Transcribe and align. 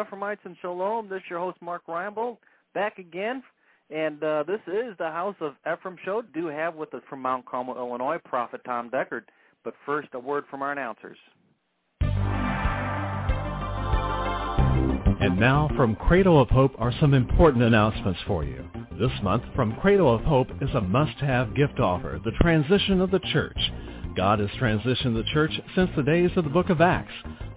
Ephraimites 0.00 0.40
and 0.44 0.56
Shalom. 0.60 1.08
This 1.08 1.18
is 1.18 1.24
your 1.30 1.40
host 1.40 1.58
Mark 1.60 1.82
Reinbold 1.88 2.36
back 2.74 2.98
again, 2.98 3.42
and 3.90 4.22
uh, 4.22 4.44
this 4.46 4.60
is 4.66 4.94
the 4.98 5.10
House 5.10 5.34
of 5.40 5.54
Ephraim 5.70 5.96
show. 6.04 6.22
Do 6.34 6.46
have 6.46 6.74
with 6.74 6.94
us 6.94 7.02
from 7.08 7.22
Mount 7.22 7.46
Carmel, 7.46 7.76
Illinois, 7.76 8.18
Prophet 8.24 8.60
Tom 8.64 8.90
Deckard. 8.90 9.22
But 9.64 9.74
first, 9.84 10.08
a 10.12 10.18
word 10.18 10.44
from 10.50 10.62
our 10.62 10.72
announcers. 10.72 11.18
And 15.20 15.38
now 15.40 15.68
from 15.76 15.96
Cradle 15.96 16.40
of 16.40 16.48
Hope 16.48 16.74
are 16.78 16.92
some 17.00 17.12
important 17.12 17.64
announcements 17.64 18.20
for 18.26 18.44
you. 18.44 18.64
This 19.00 19.10
month, 19.22 19.42
from 19.56 19.76
Cradle 19.80 20.14
of 20.14 20.22
Hope 20.22 20.48
is 20.60 20.70
a 20.74 20.80
must-have 20.80 21.56
gift 21.56 21.80
offer, 21.80 22.20
the 22.24 22.32
transition 22.40 23.00
of 23.00 23.10
the 23.10 23.20
church. 23.32 23.58
God 24.16 24.38
has 24.38 24.48
transitioned 24.60 25.14
the 25.14 25.24
church 25.32 25.52
since 25.74 25.90
the 25.96 26.02
days 26.02 26.30
of 26.36 26.44
the 26.44 26.50
book 26.50 26.70
of 26.70 26.80
Acts. 26.80 27.12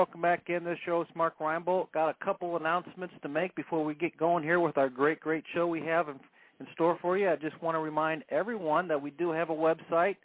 Welcome 0.00 0.22
back 0.22 0.48
in. 0.48 0.64
This 0.64 0.78
show 0.86 1.02
is 1.02 1.08
Mark 1.14 1.38
Reinbold. 1.38 1.92
Got 1.92 2.08
a 2.08 2.14
couple 2.24 2.56
announcements 2.56 3.12
to 3.20 3.28
make 3.28 3.54
before 3.54 3.84
we 3.84 3.94
get 3.94 4.16
going 4.16 4.42
here 4.42 4.58
with 4.58 4.78
our 4.78 4.88
great, 4.88 5.20
great 5.20 5.44
show 5.52 5.66
we 5.66 5.82
have 5.82 6.08
in, 6.08 6.14
in 6.58 6.66
store 6.72 6.98
for 7.02 7.18
you. 7.18 7.28
I 7.28 7.36
just 7.36 7.62
want 7.62 7.74
to 7.74 7.80
remind 7.80 8.24
everyone 8.30 8.88
that 8.88 9.02
we 9.02 9.10
do 9.10 9.30
have 9.30 9.50
a 9.50 9.54
website, 9.54 10.16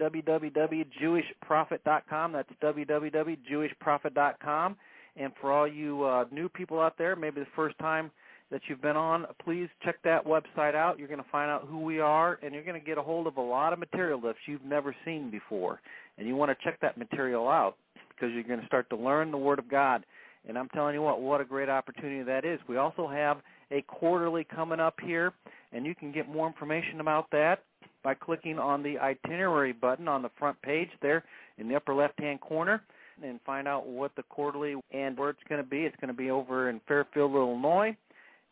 www.jewishprophet.com. 0.00 2.32
That's 2.32 2.48
www.jewishprophet.com. 2.60 4.76
And 5.14 5.32
for 5.40 5.52
all 5.52 5.68
you 5.68 6.02
uh, 6.02 6.24
new 6.32 6.48
people 6.48 6.80
out 6.80 6.98
there, 6.98 7.14
maybe 7.14 7.38
the 7.38 7.46
first 7.54 7.78
time 7.78 8.10
that 8.50 8.62
you've 8.68 8.82
been 8.82 8.96
on, 8.96 9.26
please 9.44 9.68
check 9.84 10.02
that 10.02 10.26
website 10.26 10.74
out. 10.74 10.98
You're 10.98 11.06
going 11.06 11.22
to 11.22 11.30
find 11.30 11.52
out 11.52 11.68
who 11.68 11.78
we 11.78 12.00
are, 12.00 12.40
and 12.42 12.52
you're 12.52 12.64
going 12.64 12.80
to 12.80 12.84
get 12.84 12.98
a 12.98 13.02
hold 13.02 13.28
of 13.28 13.36
a 13.36 13.40
lot 13.40 13.72
of 13.72 13.78
material 13.78 14.20
that 14.22 14.34
you've 14.48 14.64
never 14.64 14.92
seen 15.04 15.30
before. 15.30 15.80
And 16.18 16.26
you 16.26 16.34
want 16.34 16.50
to 16.50 16.56
check 16.64 16.80
that 16.80 16.98
material 16.98 17.46
out 17.46 17.76
because 18.20 18.34
you're 18.34 18.44
going 18.44 18.60
to 18.60 18.66
start 18.66 18.88
to 18.90 18.96
learn 18.96 19.30
the 19.30 19.38
Word 19.38 19.58
of 19.58 19.68
God. 19.68 20.04
And 20.48 20.58
I'm 20.58 20.68
telling 20.70 20.94
you 20.94 21.02
what, 21.02 21.20
what 21.20 21.40
a 21.40 21.44
great 21.44 21.68
opportunity 21.68 22.22
that 22.22 22.44
is. 22.44 22.58
We 22.68 22.76
also 22.76 23.06
have 23.06 23.38
a 23.70 23.82
quarterly 23.82 24.44
coming 24.44 24.80
up 24.80 24.96
here, 25.04 25.32
and 25.72 25.86
you 25.86 25.94
can 25.94 26.12
get 26.12 26.28
more 26.28 26.46
information 26.46 27.00
about 27.00 27.30
that 27.32 27.62
by 28.02 28.14
clicking 28.14 28.58
on 28.58 28.82
the 28.82 28.98
itinerary 28.98 29.72
button 29.72 30.08
on 30.08 30.22
the 30.22 30.30
front 30.38 30.60
page 30.62 30.88
there 31.02 31.24
in 31.58 31.68
the 31.68 31.76
upper 31.76 31.94
left-hand 31.94 32.40
corner 32.40 32.82
and 33.22 33.38
find 33.44 33.68
out 33.68 33.86
what 33.86 34.12
the 34.16 34.22
quarterly 34.24 34.76
and 34.92 35.18
where 35.18 35.28
it's 35.28 35.40
going 35.48 35.62
to 35.62 35.68
be. 35.68 35.80
It's 35.80 35.96
going 36.00 36.08
to 36.08 36.14
be 36.14 36.30
over 36.30 36.70
in 36.70 36.80
Fairfield, 36.88 37.34
Illinois, 37.34 37.94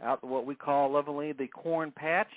out 0.02 0.22
what 0.22 0.44
we 0.44 0.54
call 0.54 0.92
lovingly 0.92 1.32
the 1.32 1.46
corn 1.48 1.90
patch. 1.96 2.28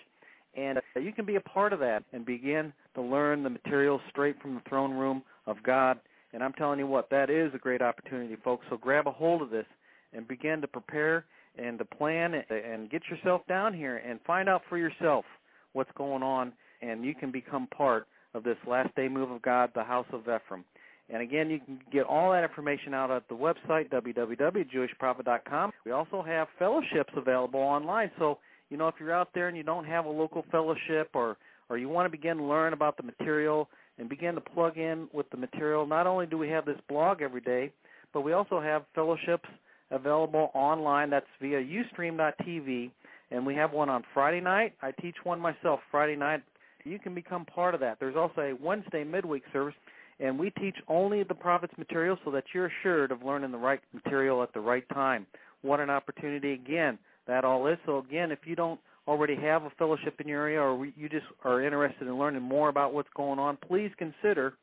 And 0.55 0.77
uh, 0.77 0.99
you 0.99 1.11
can 1.11 1.25
be 1.25 1.35
a 1.35 1.41
part 1.41 1.73
of 1.73 1.79
that 1.79 2.03
and 2.13 2.25
begin 2.25 2.71
to 2.95 3.01
learn 3.01 3.43
the 3.43 3.49
material 3.49 3.99
straight 4.09 4.41
from 4.41 4.55
the 4.55 4.61
throne 4.69 4.93
room 4.93 5.23
of 5.45 5.57
God. 5.63 5.99
And 6.33 6.43
I'm 6.43 6.53
telling 6.53 6.79
you 6.79 6.87
what, 6.87 7.09
that 7.09 7.29
is 7.29 7.51
a 7.53 7.57
great 7.57 7.81
opportunity, 7.81 8.35
folks. 8.43 8.65
So 8.69 8.77
grab 8.77 9.07
a 9.07 9.11
hold 9.11 9.41
of 9.41 9.49
this 9.49 9.65
and 10.13 10.27
begin 10.27 10.61
to 10.61 10.67
prepare 10.67 11.25
and 11.57 11.77
to 11.77 11.85
plan 11.85 12.33
and 12.49 12.89
get 12.89 13.01
yourself 13.09 13.41
down 13.47 13.73
here 13.73 13.97
and 13.97 14.19
find 14.25 14.47
out 14.47 14.61
for 14.69 14.77
yourself 14.77 15.25
what's 15.73 15.91
going 15.97 16.23
on. 16.23 16.53
And 16.81 17.03
you 17.03 17.13
can 17.13 17.31
become 17.31 17.67
part 17.67 18.07
of 18.33 18.43
this 18.43 18.57
last 18.65 18.95
day 18.95 19.07
move 19.07 19.29
of 19.29 19.41
God, 19.41 19.71
the 19.75 19.83
House 19.83 20.07
of 20.13 20.21
Ephraim. 20.21 20.63
And 21.09 21.21
again, 21.21 21.49
you 21.49 21.59
can 21.59 21.79
get 21.91 22.05
all 22.05 22.31
that 22.31 22.43
information 22.43 22.93
out 22.93 23.11
at 23.11 23.27
the 23.27 23.35
website, 23.35 23.89
www.jewishprophet.com. 23.89 25.71
We 25.85 25.91
also 25.91 26.23
have 26.23 26.47
fellowships 26.57 27.11
available 27.17 27.59
online. 27.59 28.11
So, 28.17 28.37
you 28.69 28.77
know, 28.77 28.87
if 28.87 28.95
you're 28.99 29.13
out 29.13 29.29
there 29.33 29.49
and 29.49 29.57
you 29.57 29.63
don't 29.63 29.83
have 29.83 30.05
a 30.05 30.09
local 30.09 30.45
fellowship 30.51 31.09
or, 31.13 31.35
or 31.69 31.77
you 31.77 31.89
want 31.89 32.05
to 32.05 32.09
begin 32.09 32.37
to 32.37 32.43
learn 32.43 32.71
about 32.71 32.95
the 32.95 33.03
material 33.03 33.67
and 34.01 34.09
begin 34.09 34.33
to 34.33 34.41
plug 34.41 34.79
in 34.79 35.07
with 35.13 35.29
the 35.29 35.37
material, 35.37 35.85
not 35.85 36.07
only 36.07 36.25
do 36.25 36.35
we 36.35 36.49
have 36.49 36.65
this 36.65 36.79
blog 36.89 37.21
every 37.21 37.39
day, 37.39 37.71
but 38.13 38.21
we 38.21 38.33
also 38.33 38.59
have 38.59 38.83
fellowships 38.95 39.47
available 39.91 40.49
online. 40.55 41.11
That's 41.11 41.27
via 41.39 41.61
ustream.tv. 41.61 42.89
And 43.29 43.45
we 43.45 43.53
have 43.53 43.71
one 43.71 43.89
on 43.89 44.03
Friday 44.11 44.41
night. 44.41 44.73
I 44.81 44.89
teach 44.91 45.15
one 45.23 45.39
myself 45.39 45.81
Friday 45.91 46.15
night. 46.15 46.41
You 46.83 46.97
can 46.97 47.13
become 47.13 47.45
part 47.45 47.75
of 47.75 47.79
that. 47.81 47.99
There's 47.99 48.15
also 48.15 48.41
a 48.41 48.55
Wednesday 48.59 49.03
midweek 49.03 49.43
service 49.53 49.75
and 50.19 50.37
we 50.37 50.49
teach 50.51 50.75
only 50.87 51.23
the 51.23 51.35
prophet's 51.35 51.77
material 51.77 52.17
so 52.25 52.31
that 52.31 52.43
you're 52.53 52.71
assured 52.81 53.11
of 53.11 53.23
learning 53.23 53.51
the 53.51 53.57
right 53.57 53.81
material 53.93 54.41
at 54.41 54.53
the 54.53 54.59
right 54.59 54.87
time. 54.89 55.27
What 55.61 55.79
an 55.79 55.91
opportunity 55.91 56.53
again 56.53 56.97
that 57.27 57.45
all 57.45 57.67
is. 57.67 57.77
So 57.85 57.99
again, 57.99 58.31
if 58.31 58.39
you 58.45 58.55
don't 58.55 58.79
already 59.07 59.35
have 59.35 59.63
a 59.63 59.69
fellowship 59.71 60.19
in 60.19 60.27
your 60.27 60.41
area 60.41 60.61
or 60.61 60.85
you 60.85 61.09
just 61.09 61.25
are 61.43 61.61
interested 61.61 62.07
in 62.07 62.17
learning 62.17 62.41
more 62.41 62.69
about 62.69 62.93
what's 62.93 63.09
going 63.15 63.39
on, 63.39 63.57
please 63.67 63.91
consider 63.97 64.53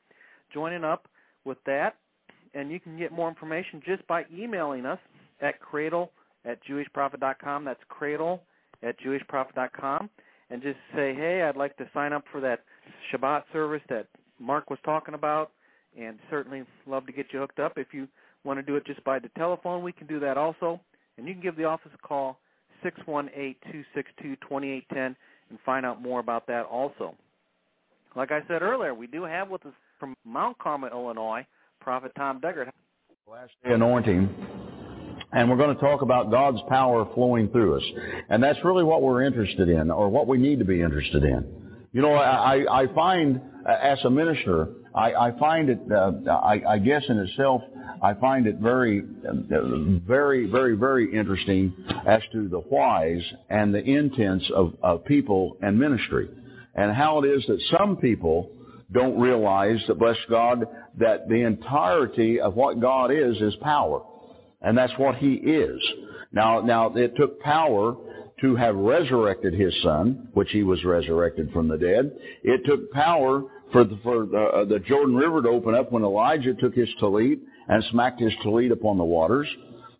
joining 0.52 0.84
up 0.84 1.08
with 1.44 1.58
that. 1.66 1.96
And 2.54 2.70
you 2.70 2.80
can 2.80 2.98
get 2.98 3.12
more 3.12 3.28
information 3.28 3.82
just 3.84 4.06
by 4.06 4.24
emailing 4.32 4.86
us 4.86 4.98
at 5.40 5.60
cradle 5.60 6.12
at 6.44 6.58
jewishprophet.com. 6.64 7.64
That's 7.64 7.80
cradle 7.88 8.42
at 8.82 8.96
jewishprophet.com. 9.00 10.10
And 10.50 10.62
just 10.62 10.78
say, 10.94 11.14
hey, 11.14 11.42
I'd 11.42 11.56
like 11.56 11.76
to 11.76 11.88
sign 11.92 12.14
up 12.14 12.24
for 12.32 12.40
that 12.40 12.64
Shabbat 13.12 13.42
service 13.52 13.82
that 13.90 14.06
Mark 14.40 14.70
was 14.70 14.78
talking 14.82 15.14
about, 15.14 15.50
and 15.98 16.18
certainly 16.30 16.62
love 16.86 17.06
to 17.06 17.12
get 17.12 17.26
you 17.32 17.40
hooked 17.40 17.58
up. 17.58 17.74
If 17.76 17.88
you 17.92 18.08
want 18.44 18.58
to 18.58 18.62
do 18.62 18.76
it 18.76 18.86
just 18.86 19.02
by 19.04 19.18
the 19.18 19.28
telephone, 19.36 19.82
we 19.82 19.92
can 19.92 20.06
do 20.06 20.18
that 20.20 20.38
also. 20.38 20.80
And 21.16 21.26
you 21.26 21.34
can 21.34 21.42
give 21.42 21.56
the 21.56 21.64
office 21.64 21.90
a 21.94 22.06
call, 22.06 22.38
618-262-2810, 22.84 25.16
and 25.50 25.58
find 25.64 25.86
out 25.86 26.02
more 26.02 26.20
about 26.20 26.46
that 26.46 26.66
also. 26.66 27.14
Like 28.16 28.32
I 28.32 28.40
said 28.48 28.62
earlier, 28.62 28.94
we 28.94 29.06
do 29.06 29.24
have 29.24 29.48
with 29.48 29.64
us 29.66 29.72
from 30.00 30.14
Mount 30.24 30.58
Carmel, 30.58 30.90
Illinois, 30.90 31.46
Prophet 31.80 32.12
Tom 32.16 32.40
Deckard. 32.40 32.70
Last 33.30 33.52
day 33.64 33.72
anointing. 33.72 34.28
And 35.32 35.50
we're 35.50 35.56
going 35.56 35.74
to 35.74 35.80
talk 35.80 36.02
about 36.02 36.30
God's 36.30 36.58
power 36.68 37.08
flowing 37.14 37.48
through 37.50 37.76
us. 37.76 37.82
And 38.30 38.42
that's 38.42 38.58
really 38.64 38.84
what 38.84 39.02
we're 39.02 39.22
interested 39.22 39.68
in, 39.68 39.90
or 39.90 40.08
what 40.08 40.26
we 40.26 40.38
need 40.38 40.58
to 40.60 40.64
be 40.64 40.80
interested 40.80 41.22
in. 41.22 41.44
You 41.92 42.02
know, 42.02 42.14
I, 42.14 42.82
I 42.82 42.86
find 42.94 43.40
uh, 43.68 43.72
as 43.72 43.98
a 44.04 44.10
minister, 44.10 44.68
I, 44.94 45.12
I 45.12 45.38
find 45.38 45.68
it, 45.68 45.78
uh, 45.90 46.12
I, 46.30 46.62
I 46.68 46.78
guess 46.78 47.02
in 47.08 47.18
itself, 47.18 47.62
I 48.02 48.14
find 48.14 48.46
it 48.46 48.58
very, 48.58 49.02
very, 49.02 50.46
very, 50.46 50.76
very 50.76 51.14
interesting 51.14 51.74
as 52.06 52.22
to 52.32 52.48
the 52.48 52.60
whys 52.60 53.20
and 53.50 53.74
the 53.74 53.82
intents 53.82 54.50
of, 54.54 54.74
of 54.82 55.04
people 55.04 55.56
and 55.62 55.78
ministry. 55.78 56.28
And 56.74 56.94
how 56.94 57.22
it 57.22 57.28
is 57.28 57.44
that 57.48 57.60
some 57.78 57.96
people 57.96 58.50
don't 58.92 59.18
realize 59.18 59.82
that, 59.88 59.98
bless 59.98 60.16
God, 60.30 60.64
that 60.98 61.28
the 61.28 61.42
entirety 61.42 62.40
of 62.40 62.54
what 62.54 62.80
God 62.80 63.10
is 63.10 63.36
is 63.40 63.54
power. 63.56 64.02
And 64.62 64.76
that's 64.76 64.92
what 64.96 65.16
He 65.16 65.34
is. 65.34 65.80
Now, 66.32 66.60
now 66.60 66.92
it 66.94 67.16
took 67.16 67.40
power 67.40 67.96
to 68.40 68.56
have 68.56 68.76
resurrected 68.76 69.54
His 69.54 69.74
Son, 69.82 70.28
which 70.34 70.50
He 70.50 70.62
was 70.62 70.84
resurrected 70.84 71.50
from 71.52 71.68
the 71.68 71.76
dead. 71.76 72.12
It 72.42 72.64
took 72.64 72.90
power 72.92 73.44
for 73.72 73.84
the, 73.84 73.98
for 74.02 74.26
the, 74.26 74.38
uh, 74.38 74.64
the 74.64 74.78
Jordan 74.80 75.14
River 75.14 75.42
to 75.42 75.48
open 75.48 75.74
up 75.74 75.92
when 75.92 76.02
Elijah 76.02 76.54
took 76.54 76.74
his 76.74 76.88
tallit 77.00 77.38
and 77.68 77.84
smacked 77.90 78.20
his 78.20 78.32
tallit 78.44 78.72
upon 78.72 78.98
the 78.98 79.04
waters. 79.04 79.48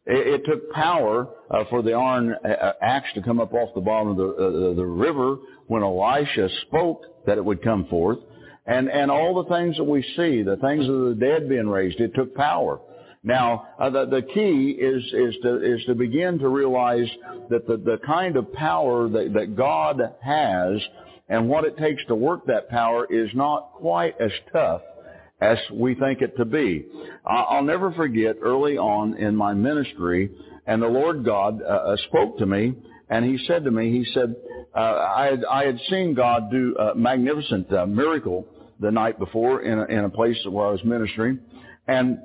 It, 0.06 0.40
it 0.40 0.46
took 0.46 0.70
power 0.72 1.28
uh, 1.50 1.64
for 1.70 1.82
the 1.82 1.92
iron 1.92 2.34
uh, 2.44 2.72
axe 2.80 3.08
to 3.14 3.22
come 3.22 3.40
up 3.40 3.52
off 3.52 3.74
the 3.74 3.80
bottom 3.80 4.08
of 4.08 4.16
the, 4.16 4.28
uh, 4.28 4.74
the 4.74 4.86
river 4.86 5.36
when 5.66 5.82
Elisha 5.82 6.48
spoke 6.66 7.26
that 7.26 7.36
it 7.38 7.44
would 7.44 7.62
come 7.62 7.86
forth. 7.86 8.18
And, 8.66 8.90
and 8.90 9.10
all 9.10 9.42
the 9.42 9.48
things 9.48 9.76
that 9.78 9.84
we 9.84 10.02
see, 10.16 10.42
the 10.42 10.58
things 10.60 10.88
of 10.88 11.00
the 11.00 11.16
dead 11.18 11.48
being 11.48 11.68
raised, 11.68 12.00
it 12.00 12.14
took 12.14 12.34
power. 12.34 12.80
Now, 13.24 13.68
uh, 13.78 13.90
the, 13.90 14.06
the 14.06 14.22
key 14.22 14.76
is, 14.78 15.02
is, 15.12 15.34
to, 15.42 15.74
is 15.74 15.84
to 15.86 15.94
begin 15.94 16.38
to 16.38 16.48
realize 16.48 17.08
that 17.50 17.66
the, 17.66 17.76
the 17.76 17.98
kind 18.06 18.36
of 18.36 18.52
power 18.52 19.08
that, 19.08 19.32
that 19.34 19.56
God 19.56 20.00
has 20.22 20.80
and 21.28 21.48
what 21.48 21.64
it 21.64 21.76
takes 21.76 22.04
to 22.06 22.14
work 22.14 22.46
that 22.46 22.68
power 22.68 23.06
is 23.10 23.28
not 23.34 23.72
quite 23.74 24.14
as 24.20 24.32
tough 24.52 24.82
as 25.40 25.58
we 25.72 25.94
think 25.94 26.20
it 26.20 26.36
to 26.36 26.44
be. 26.44 26.86
I'll 27.24 27.62
never 27.62 27.92
forget 27.92 28.36
early 28.42 28.76
on 28.76 29.14
in 29.16 29.36
my 29.36 29.54
ministry, 29.54 30.30
and 30.66 30.82
the 30.82 30.88
Lord 30.88 31.24
God 31.24 31.62
uh, 31.62 31.66
uh, 31.66 31.96
spoke 32.08 32.38
to 32.38 32.46
me, 32.46 32.74
and 33.08 33.24
He 33.24 33.44
said 33.46 33.64
to 33.64 33.70
me, 33.70 33.90
He 33.92 34.04
said, 34.12 34.34
uh, 34.74 34.78
I, 34.78 35.26
had, 35.26 35.44
I 35.44 35.64
had 35.64 35.78
seen 35.88 36.14
God 36.14 36.50
do 36.50 36.74
a 36.76 36.94
magnificent 36.94 37.72
uh, 37.72 37.86
miracle 37.86 38.46
the 38.80 38.90
night 38.90 39.18
before 39.18 39.62
in 39.62 39.78
a, 39.78 39.84
in 39.84 40.04
a 40.04 40.10
place 40.10 40.36
where 40.48 40.66
I 40.66 40.70
was 40.70 40.84
ministering, 40.84 41.38
and 41.86 42.18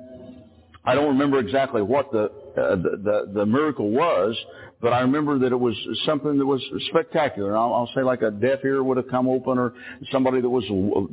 I 0.84 0.94
don't 0.94 1.08
remember 1.08 1.38
exactly 1.38 1.82
what 1.82 2.10
the, 2.12 2.24
uh, 2.56 2.76
the, 2.76 3.00
the 3.02 3.32
the 3.32 3.46
miracle 3.46 3.90
was, 3.90 4.36
but 4.80 4.92
I 4.92 5.00
remember 5.00 5.38
that 5.38 5.52
it 5.52 5.58
was 5.58 5.74
something 6.04 6.38
that 6.38 6.46
was 6.46 6.62
spectacular. 6.88 7.56
I'll, 7.56 7.72
I'll 7.72 7.90
say 7.94 8.02
like 8.02 8.22
a 8.22 8.30
deaf 8.30 8.58
ear 8.64 8.82
would 8.82 8.96
have 8.96 9.08
come 9.08 9.28
open 9.28 9.58
or 9.58 9.72
somebody 10.12 10.40
that 10.40 10.48
was 10.48 10.64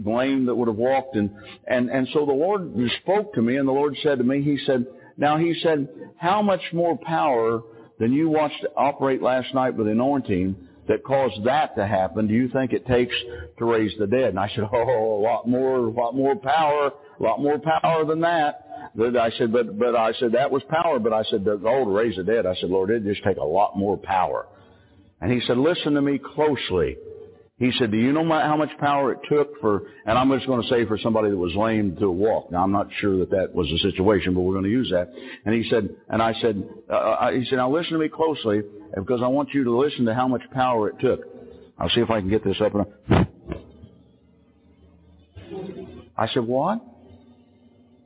lame 0.05 0.45
that 0.47 0.55
would 0.55 0.67
have 0.67 0.77
walked. 0.77 1.15
And, 1.15 1.29
and, 1.67 1.89
and 1.89 2.07
so 2.13 2.25
the 2.25 2.33
Lord 2.33 2.73
spoke 3.01 3.33
to 3.35 3.41
me 3.41 3.57
and 3.57 3.67
the 3.67 3.71
Lord 3.71 3.95
said 4.03 4.17
to 4.17 4.23
me, 4.23 4.41
He 4.41 4.59
said, 4.65 4.85
now 5.17 5.37
He 5.37 5.57
said, 5.61 5.87
how 6.17 6.41
much 6.41 6.61
more 6.73 6.97
power 6.97 7.61
than 7.99 8.11
you 8.11 8.29
watched 8.29 8.65
operate 8.75 9.21
last 9.21 9.53
night 9.53 9.75
with 9.75 9.87
anointing 9.87 10.55
that 10.87 11.03
caused 11.03 11.43
that 11.45 11.75
to 11.75 11.85
happen 11.85 12.27
do 12.27 12.33
you 12.33 12.49
think 12.49 12.73
it 12.73 12.85
takes 12.87 13.15
to 13.57 13.65
raise 13.65 13.93
the 13.99 14.07
dead? 14.07 14.29
And 14.29 14.39
I 14.39 14.49
said, 14.53 14.65
oh, 14.73 15.19
a 15.19 15.21
lot 15.21 15.47
more, 15.47 15.77
a 15.77 15.89
lot 15.89 16.15
more 16.15 16.35
power, 16.35 16.91
a 17.19 17.23
lot 17.23 17.39
more 17.39 17.59
power 17.59 18.03
than 18.05 18.21
that. 18.21 18.67
I 18.99 19.31
said, 19.37 19.53
but, 19.53 19.77
but 19.79 19.95
I 19.95 20.11
said, 20.13 20.33
that 20.33 20.51
was 20.51 20.63
power, 20.69 20.99
but 20.99 21.13
I 21.13 21.23
said, 21.23 21.47
oh, 21.47 21.85
to 21.85 21.91
raise 21.91 22.17
the 22.17 22.23
dead. 22.23 22.45
I 22.45 22.55
said, 22.55 22.69
Lord, 22.69 22.89
it 22.89 23.03
just 23.03 23.23
take 23.23 23.37
a 23.37 23.43
lot 23.43 23.77
more 23.77 23.97
power. 23.97 24.47
And 25.21 25.31
he 25.31 25.39
said, 25.47 25.57
listen 25.57 25.93
to 25.93 26.01
me 26.01 26.19
closely. 26.19 26.97
He 27.57 27.71
said, 27.77 27.91
do 27.91 27.97
you 27.97 28.11
know 28.11 28.27
how 28.27 28.57
much 28.57 28.71
power 28.79 29.11
it 29.11 29.19
took 29.29 29.61
for, 29.61 29.83
and 30.07 30.17
I'm 30.17 30.31
just 30.31 30.47
going 30.47 30.63
to 30.63 30.67
say 30.67 30.83
for 30.87 30.97
somebody 30.97 31.29
that 31.29 31.37
was 31.37 31.53
lame 31.55 31.95
to 31.97 32.09
walk. 32.09 32.51
Now 32.51 32.63
I'm 32.63 32.71
not 32.71 32.87
sure 32.99 33.19
that 33.19 33.29
that 33.29 33.53
was 33.53 33.67
the 33.67 33.77
situation, 33.77 34.33
but 34.33 34.41
we're 34.41 34.53
going 34.53 34.65
to 34.65 34.71
use 34.71 34.89
that. 34.89 35.13
And 35.45 35.53
he 35.53 35.69
said, 35.69 35.89
and 36.09 36.23
I 36.23 36.33
said, 36.41 36.67
uh, 36.89 36.93
uh 36.93 37.31
he 37.31 37.45
said, 37.45 37.57
now 37.57 37.71
listen 37.71 37.93
to 37.93 37.99
me 37.99 38.09
closely 38.09 38.63
because 38.95 39.21
I 39.21 39.27
want 39.27 39.53
you 39.53 39.63
to 39.65 39.77
listen 39.77 40.05
to 40.05 40.15
how 40.15 40.27
much 40.27 40.41
power 40.51 40.89
it 40.89 40.95
took. 40.99 41.21
I'll 41.77 41.89
see 41.89 42.01
if 42.01 42.09
I 42.09 42.19
can 42.19 42.29
get 42.29 42.43
this 42.43 42.57
up. 42.61 42.73
I 46.17 46.27
said, 46.33 46.43
what? 46.43 46.81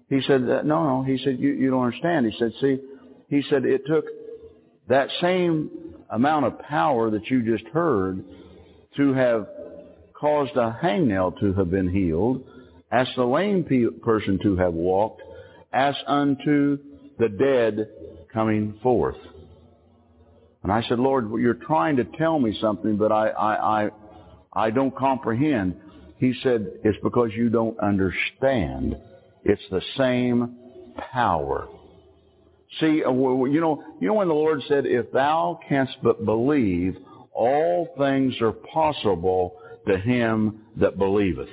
He 0.09 0.21
said, 0.27 0.41
no, 0.41 0.61
no. 0.63 1.03
He 1.03 1.17
said, 1.23 1.39
you, 1.39 1.49
you 1.49 1.71
don't 1.71 1.85
understand. 1.85 2.25
He 2.25 2.37
said, 2.37 2.51
see, 2.61 2.79
he 3.27 3.43
said, 3.49 3.65
it 3.65 3.85
took 3.87 4.05
that 4.87 5.09
same 5.21 5.69
amount 6.09 6.45
of 6.45 6.59
power 6.59 7.09
that 7.09 7.25
you 7.27 7.41
just 7.41 7.67
heard 7.73 8.23
to 8.97 9.13
have 9.13 9.47
caused 10.13 10.55
a 10.55 10.77
hangnail 10.81 11.39
to 11.39 11.53
have 11.53 11.69
been 11.69 11.89
healed, 11.89 12.43
as 12.91 13.07
the 13.15 13.25
lame 13.25 13.65
person 14.03 14.39
to 14.43 14.55
have 14.57 14.73
walked, 14.73 15.21
as 15.73 15.95
unto 16.07 16.77
the 17.19 17.29
dead 17.29 17.89
coming 18.31 18.77
forth. 18.81 19.17
And 20.63 20.71
I 20.71 20.81
said, 20.87 20.99
Lord, 20.99 21.29
you're 21.39 21.53
trying 21.55 21.97
to 21.97 22.05
tell 22.05 22.39
me 22.39 22.57
something, 22.61 22.97
but 22.97 23.11
I, 23.11 23.29
I, 23.29 23.83
I, 23.83 23.89
I 24.53 24.69
don't 24.69 24.95
comprehend. 24.95 25.75
He 26.17 26.33
said, 26.41 26.79
it's 26.83 26.97
because 27.03 27.31
you 27.33 27.49
don't 27.49 27.77
understand. 27.79 28.97
It's 29.45 29.61
the 29.69 29.81
same 29.97 30.55
power. 31.13 31.67
See, 32.79 33.03
uh, 33.05 33.11
you 33.11 33.61
know, 33.61 33.83
you 34.01 34.07
know 34.07 34.15
when 34.15 34.27
the 34.27 34.33
Lord 34.33 34.61
said, 34.67 34.85
if 34.85 35.11
thou 35.11 35.59
canst 35.69 35.95
but 36.03 36.25
believe, 36.25 36.97
all 37.33 37.93
things 37.97 38.33
are 38.41 38.51
possible 38.51 39.55
to 39.87 39.97
him 39.97 40.61
that 40.77 40.97
believeth. 40.97 41.49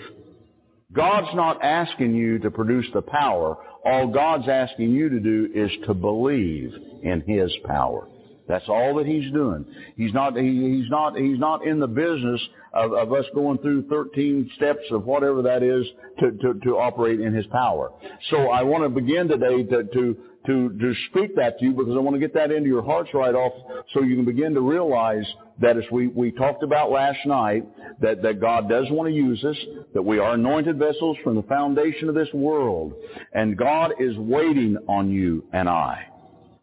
God's 0.93 1.35
not 1.35 1.63
asking 1.63 2.15
you 2.15 2.39
to 2.41 2.51
produce 2.51 2.87
the 2.93 3.03
power. 3.03 3.57
All 3.85 4.09
God's 4.09 4.49
asking 4.49 4.91
you 4.91 5.09
to 5.09 5.21
do 5.21 5.49
is 5.55 5.71
to 5.87 5.95
believe 5.95 6.73
in 7.03 7.23
His 7.27 7.53
power. 7.65 8.09
That's 8.49 8.69
all 8.69 8.97
that 8.97 9.07
he's 9.07 9.31
doing. 9.33 9.65
He's 9.97 10.13
not, 10.13 10.37
he, 10.37 10.81
he's 10.81 10.91
not, 10.91 11.17
he's 11.17 11.39
not 11.39 11.67
in 11.67 11.79
the 11.79 11.87
business 11.87 12.41
of, 12.73 12.93
of 12.93 13.13
us 13.13 13.25
going 13.35 13.59
through 13.59 13.89
13 13.89 14.51
steps 14.57 14.83
of 14.91 15.05
whatever 15.05 15.43
that 15.43 15.63
is 15.63 15.87
to, 16.21 16.33
to, 16.33 16.61
to 16.61 16.79
operate 16.79 17.21
in 17.21 17.33
his 17.33 17.47
power. 17.47 17.93
So 18.31 18.49
I 18.51 18.63
want 18.63 18.83
to 18.85 18.89
begin 18.89 19.29
today 19.29 19.63
to, 19.63 19.85
to, 19.85 20.17
to, 20.47 20.69
to 20.79 20.95
speak 21.11 21.37
that 21.37 21.59
to 21.59 21.67
you 21.67 21.73
because 21.73 21.95
I 21.95 22.01
want 22.01 22.15
to 22.15 22.21
get 22.21 22.35
that 22.35 22.51
into 22.51 22.69
your 22.69 22.83
hearts 22.83 23.11
right 23.15 23.35
off 23.35 23.53
so 23.95 24.03
you 24.03 24.17
can 24.17 24.25
begin 24.25 24.55
to 24.55 24.61
realize 24.61 25.25
that 25.61 25.77
as 25.77 25.85
we, 25.93 26.09
we 26.09 26.33
talked 26.33 26.63
about 26.63 26.91
last 26.91 27.19
night, 27.27 27.65
that, 28.01 28.23
that 28.23 28.41
God 28.41 28.69
does 28.69 28.87
want 28.91 29.09
to 29.09 29.15
use 29.15 29.45
us, 29.45 29.57
that 29.95 30.03
we 30.03 30.19
are 30.19 30.35
anointed 30.35 30.79
vessels 30.79 31.17
from 31.23 31.37
the 31.37 31.43
foundation 31.45 32.09
of 32.09 32.15
this 32.15 32.29
world, 32.35 32.95
and 33.33 33.57
God 33.57 33.93
is 34.01 34.17
waiting 34.17 34.77
on 34.89 35.11
you 35.11 35.45
and 35.53 35.69
I. 35.69 36.07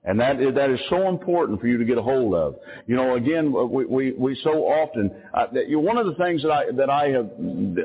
And 0.05 0.17
that 0.21 0.39
is, 0.39 0.55
that 0.55 0.69
is 0.69 0.79
so 0.89 1.09
important 1.09 1.59
for 1.59 1.67
you 1.67 1.77
to 1.77 1.83
get 1.83 1.97
a 1.97 2.01
hold 2.01 2.33
of. 2.33 2.55
You 2.87 2.95
know, 2.95 3.15
again, 3.15 3.51
we, 3.69 3.85
we, 3.85 4.11
we 4.13 4.39
so 4.45 4.63
often, 4.63 5.11
uh, 5.33 5.47
that, 5.51 5.67
you 5.67 5.77
one 5.77 5.97
of 5.97 6.05
the 6.05 6.15
things 6.15 6.41
that 6.43 6.51
I, 6.51 6.71
that 6.71 6.89
I 6.89 7.09
have 7.09 7.29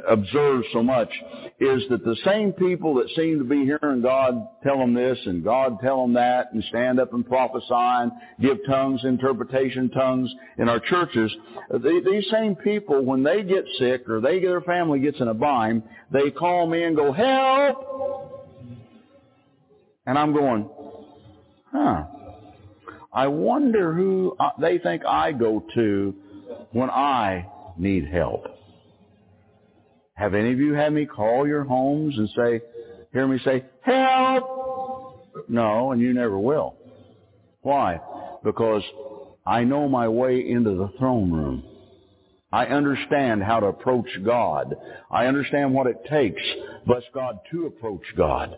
observed 0.09 0.67
so 0.73 0.81
much 0.81 1.09
is 1.59 1.83
that 1.91 2.05
the 2.05 2.17
same 2.25 2.53
people 2.53 2.95
that 2.95 3.09
seem 3.17 3.39
to 3.41 3.45
be 3.45 3.65
hearing 3.65 4.01
God 4.01 4.47
tell 4.63 4.79
them 4.79 4.95
this 4.95 5.19
and 5.27 5.43
God 5.43 5.79
tell 5.83 6.03
them 6.03 6.13
that 6.13 6.53
and 6.53 6.63
stand 6.69 7.01
up 7.01 7.13
and 7.15 7.27
prophesy 7.27 7.67
and 7.71 8.13
give 8.41 8.59
tongues, 8.65 9.01
interpretation 9.03 9.91
tongues 9.91 10.33
in 10.59 10.69
our 10.69 10.79
churches, 10.79 11.35
they, 11.73 11.99
these 12.01 12.31
same 12.31 12.55
people, 12.55 13.05
when 13.05 13.25
they 13.25 13.43
get 13.43 13.65
sick 13.81 14.09
or 14.09 14.21
they, 14.21 14.39
their 14.39 14.61
family 14.61 15.01
gets 15.01 15.21
in 15.21 15.27
a 15.27 15.35
bind, 15.35 15.83
they 16.13 16.31
call 16.31 16.69
me 16.69 16.85
and 16.85 16.95
go, 16.95 17.11
help! 17.11 17.91
And 20.07 20.17
I'm 20.17 20.33
going, 20.33 20.69
huh, 21.75 22.05
I 23.13 23.27
wonder 23.27 23.93
who 23.93 24.37
uh, 24.39 24.51
they 24.61 24.79
think 24.79 25.05
I 25.05 25.33
go 25.33 25.65
to 25.75 26.15
when 26.73 26.91
I 26.91 27.47
need 27.77 28.07
help. 28.07 28.47
Have 30.15 30.35
any 30.35 30.53
of 30.53 30.59
you 30.59 30.75
had 30.75 30.93
me 30.93 31.07
call 31.07 31.47
your 31.47 31.65
homes 31.65 32.17
and 32.17 32.29
say, 32.37 32.61
hear 33.13 33.27
me 33.27 33.39
say, 33.45 33.65
help? 33.83 35.27
No, 35.49 35.93
and 35.93 36.01
you 36.01 36.15
never 36.15 36.39
will. 36.39 36.77
Why? 37.63 37.99
Because 38.45 38.83
I 39.47 39.65
know 39.65 39.89
my 39.89 40.09
way 40.09 40.49
into 40.49 40.75
the 40.75 40.93
throne 40.99 41.33
room. 41.33 41.65
I 42.53 42.67
understand 42.67 43.43
how 43.43 43.59
to 43.59 43.67
approach 43.67 44.09
God. 44.25 44.77
I 45.11 45.27
understand 45.27 45.75
what 45.75 45.89
it 45.89 46.05
takes, 46.09 46.43
bless 46.87 47.03
God, 47.13 47.41
to 47.51 47.67
approach 47.67 48.05
God. 48.17 48.57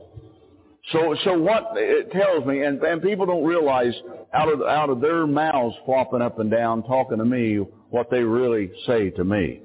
So, 0.93 1.17
so 1.25 1.37
what 1.39 1.73
it 1.75 2.13
tells 2.13 2.47
me, 2.47 2.63
and, 2.63 2.81
and 2.81 3.03
people 3.03 3.27
don't 3.27 3.45
realize 3.45 3.93
out 4.33 4.53
of, 4.53 4.63
out 4.63 4.89
of 4.89 5.01
their 5.01 5.27
mouths 5.27 5.75
flopping 5.85 6.23
up 6.23 6.39
and 6.39 6.51
down 6.51 6.85
talking 6.85 7.19
to 7.19 7.25
me 7.25 7.57
what 7.91 8.09
they 8.11 8.23
really 8.23 8.71
say 8.87 9.11
to 9.11 9.25
me. 9.25 9.61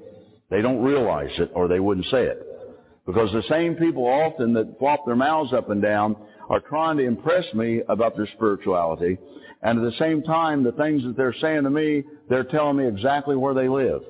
They 0.50 0.62
don't 0.62 0.82
realize 0.82 1.30
it 1.38 1.50
or 1.54 1.68
they 1.68 1.80
wouldn't 1.80 2.06
say 2.06 2.24
it. 2.24 2.46
Because 3.06 3.30
the 3.32 3.42
same 3.48 3.74
people 3.76 4.04
often 4.04 4.52
that 4.54 4.78
flop 4.78 5.06
their 5.06 5.16
mouths 5.16 5.52
up 5.52 5.70
and 5.70 5.80
down 5.80 6.16
are 6.48 6.60
trying 6.60 6.96
to 6.98 7.04
impress 7.04 7.44
me 7.54 7.82
about 7.88 8.16
their 8.16 8.28
spirituality. 8.34 9.16
And 9.62 9.78
at 9.78 9.90
the 9.90 9.98
same 9.98 10.22
time, 10.22 10.64
the 10.64 10.72
things 10.72 11.04
that 11.04 11.16
they're 11.16 11.34
saying 11.40 11.62
to 11.64 11.70
me, 11.70 12.02
they're 12.28 12.44
telling 12.44 12.76
me 12.76 12.86
exactly 12.86 13.36
where 13.36 13.54
they 13.54 13.68
live. 13.68 14.02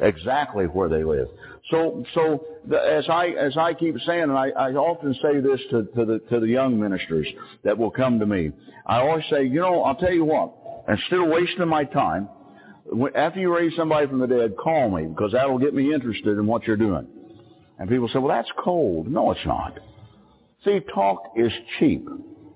Exactly 0.00 0.64
where 0.64 0.88
they 0.88 1.04
live. 1.04 1.28
So, 1.70 2.04
so 2.14 2.44
the, 2.68 2.76
as 2.78 3.08
I 3.08 3.28
as 3.28 3.56
I 3.56 3.74
keep 3.74 3.96
saying, 4.06 4.24
and 4.24 4.32
I, 4.32 4.48
I 4.50 4.72
often 4.72 5.14
say 5.22 5.40
this 5.40 5.60
to, 5.70 5.84
to 5.96 6.04
the 6.04 6.18
to 6.30 6.40
the 6.40 6.48
young 6.48 6.78
ministers 6.78 7.26
that 7.62 7.76
will 7.76 7.90
come 7.90 8.18
to 8.18 8.26
me, 8.26 8.52
I 8.86 9.00
always 9.00 9.24
say, 9.30 9.44
you 9.44 9.60
know, 9.60 9.82
I'll 9.82 9.96
tell 9.96 10.12
you 10.12 10.24
what, 10.24 10.52
instead 10.88 11.20
of 11.20 11.28
wasting 11.28 11.66
my 11.68 11.84
time, 11.84 12.28
after 13.14 13.40
you 13.40 13.54
raise 13.54 13.74
somebody 13.76 14.06
from 14.06 14.18
the 14.18 14.26
dead, 14.26 14.56
call 14.56 14.90
me 14.90 15.06
because 15.06 15.32
that'll 15.32 15.58
get 15.58 15.74
me 15.74 15.94
interested 15.94 16.38
in 16.38 16.46
what 16.46 16.64
you're 16.64 16.76
doing. 16.76 17.06
And 17.78 17.88
people 17.88 18.08
say, 18.08 18.18
well, 18.18 18.36
that's 18.36 18.50
cold. 18.58 19.08
No, 19.08 19.30
it's 19.30 19.46
not. 19.46 19.78
See, 20.64 20.80
talk 20.94 21.32
is 21.36 21.52
cheap. 21.78 22.06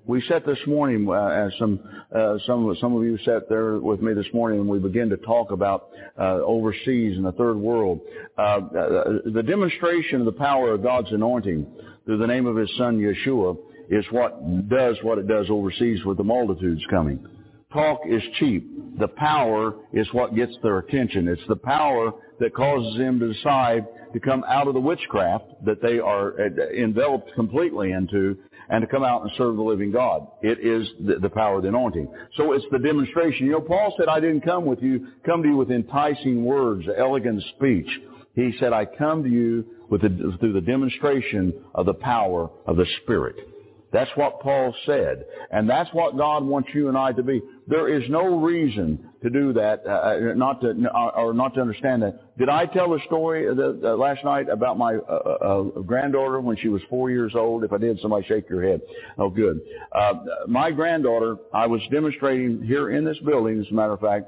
We 0.08 0.22
sat 0.22 0.46
this 0.46 0.58
morning, 0.66 1.06
uh, 1.06 1.26
as 1.26 1.52
some 1.58 1.78
uh, 2.16 2.38
some 2.46 2.74
some 2.80 2.96
of 2.96 3.04
you 3.04 3.18
sat 3.26 3.46
there 3.50 3.76
with 3.76 4.00
me 4.00 4.14
this 4.14 4.26
morning, 4.32 4.60
and 4.60 4.66
we 4.66 4.78
began 4.78 5.10
to 5.10 5.18
talk 5.18 5.50
about 5.50 5.90
uh, 6.18 6.40
overseas 6.42 7.18
in 7.18 7.24
the 7.24 7.32
third 7.32 7.58
world. 7.58 8.00
Uh, 8.38 8.40
uh, 8.40 9.18
the 9.26 9.42
demonstration 9.42 10.20
of 10.20 10.24
the 10.24 10.32
power 10.32 10.72
of 10.72 10.82
God's 10.82 11.12
anointing 11.12 11.66
through 12.06 12.16
the 12.16 12.26
name 12.26 12.46
of 12.46 12.56
His 12.56 12.74
Son 12.78 12.98
Yeshua 12.98 13.58
is 13.90 14.02
what 14.10 14.70
does 14.70 14.96
what 15.02 15.18
it 15.18 15.28
does 15.28 15.50
overseas 15.50 16.02
with 16.06 16.16
the 16.16 16.24
multitudes 16.24 16.82
coming. 16.88 17.22
Talk 17.70 18.00
is 18.08 18.22
cheap. 18.38 18.98
The 18.98 19.08
power 19.08 19.74
is 19.92 20.08
what 20.12 20.34
gets 20.34 20.54
their 20.62 20.78
attention. 20.78 21.28
It's 21.28 21.46
the 21.48 21.56
power 21.56 22.12
that 22.40 22.54
causes 22.54 22.96
them 22.96 23.20
to 23.20 23.34
decide 23.34 23.86
to 24.14 24.20
come 24.20 24.42
out 24.48 24.68
of 24.68 24.72
the 24.72 24.80
witchcraft 24.80 25.44
that 25.66 25.82
they 25.82 25.98
are 25.98 26.32
uh, 26.40 26.48
enveloped 26.74 27.34
completely 27.34 27.92
into 27.92 28.38
and 28.68 28.82
to 28.82 28.86
come 28.86 29.02
out 29.02 29.22
and 29.22 29.30
serve 29.36 29.56
the 29.56 29.62
living 29.62 29.90
God. 29.90 30.26
It 30.42 30.58
is 30.60 30.88
the, 31.00 31.16
the, 31.16 31.30
power 31.30 31.56
of 31.56 31.62
the 31.62 31.68
anointing. 31.68 32.08
So 32.36 32.52
it's 32.52 32.64
the 32.70 32.78
demonstration. 32.78 33.46
You 33.46 33.52
know, 33.52 33.60
Paul 33.60 33.94
said, 33.98 34.08
I 34.08 34.20
didn't 34.20 34.42
come 34.42 34.66
with 34.66 34.82
you, 34.82 35.08
come 35.24 35.42
to 35.42 35.48
you 35.48 35.56
with 35.56 35.70
enticing 35.70 36.44
words, 36.44 36.86
elegant 36.96 37.42
speech. 37.56 37.88
He 38.34 38.52
said, 38.60 38.72
I 38.72 38.84
come 38.84 39.22
to 39.24 39.28
you 39.28 39.64
with 39.88 40.02
the, 40.02 40.36
through 40.38 40.52
the 40.52 40.60
demonstration 40.60 41.54
of 41.74 41.86
the 41.86 41.94
power 41.94 42.50
of 42.66 42.76
the 42.76 42.86
Spirit. 43.02 43.36
That's 43.90 44.10
what 44.16 44.40
Paul 44.40 44.74
said. 44.84 45.24
And 45.50 45.68
that's 45.68 45.88
what 45.94 46.16
God 46.16 46.44
wants 46.44 46.68
you 46.74 46.88
and 46.88 46.98
I 46.98 47.12
to 47.12 47.22
be. 47.22 47.40
There 47.66 47.88
is 47.88 48.08
no 48.10 48.38
reason 48.38 49.08
to 49.22 49.30
do 49.30 49.52
that, 49.54 49.82
uh, 49.86 49.90
uh 49.90 50.34
not 50.36 50.60
to, 50.60 50.74
uh, 50.94 51.10
or 51.16 51.32
not 51.32 51.54
to 51.54 51.60
understand 51.60 52.02
that. 52.02 52.36
Did 52.38 52.50
I 52.50 52.66
tell 52.66 52.90
the 52.90 53.00
story 53.06 53.52
the, 53.54 53.80
uh, 53.82 53.96
last 53.96 54.24
night 54.24 54.48
about 54.50 54.76
my 54.76 54.96
uh, 54.96 55.12
uh, 55.12 55.62
granddaughter 55.80 56.40
when 56.40 56.56
she 56.58 56.68
was 56.68 56.82
four 56.90 57.10
years 57.10 57.32
old? 57.34 57.64
If 57.64 57.72
I 57.72 57.78
did, 57.78 57.98
somebody 58.00 58.26
shake 58.26 58.48
your 58.50 58.62
head. 58.62 58.82
Oh, 59.16 59.30
good. 59.30 59.60
my 60.46 60.70
granddaughter, 60.70 61.36
I 61.54 61.66
was 61.66 61.80
demonstrating 61.90 62.62
here 62.62 62.90
in 62.90 63.04
this 63.04 63.18
building, 63.20 63.60
as 63.60 63.66
a 63.70 63.74
matter 63.74 63.92
of 63.92 64.00
fact, 64.00 64.26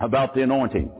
about 0.00 0.34
the 0.34 0.42
anointing. 0.42 0.90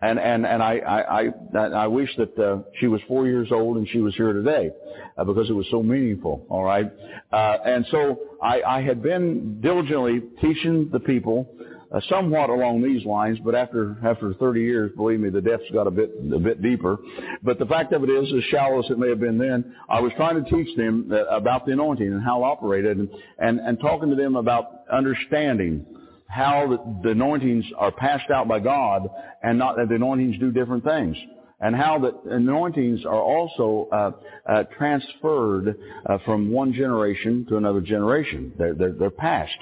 And 0.00 0.20
and 0.20 0.46
and 0.46 0.62
I 0.62 0.78
I 0.78 1.58
I, 1.58 1.58
I 1.58 1.86
wish 1.88 2.08
that 2.18 2.38
uh, 2.38 2.58
she 2.78 2.86
was 2.86 3.00
four 3.08 3.26
years 3.26 3.48
old 3.50 3.78
and 3.78 3.88
she 3.88 3.98
was 3.98 4.14
here 4.14 4.32
today, 4.32 4.70
uh, 5.16 5.24
because 5.24 5.50
it 5.50 5.54
was 5.54 5.66
so 5.72 5.82
meaningful. 5.82 6.46
All 6.48 6.62
right, 6.62 6.86
uh, 7.32 7.56
and 7.64 7.84
so 7.90 8.20
I 8.40 8.62
I 8.62 8.82
had 8.82 9.02
been 9.02 9.60
diligently 9.60 10.22
teaching 10.40 10.88
the 10.92 11.00
people. 11.00 11.48
Uh, 11.90 12.02
somewhat 12.10 12.50
along 12.50 12.82
these 12.82 13.02
lines, 13.06 13.38
but 13.42 13.54
after 13.54 13.96
after 14.04 14.34
30 14.34 14.60
years, 14.60 14.92
believe 14.94 15.20
me, 15.20 15.30
the 15.30 15.40
depths 15.40 15.64
got 15.72 15.86
a 15.86 15.90
bit 15.90 16.10
a 16.34 16.38
bit 16.38 16.60
deeper. 16.60 16.98
But 17.42 17.58
the 17.58 17.64
fact 17.64 17.94
of 17.94 18.04
it 18.04 18.10
is, 18.10 18.30
as 18.30 18.44
shallow 18.50 18.78
as 18.84 18.90
it 18.90 18.98
may 18.98 19.08
have 19.08 19.20
been 19.20 19.38
then, 19.38 19.74
I 19.88 19.98
was 19.98 20.12
trying 20.14 20.44
to 20.44 20.50
teach 20.50 20.76
them 20.76 21.10
about 21.30 21.64
the 21.64 21.72
anointing 21.72 22.12
and 22.12 22.22
how 22.22 22.42
it 22.42 22.46
operated, 22.46 22.98
and 22.98 23.08
and, 23.38 23.58
and 23.58 23.80
talking 23.80 24.10
to 24.10 24.16
them 24.16 24.36
about 24.36 24.82
understanding 24.92 25.86
how 26.28 26.78
the, 27.02 27.10
anointings 27.10 27.64
are 27.76 27.90
passed 27.90 28.30
out 28.30 28.46
by 28.46 28.60
God 28.60 29.08
and 29.42 29.58
not 29.58 29.76
that 29.76 29.88
the 29.88 29.96
anointings 29.96 30.38
do 30.38 30.52
different 30.52 30.84
things. 30.84 31.16
And 31.60 31.74
how 31.74 31.98
the 31.98 32.34
anointings 32.34 33.04
are 33.04 33.20
also 33.20 33.88
uh, 33.90 34.10
uh, 34.48 34.64
transferred 34.76 35.76
uh, 36.06 36.18
from 36.24 36.52
one 36.52 36.72
generation 36.72 37.46
to 37.48 37.56
another 37.56 37.80
generation. 37.80 38.52
They're, 38.56 38.74
they're, 38.74 38.92
they're 38.92 39.10
passed. 39.10 39.58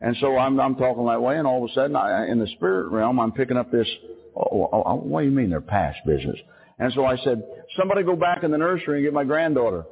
And 0.00 0.16
so 0.20 0.38
I'm, 0.38 0.58
I'm 0.58 0.76
talking 0.76 1.04
that 1.06 1.20
way, 1.20 1.36
and 1.36 1.46
all 1.46 1.64
of 1.64 1.70
a 1.70 1.74
sudden, 1.74 1.96
I, 1.96 2.28
in 2.28 2.38
the 2.38 2.46
spirit 2.56 2.90
realm, 2.90 3.20
I'm 3.20 3.32
picking 3.32 3.56
up 3.56 3.70
this, 3.70 3.88
oh, 4.36 4.68
oh, 4.72 4.82
oh, 4.86 4.94
what 4.96 5.20
do 5.20 5.26
you 5.26 5.32
mean 5.32 5.50
they're 5.50 5.60
past 5.60 5.98
business? 6.06 6.36
And 6.78 6.92
so 6.94 7.04
I 7.04 7.16
said, 7.24 7.42
somebody 7.78 8.02
go 8.02 8.16
back 8.16 8.42
in 8.42 8.50
the 8.50 8.58
nursery 8.58 8.98
and 8.98 9.06
get 9.06 9.12
my 9.12 9.24
granddaughter. 9.24 9.84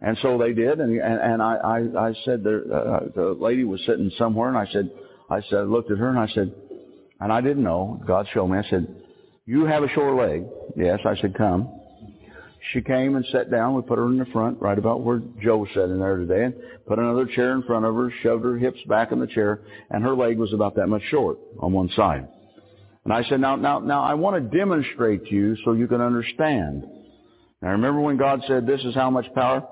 And 0.00 0.16
so 0.20 0.36
they 0.36 0.52
did, 0.52 0.78
and 0.80 1.00
and, 1.00 1.20
and 1.20 1.42
I, 1.42 1.56
I 1.56 2.08
I 2.08 2.14
said 2.24 2.44
there, 2.44 2.62
uh, 2.72 3.00
the 3.14 3.36
lady 3.38 3.64
was 3.64 3.80
sitting 3.86 4.10
somewhere, 4.18 4.48
and 4.48 4.58
I 4.58 4.70
said 4.70 4.90
I 5.30 5.40
said 5.48 5.60
I 5.60 5.62
looked 5.62 5.90
at 5.90 5.98
her 5.98 6.10
and 6.10 6.18
I 6.18 6.28
said, 6.28 6.52
and 7.20 7.32
I 7.32 7.40
didn't 7.40 7.64
know. 7.64 8.00
God 8.06 8.26
showed 8.34 8.48
me. 8.48 8.58
I 8.58 8.68
said, 8.68 8.86
"You 9.46 9.64
have 9.64 9.82
a 9.82 9.88
short 9.88 10.16
leg." 10.16 10.44
Yes, 10.76 11.00
I 11.04 11.16
said, 11.16 11.34
"Come." 11.34 11.68
She 12.72 12.80
came 12.80 13.14
and 13.14 13.24
sat 13.26 13.50
down. 13.50 13.74
We 13.74 13.82
put 13.82 13.98
her 13.98 14.06
in 14.06 14.18
the 14.18 14.26
front, 14.26 14.60
right 14.60 14.76
about 14.76 15.00
where 15.00 15.22
Joe 15.40 15.66
sat 15.72 15.84
in 15.84 16.00
there 16.00 16.16
today, 16.16 16.44
and 16.44 16.54
put 16.86 16.98
another 16.98 17.26
chair 17.26 17.52
in 17.52 17.62
front 17.62 17.84
of 17.86 17.94
her, 17.94 18.12
shoved 18.22 18.44
her 18.44 18.58
hips 18.58 18.80
back 18.88 19.12
in 19.12 19.20
the 19.20 19.26
chair, 19.28 19.60
and 19.90 20.02
her 20.02 20.16
leg 20.16 20.36
was 20.36 20.52
about 20.52 20.74
that 20.74 20.88
much 20.88 21.02
short 21.10 21.38
on 21.60 21.72
one 21.72 21.88
side. 21.90 22.26
And 23.04 23.12
I 23.12 23.22
said, 23.28 23.40
now, 23.40 23.54
now, 23.54 23.78
now, 23.78 24.02
I 24.02 24.14
want 24.14 24.34
to 24.34 24.58
demonstrate 24.58 25.26
to 25.26 25.34
you 25.34 25.56
so 25.64 25.74
you 25.74 25.86
can 25.86 26.00
understand. 26.00 26.84
Now 27.62 27.70
remember 27.70 28.00
when 28.00 28.16
God 28.16 28.42
said, 28.46 28.66
this 28.66 28.80
is 28.84 28.94
how 28.94 29.10
much 29.10 29.26
power? 29.34 29.66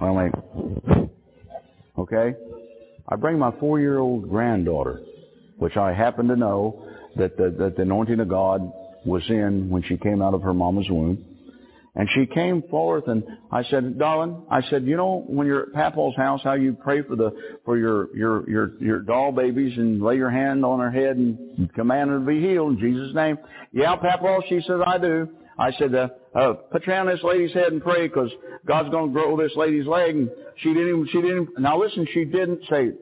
Well. 0.00 0.30
Okay? 1.98 2.34
I 3.08 3.16
bring 3.16 3.38
my 3.38 3.52
four-year-old 3.60 4.28
granddaughter, 4.28 5.02
which 5.58 5.76
I 5.76 5.92
happen 5.92 6.28
to 6.28 6.36
know 6.36 6.88
that 7.16 7.36
the, 7.36 7.54
that 7.58 7.76
the 7.76 7.82
anointing 7.82 8.20
of 8.20 8.28
God 8.28 8.72
was 9.04 9.22
in 9.28 9.68
when 9.68 9.82
she 9.82 9.96
came 9.96 10.22
out 10.22 10.32
of 10.32 10.42
her 10.42 10.54
mama's 10.54 10.88
womb. 10.88 11.24
And 11.94 12.08
she 12.14 12.24
came 12.24 12.62
forth 12.70 13.06
and 13.06 13.22
I 13.50 13.64
said, 13.64 13.98
darling, 13.98 14.46
I 14.50 14.62
said, 14.70 14.86
you 14.86 14.96
know, 14.96 15.24
when 15.26 15.46
you're 15.46 15.64
at 15.64 15.72
Papal's 15.74 16.16
house, 16.16 16.40
how 16.42 16.54
you 16.54 16.72
pray 16.72 17.02
for 17.02 17.16
the, 17.16 17.32
for 17.66 17.76
your, 17.76 18.16
your, 18.16 18.48
your, 18.48 18.82
your 18.82 19.00
doll 19.00 19.30
babies 19.30 19.76
and 19.76 20.00
lay 20.02 20.16
your 20.16 20.30
hand 20.30 20.64
on 20.64 20.78
her 20.80 20.90
head 20.90 21.18
and 21.18 21.70
command 21.74 22.08
her 22.08 22.18
to 22.18 22.24
be 22.24 22.40
healed 22.40 22.72
in 22.72 22.78
Jesus' 22.78 23.14
name. 23.14 23.36
Yeah, 23.72 23.96
Papal, 23.96 24.42
she 24.48 24.62
says, 24.66 24.80
I 24.86 24.96
do. 24.96 25.28
I 25.58 25.72
said, 25.72 25.94
uh, 25.94 26.08
uh, 26.34 26.52
put 26.54 26.86
your 26.86 26.96
hand 26.96 27.08
on 27.08 27.14
this 27.14 27.24
lady's 27.24 27.52
head 27.52 27.72
and 27.72 27.82
pray 27.82 28.08
because 28.08 28.30
God's 28.66 28.90
going 28.90 29.08
to 29.08 29.12
grow 29.12 29.36
this 29.36 29.52
lady's 29.56 29.86
leg. 29.86 30.16
And 30.16 30.30
she 30.56 30.72
didn't 30.72 31.08
she 31.08 31.20
didn't, 31.20 31.58
now 31.58 31.80
listen, 31.80 32.06
she 32.12 32.24
didn't 32.24 32.60
say, 32.70 32.92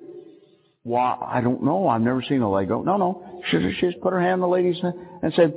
well, 0.84 1.18
I 1.24 1.40
don't 1.40 1.62
know. 1.62 1.88
I've 1.88 2.00
never 2.00 2.22
seen 2.22 2.42
a 2.42 2.50
leg 2.50 2.68
go. 2.68 2.82
No, 2.82 2.96
no. 2.96 3.42
She, 3.50 3.58
she 3.78 3.86
just 3.90 4.00
put 4.00 4.12
her 4.12 4.20
hand 4.20 4.34
on 4.34 4.40
the 4.40 4.48
lady's 4.48 4.80
head 4.80 4.94
and 5.22 5.32
said, 5.34 5.54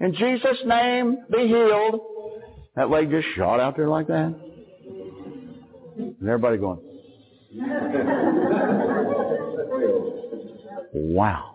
in 0.00 0.14
Jesus' 0.14 0.58
name, 0.64 1.18
be 1.30 1.48
healed. 1.48 2.00
That 2.76 2.90
leg 2.90 3.10
just 3.10 3.26
shot 3.36 3.60
out 3.60 3.76
there 3.76 3.88
like 3.88 4.06
that. 4.08 4.34
And 5.96 6.28
everybody 6.28 6.58
going, 6.58 6.80
wow. 10.92 11.54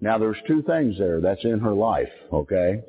Now 0.00 0.18
there's 0.18 0.36
two 0.46 0.62
things 0.62 0.98
there. 0.98 1.20
That's 1.20 1.44
in 1.44 1.60
her 1.60 1.72
life, 1.72 2.08
okay? 2.32 2.82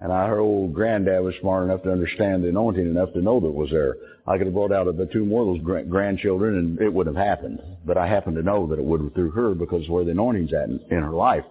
And 0.00 0.12
I, 0.12 0.26
her 0.26 0.40
old 0.40 0.74
granddad 0.74 1.22
was 1.24 1.34
smart 1.40 1.64
enough 1.64 1.82
to 1.84 1.92
understand 1.92 2.44
the 2.44 2.48
anointing 2.48 2.86
enough 2.86 3.12
to 3.14 3.22
know 3.22 3.40
that 3.40 3.46
it 3.46 3.54
was 3.54 3.70
there. 3.70 3.96
I 4.26 4.36
could 4.36 4.46
have 4.46 4.54
brought 4.54 4.72
out 4.72 4.94
the 4.96 5.06
two 5.06 5.24
more 5.24 5.42
of 5.42 5.48
those 5.48 5.86
grandchildren 5.88 6.58
and 6.58 6.80
it 6.80 6.92
would 6.92 7.06
have 7.06 7.16
happened. 7.16 7.60
But 7.86 7.96
I 7.96 8.06
happen 8.06 8.34
to 8.34 8.42
know 8.42 8.66
that 8.66 8.78
it 8.78 8.84
would 8.84 9.14
through 9.14 9.30
her 9.30 9.54
because 9.54 9.88
where 9.88 10.04
the 10.04 10.10
anointing's 10.10 10.52
at 10.52 10.68
in, 10.68 10.80
in 10.90 11.02
her 11.02 11.10
life. 11.10 11.44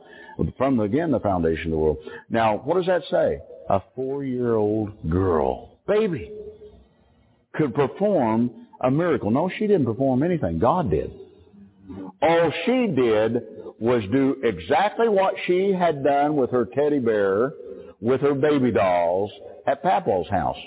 From, 0.57 0.79
again, 0.81 1.11
the 1.11 1.19
foundation 1.19 1.67
of 1.67 1.71
the 1.71 1.77
world. 1.77 1.97
Now, 2.29 2.57
what 2.57 2.75
does 2.75 2.85
that 2.87 3.03
say? 3.09 3.39
A 3.69 3.81
four-year-old 3.95 5.09
girl, 5.09 5.79
baby, 5.87 6.29
could 7.55 7.73
perform 7.73 8.51
a 8.81 8.91
miracle. 8.91 9.31
No, 9.31 9.49
she 9.57 9.65
didn't 9.65 9.85
perform 9.85 10.21
anything. 10.21 10.59
God 10.59 10.91
did. 10.91 11.11
All 12.21 12.51
she 12.65 12.87
did 12.87 13.41
was 13.79 14.03
do 14.11 14.37
exactly 14.43 15.07
what 15.07 15.35
she 15.45 15.71
had 15.71 16.03
done 16.03 16.35
with 16.35 16.51
her 16.51 16.65
teddy 16.65 16.99
bear 16.99 17.53
with 18.01 18.21
her 18.21 18.33
baby 18.33 18.71
dolls 18.71 19.31
at 19.67 19.83
Papal's 19.83 20.29
house. 20.29 20.57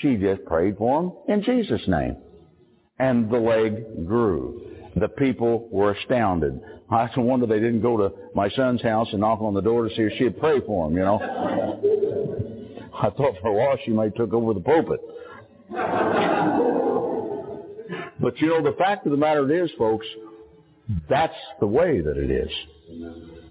She 0.00 0.16
just 0.16 0.44
prayed 0.44 0.76
for 0.76 1.02
them 1.02 1.12
in 1.28 1.42
Jesus' 1.42 1.86
name. 1.88 2.16
And 2.98 3.30
the 3.30 3.38
leg 3.38 4.06
grew. 4.06 4.62
The 4.96 5.08
people 5.08 5.68
were 5.70 5.92
astounded. 5.92 6.60
I 6.90 7.08
wonder 7.16 7.46
they 7.46 7.60
didn't 7.60 7.82
go 7.82 7.96
to 7.96 8.12
my 8.34 8.48
son's 8.50 8.82
house 8.82 9.08
and 9.12 9.20
knock 9.20 9.40
on 9.40 9.54
the 9.54 9.60
door 9.60 9.88
to 9.88 9.94
see 9.94 10.02
if 10.02 10.18
she'd 10.18 10.40
pray 10.40 10.60
for 10.60 10.88
him, 10.88 10.96
you 10.96 11.04
know. 11.04 11.18
I 12.94 13.10
thought 13.10 13.34
for 13.40 13.48
a 13.48 13.52
while 13.52 13.76
she 13.84 13.92
might 13.92 14.16
took 14.16 14.32
over 14.32 14.54
the 14.54 14.60
pulpit. 14.60 15.00
but 18.20 18.40
you 18.40 18.48
know, 18.48 18.62
the 18.62 18.74
fact 18.78 19.06
of 19.06 19.12
the 19.12 19.18
matter 19.18 19.64
is, 19.64 19.70
folks, 19.78 20.06
that's 21.08 21.36
the 21.60 21.66
way 21.66 22.00
that 22.00 22.16
it 22.16 22.30
is. 22.30 22.50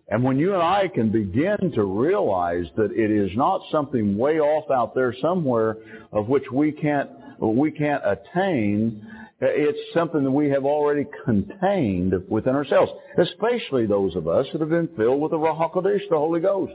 And 0.10 0.24
when 0.24 0.38
you 0.40 0.54
and 0.54 0.64
I 0.64 0.88
can 0.88 1.12
begin 1.12 1.72
to 1.76 1.84
realize 1.84 2.66
that 2.78 2.92
it 2.94 3.12
is 3.12 3.30
not 3.36 3.62
something 3.72 4.18
way 4.18 4.40
off 4.40 4.72
out 4.72 4.96
there 4.96 5.14
somewhere 5.22 5.78
of 6.14 6.30
which 6.30 6.46
we 6.52 6.72
can't, 6.72 7.10
we 7.42 7.72
can't 7.72 8.02
attain, 8.06 9.06
it's 9.42 9.94
something 9.94 10.24
that 10.24 10.32
we 10.32 10.50
have 10.50 10.64
already 10.64 11.06
contained 11.26 12.14
within 12.30 12.56
ourselves, 12.56 12.92
especially 13.18 13.86
those 13.86 14.16
of 14.16 14.30
us 14.30 14.46
that 14.54 14.62
have 14.62 14.70
been 14.70 14.90
filled 14.96 15.20
with 15.20 15.32
the 15.32 15.38
Ruach 15.38 15.74
HaKodesh, 15.74 16.10
the 16.10 16.18
Holy 16.18 16.40
Ghost. 16.40 16.74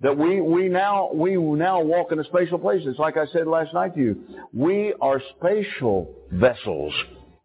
That 0.00 0.16
we, 0.16 0.40
we 0.40 0.68
now, 0.68 1.10
we 1.12 1.36
now 1.36 1.82
walk 1.82 2.12
in 2.12 2.18
a 2.18 2.24
spatial 2.24 2.58
place. 2.58 2.82
It's 2.86 2.98
like 2.98 3.16
I 3.16 3.26
said 3.26 3.46
last 3.46 3.72
night 3.74 3.94
to 3.94 4.00
you. 4.00 4.16
We 4.52 4.94
are 5.00 5.20
spatial 5.38 6.12
vessels 6.32 6.92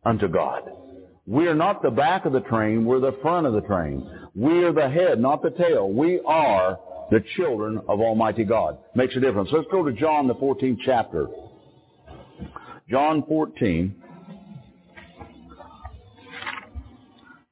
unto 0.03 0.27
God. 0.27 0.63
We 1.27 1.47
are 1.47 1.53
not 1.53 1.83
the 1.83 1.91
back 1.91 2.25
of 2.25 2.31
the 2.31 2.39
train, 2.39 2.85
we're 2.85 3.01
the 3.01 3.17
front 3.21 3.45
of 3.45 3.53
the 3.53 3.61
train. 3.61 4.09
We 4.37 4.63
are 4.63 4.71
the 4.71 4.87
head, 4.87 5.19
not 5.19 5.41
the 5.41 5.49
tail. 5.49 5.89
We 5.89 6.21
are 6.23 6.77
the 7.09 7.23
children 7.35 7.79
of 7.89 7.99
Almighty 7.99 8.43
God. 8.43 8.77
Makes 8.93 9.15
a 9.15 9.19
difference. 9.19 9.49
Let's 9.51 9.67
go 9.71 9.83
to 9.83 9.91
John, 9.91 10.27
the 10.27 10.35
14th 10.35 10.77
chapter. 10.85 11.25
John 12.87 13.23
14. 13.27 13.95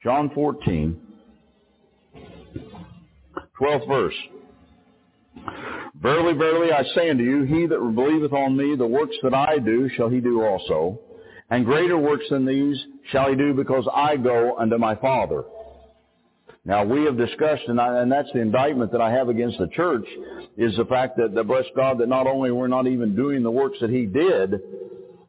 John 0.04 0.30
14. 0.36 1.02
12th 3.60 3.88
verse. 3.88 4.16
Verily, 6.00 6.34
verily, 6.34 6.72
I 6.72 6.84
say 6.94 7.10
unto 7.10 7.24
you, 7.24 7.44
he 7.44 7.66
that 7.66 7.80
believeth 7.96 8.32
on 8.32 8.56
me, 8.56 8.76
the 8.76 8.86
works 8.86 9.16
that 9.24 9.34
I 9.34 9.58
do 9.58 9.90
shall 9.96 10.10
he 10.10 10.20
do 10.20 10.44
also. 10.44 11.00
And 11.50 11.66
greater 11.66 11.98
works 11.98 12.26
than 12.30 12.46
these 12.46 12.78
shall 13.12 13.30
he 13.30 13.36
do 13.36 13.56
because 13.56 13.88
I 13.92 14.18
go 14.18 14.56
unto 14.60 14.78
my 14.78 14.94
Father. 14.96 15.46
Now 16.66 16.84
we 16.84 17.06
have 17.06 17.16
discussed, 17.16 17.64
and, 17.68 17.80
I, 17.80 18.02
and 18.02 18.12
that's 18.12 18.30
the 18.34 18.40
indictment 18.40 18.92
that 18.92 19.02
I 19.02 19.12
have 19.12 19.30
against 19.30 19.60
the 19.60 19.68
church, 19.68 20.06
is 20.58 20.76
the 20.76 20.86
fact 20.86 21.18
that, 21.18 21.36
the 21.36 21.44
bless 21.44 21.66
God, 21.76 22.00
that 22.00 22.10
not 22.10 22.26
only 22.26 22.52
we're 22.52 22.68
not 22.68 22.88
even 22.88 23.16
doing 23.16 23.44
the 23.44 23.52
works 23.52 23.78
that 23.82 23.92
He 23.92 24.08
did, 24.08 24.60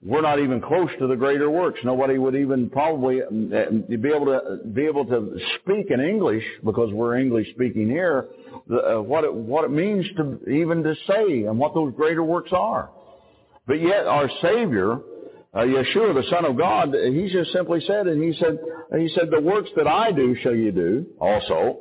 we're 0.03 0.23
not 0.23 0.39
even 0.39 0.63
close 0.63 0.89
to 0.99 1.07
the 1.07 1.17
greater 1.17 1.51
works. 1.51 1.81
Nobody 1.85 2.17
would 2.17 2.35
even 2.37 2.71
probably 2.71 3.21
uh, 3.23 3.27
be 3.31 4.09
able 4.09 4.27
to 4.27 4.61
be 4.73 4.87
able 4.87 5.05
to 5.07 5.37
speak 5.61 5.91
in 5.91 6.01
English 6.01 6.45
because 6.65 6.93
we're 6.93 7.19
English 7.19 7.49
speaking 7.51 7.89
here. 7.89 8.29
Uh, 8.71 9.03
what 9.03 9.25
it, 9.25 9.35
what 9.35 9.65
it 9.65 9.71
means 9.71 10.07
to 10.17 10.39
even 10.49 10.83
to 10.85 10.95
say 11.09 11.45
and 11.45 11.59
what 11.59 11.75
those 11.75 11.93
greater 11.95 12.23
works 12.23 12.51
are. 12.53 12.91
But 13.67 13.81
yet 13.81 14.07
our 14.07 14.31
Savior 14.43 15.01
uh, 15.55 15.61
Yeshua, 15.61 16.15
the 16.15 16.29
Son 16.31 16.45
of 16.45 16.57
God, 16.59 16.95
he 16.95 17.31
just 17.33 17.53
simply 17.53 17.81
said, 17.87 18.07
and 18.07 18.23
he 18.23 18.39
said, 18.39 18.59
he 18.99 19.09
said, 19.15 19.31
the 19.31 19.41
works 19.41 19.71
that 19.77 19.87
I 19.87 20.13
do 20.13 20.37
shall 20.43 20.55
you 20.55 20.71
do 20.71 21.07
also, 21.19 21.79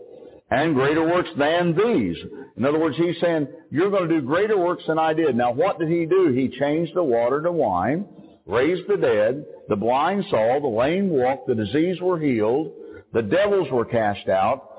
and 0.50 0.76
greater 0.76 1.04
works 1.06 1.30
than 1.38 1.76
these. 1.76 2.16
In 2.56 2.64
other 2.64 2.80
words, 2.80 2.96
he's 2.96 3.20
saying, 3.20 3.48
you're 3.72 3.90
going 3.90 4.08
to 4.08 4.22
do 4.22 4.26
greater 4.26 4.58
works 4.58 4.84
than 4.88 4.98
I 4.98 5.14
did. 5.14 5.36
Now 5.36 5.52
what 5.52 5.78
did 5.78 5.90
he 5.90 6.06
do? 6.06 6.30
He 6.30 6.58
changed 6.58 6.94
the 6.96 7.04
water 7.04 7.42
to 7.42 7.52
wine, 7.52 8.06
raised 8.46 8.88
the 8.88 8.98
dead, 8.98 9.46
the 9.68 9.76
blind 9.76 10.24
saw, 10.30 10.60
the 10.62 10.68
lame 10.68 11.10
walked, 11.10 11.48
the 11.48 11.56
diseased 11.56 12.02
were 12.02 12.20
healed, 12.20 12.72
the 13.12 13.24
devils 13.24 13.68
were 13.72 13.86
cast 13.86 14.30
out. 14.30 14.72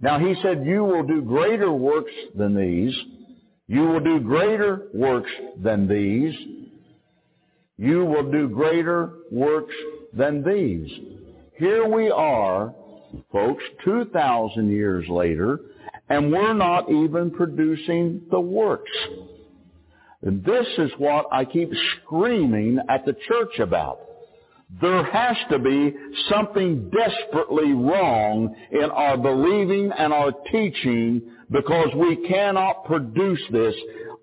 Now 0.00 0.18
he 0.18 0.34
said, 0.42 0.64
you 0.64 0.84
will 0.84 1.02
do 1.02 1.20
greater 1.20 1.70
works 1.70 2.12
than 2.34 2.54
these. 2.54 2.96
You 3.66 3.82
will 3.82 4.00
do 4.00 4.20
greater 4.20 4.88
works 4.94 5.30
than 5.62 5.86
these 5.88 6.34
you 7.78 8.04
will 8.04 8.30
do 8.30 8.48
greater 8.48 9.10
works 9.30 9.74
than 10.12 10.42
these. 10.42 10.90
Here 11.56 11.86
we 11.86 12.10
are, 12.10 12.74
folks, 13.32 13.62
2,000 13.84 14.70
years 14.70 15.08
later, 15.08 15.60
and 16.08 16.30
we're 16.30 16.54
not 16.54 16.90
even 16.90 17.30
producing 17.30 18.22
the 18.30 18.40
works. 18.40 18.90
This 20.22 20.66
is 20.78 20.90
what 20.98 21.26
I 21.32 21.44
keep 21.44 21.70
screaming 22.02 22.78
at 22.88 23.04
the 23.04 23.14
church 23.28 23.58
about. 23.58 24.00
There 24.80 25.04
has 25.04 25.36
to 25.50 25.58
be 25.58 25.94
something 26.30 26.90
desperately 26.90 27.72
wrong 27.72 28.54
in 28.72 28.90
our 28.90 29.16
believing 29.16 29.92
and 29.96 30.12
our 30.12 30.32
teaching 30.50 31.22
because 31.50 31.88
we 31.94 32.26
cannot 32.26 32.84
produce 32.86 33.40
this 33.52 33.74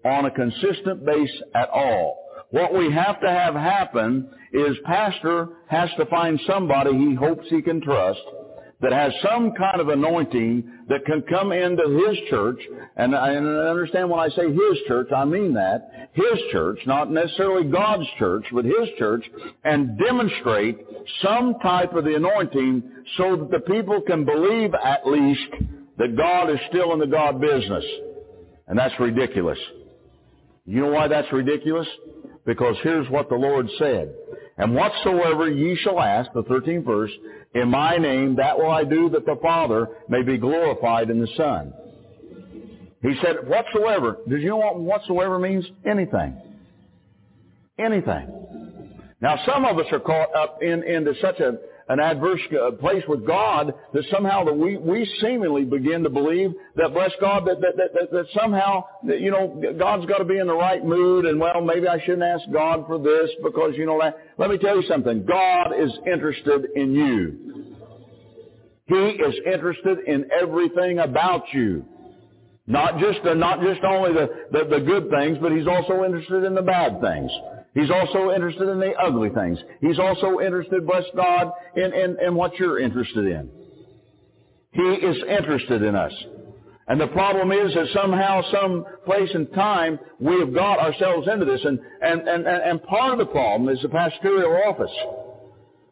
on 0.03 0.25
a 0.25 0.31
consistent 0.31 1.05
base 1.05 1.41
at 1.53 1.69
all. 1.69 2.20
What 2.51 2.73
we 2.73 2.91
have 2.91 3.19
to 3.21 3.29
have 3.29 3.55
happen 3.55 4.29
is 4.53 4.77
pastor 4.85 5.49
has 5.67 5.89
to 5.97 6.05
find 6.05 6.39
somebody 6.45 6.91
he 6.91 7.15
hopes 7.15 7.47
he 7.49 7.61
can 7.61 7.81
trust 7.81 8.21
that 8.81 8.91
has 8.91 9.13
some 9.23 9.53
kind 9.53 9.79
of 9.79 9.89
anointing 9.89 10.69
that 10.89 11.05
can 11.05 11.21
come 11.29 11.51
into 11.51 12.03
his 12.07 12.17
church, 12.29 12.59
and 12.97 13.15
I 13.15 13.35
understand 13.35 14.09
when 14.09 14.19
I 14.19 14.29
say 14.29 14.47
his 14.51 14.77
church, 14.87 15.09
I 15.15 15.23
mean 15.23 15.53
that, 15.53 16.09
his 16.13 16.39
church, 16.51 16.79
not 16.87 17.11
necessarily 17.11 17.69
God's 17.69 18.07
church, 18.17 18.43
but 18.51 18.65
his 18.65 18.89
church, 18.97 19.23
and 19.63 19.99
demonstrate 19.99 20.79
some 21.21 21.55
type 21.61 21.93
of 21.93 22.05
the 22.05 22.15
anointing 22.15 22.83
so 23.17 23.35
that 23.35 23.51
the 23.51 23.59
people 23.59 24.01
can 24.01 24.25
believe 24.25 24.73
at 24.73 25.07
least 25.07 25.51
that 25.97 26.17
God 26.17 26.49
is 26.49 26.59
still 26.69 26.93
in 26.93 26.99
the 26.99 27.07
God 27.07 27.39
business. 27.39 27.85
And 28.67 28.77
that's 28.77 28.99
ridiculous. 28.99 29.59
You 30.65 30.81
know 30.81 30.91
why 30.91 31.07
that's 31.07 31.31
ridiculous? 31.31 31.87
Because 32.45 32.75
here's 32.83 33.09
what 33.09 33.29
the 33.29 33.35
Lord 33.35 33.67
said. 33.77 34.13
And 34.57 34.75
whatsoever 34.75 35.49
ye 35.49 35.75
shall 35.77 35.99
ask, 35.99 36.31
the 36.33 36.43
13th 36.43 36.85
verse, 36.85 37.11
in 37.53 37.69
my 37.69 37.97
name, 37.97 38.35
that 38.35 38.57
will 38.57 38.69
I 38.69 38.83
do 38.83 39.09
that 39.09 39.25
the 39.25 39.37
Father 39.41 39.89
may 40.09 40.21
be 40.23 40.37
glorified 40.37 41.09
in 41.09 41.19
the 41.19 41.27
Son. 41.35 41.73
He 43.01 43.15
said, 43.23 43.47
whatsoever. 43.47 44.17
Did 44.29 44.41
you 44.41 44.49
know 44.49 44.57
what 44.57 44.79
whatsoever 44.79 45.39
means? 45.39 45.65
Anything. 45.85 46.37
Anything. 47.79 48.27
Now 49.21 49.39
some 49.45 49.65
of 49.65 49.77
us 49.77 49.85
are 49.91 49.99
caught 49.99 50.35
up 50.35 50.61
in, 50.61 50.83
into 50.83 51.13
such 51.21 51.39
a, 51.39 51.57
an 51.91 51.99
adverse 51.99 52.39
uh, 52.53 52.71
place 52.71 53.03
with 53.05 53.27
God 53.27 53.73
that 53.93 54.03
somehow 54.09 54.45
that 54.45 54.53
we, 54.53 54.77
we 54.77 55.05
seemingly 55.19 55.65
begin 55.65 56.03
to 56.03 56.09
believe 56.09 56.51
that, 56.77 56.93
bless 56.93 57.11
God, 57.19 57.45
that, 57.45 57.59
that, 57.59 57.75
that, 57.75 58.11
that 58.11 58.25
somehow, 58.33 58.85
that, 59.07 59.19
you 59.19 59.29
know, 59.29 59.61
God's 59.77 60.05
got 60.05 60.19
to 60.19 60.23
be 60.23 60.37
in 60.37 60.47
the 60.47 60.55
right 60.55 60.85
mood 60.85 61.25
and 61.25 61.37
well, 61.37 61.59
maybe 61.59 61.89
I 61.89 61.99
shouldn't 61.99 62.23
ask 62.23 62.45
God 62.51 62.85
for 62.87 62.97
this 62.97 63.29
because, 63.43 63.73
you 63.75 63.85
know, 63.85 63.99
that. 63.99 64.17
let 64.37 64.49
me 64.49 64.57
tell 64.57 64.81
you 64.81 64.87
something. 64.87 65.25
God 65.25 65.73
is 65.77 65.91
interested 66.07 66.69
in 66.77 66.93
you. 66.93 67.75
He 68.85 68.95
is 68.95 69.35
interested 69.45 69.99
in 70.07 70.29
everything 70.31 70.99
about 70.99 71.43
you. 71.51 71.83
Not 72.67 72.99
just, 72.99 73.19
the, 73.25 73.33
not 73.35 73.59
just 73.59 73.83
only 73.83 74.13
the, 74.13 74.29
the, 74.53 74.79
the 74.79 74.85
good 74.85 75.09
things, 75.09 75.37
but 75.41 75.51
He's 75.51 75.67
also 75.67 76.05
interested 76.05 76.45
in 76.45 76.55
the 76.55 76.61
bad 76.61 77.01
things. 77.01 77.31
He's 77.73 77.89
also 77.89 78.31
interested 78.31 78.67
in 78.67 78.79
the 78.79 78.93
ugly 78.95 79.29
things. 79.29 79.57
He's 79.79 79.99
also 79.99 80.39
interested, 80.39 80.85
bless 80.85 81.05
God, 81.15 81.51
in, 81.75 81.93
in, 81.93 82.17
in 82.25 82.35
what 82.35 82.59
you're 82.59 82.79
interested 82.79 83.25
in. 83.25 83.49
He 84.71 84.81
is 84.81 85.17
interested 85.27 85.81
in 85.81 85.95
us. 85.95 86.13
And 86.87 86.99
the 86.99 87.07
problem 87.07 87.51
is 87.53 87.73
that 87.73 87.87
somehow, 87.93 88.41
some 88.51 88.85
place 89.05 89.29
and 89.33 89.51
time, 89.53 89.99
we 90.19 90.39
have 90.39 90.53
got 90.53 90.79
ourselves 90.79 91.27
into 91.31 91.45
this. 91.45 91.63
And, 91.63 91.79
and, 92.01 92.27
and, 92.27 92.45
and 92.45 92.83
part 92.83 93.13
of 93.13 93.19
the 93.19 93.31
problem 93.31 93.69
is 93.69 93.81
the 93.81 93.89
pastoral 93.89 94.61
office 94.67 94.91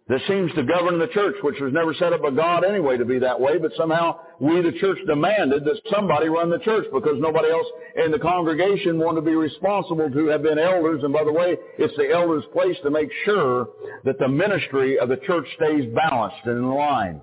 that 0.10 0.22
seems 0.28 0.52
to 0.56 0.64
govern 0.64 0.98
the 0.98 1.08
church, 1.08 1.36
which 1.44 1.60
was 1.62 1.72
never 1.72 1.94
set 1.94 2.14
up 2.14 2.24
by 2.24 2.32
God 2.32 2.66
anyway 2.66 2.98
to 2.98 3.06
be 3.06 3.20
that 3.20 3.40
way, 3.40 3.60
but 3.60 3.72
somehow 3.78 4.20
we, 4.40 4.60
the 4.60 4.72
church, 4.80 4.98
demanded 5.06 5.64
that 5.66 5.80
somebody 5.94 6.28
run 6.28 6.50
the 6.50 6.58
church 6.60 6.86
because 6.92 7.18
nobody 7.20 7.52
else 7.52 7.68
in 8.04 8.12
the 8.12 8.18
congregation 8.18 8.98
wanted 8.98 9.22
to 9.22 9.28
be 9.28 9.36
responsible 9.36 10.10
to 10.10 10.26
have 10.28 10.42
been 10.42 10.58
elders. 10.58 11.04
And 11.04 11.14
by 11.14 11.24
the 11.24 11.32
way, 11.32 11.56
it's 11.78 11.96
the 11.96 12.10
elders' 12.12 12.44
place 12.52 12.76
to 12.82 12.90
make 12.90 13.10
sure 13.24 13.70
that 14.04 14.18
the 14.18 14.28
ministry 14.28 14.98
of 14.98 15.10
the 15.10 15.18
church 15.18 15.46
stays 15.56 15.86
balanced 15.94 16.44
and 16.46 16.58
in 16.58 16.72
line. 16.74 17.22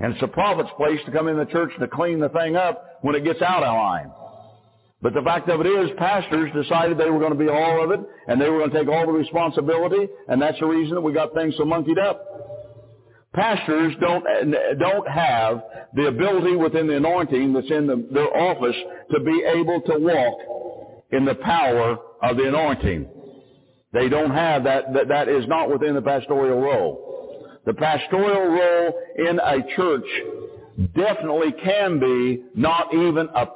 And 0.00 0.12
it's 0.12 0.20
the 0.20 0.28
prophet's 0.28 0.70
place 0.76 1.00
to 1.06 1.12
come 1.12 1.28
in 1.28 1.38
the 1.38 1.46
church 1.46 1.72
to 1.80 1.88
clean 1.88 2.20
the 2.20 2.28
thing 2.28 2.56
up 2.56 2.98
when 3.00 3.14
it 3.14 3.24
gets 3.24 3.40
out 3.40 3.62
of 3.62 3.74
line. 3.74 4.10
But 5.02 5.14
the 5.14 5.22
fact 5.22 5.48
of 5.48 5.60
it 5.60 5.66
is, 5.66 5.90
pastors 5.96 6.50
decided 6.54 6.98
they 6.98 7.08
were 7.08 7.18
going 7.18 7.32
to 7.32 7.38
be 7.38 7.48
all 7.48 7.82
of 7.82 7.90
it, 7.90 8.00
and 8.28 8.40
they 8.40 8.50
were 8.50 8.58
going 8.58 8.70
to 8.70 8.78
take 8.78 8.88
all 8.88 9.06
the 9.06 9.12
responsibility, 9.12 10.08
and 10.28 10.40
that's 10.40 10.58
the 10.60 10.66
reason 10.66 10.94
that 10.94 11.00
we 11.00 11.12
got 11.12 11.32
things 11.32 11.54
so 11.56 11.64
monkeyed 11.64 11.98
up. 11.98 12.26
Pastors 13.34 13.94
don't, 14.00 14.24
don't 14.78 15.08
have 15.08 15.62
the 15.94 16.08
ability 16.08 16.56
within 16.56 16.86
the 16.86 16.96
anointing 16.96 17.52
that's 17.52 17.70
in 17.70 17.86
the, 17.86 18.06
their 18.12 18.36
office 18.36 18.76
to 19.12 19.20
be 19.20 19.42
able 19.46 19.80
to 19.82 19.98
walk 19.98 21.00
in 21.12 21.24
the 21.24 21.36
power 21.36 21.96
of 22.22 22.36
the 22.36 22.48
anointing. 22.48 23.08
They 23.92 24.08
don't 24.08 24.32
have 24.32 24.64
that, 24.64 24.92
that, 24.92 25.08
that 25.08 25.28
is 25.28 25.46
not 25.46 25.70
within 25.70 25.94
the 25.94 26.02
pastoral 26.02 26.60
role. 26.60 27.58
The 27.66 27.74
pastoral 27.74 28.48
role 28.48 29.00
in 29.16 29.38
a 29.38 29.76
church 29.76 30.06
definitely 30.94 31.52
can 31.62 31.98
be 31.98 32.42
not 32.54 32.92
even 32.94 33.28
a 33.34 33.46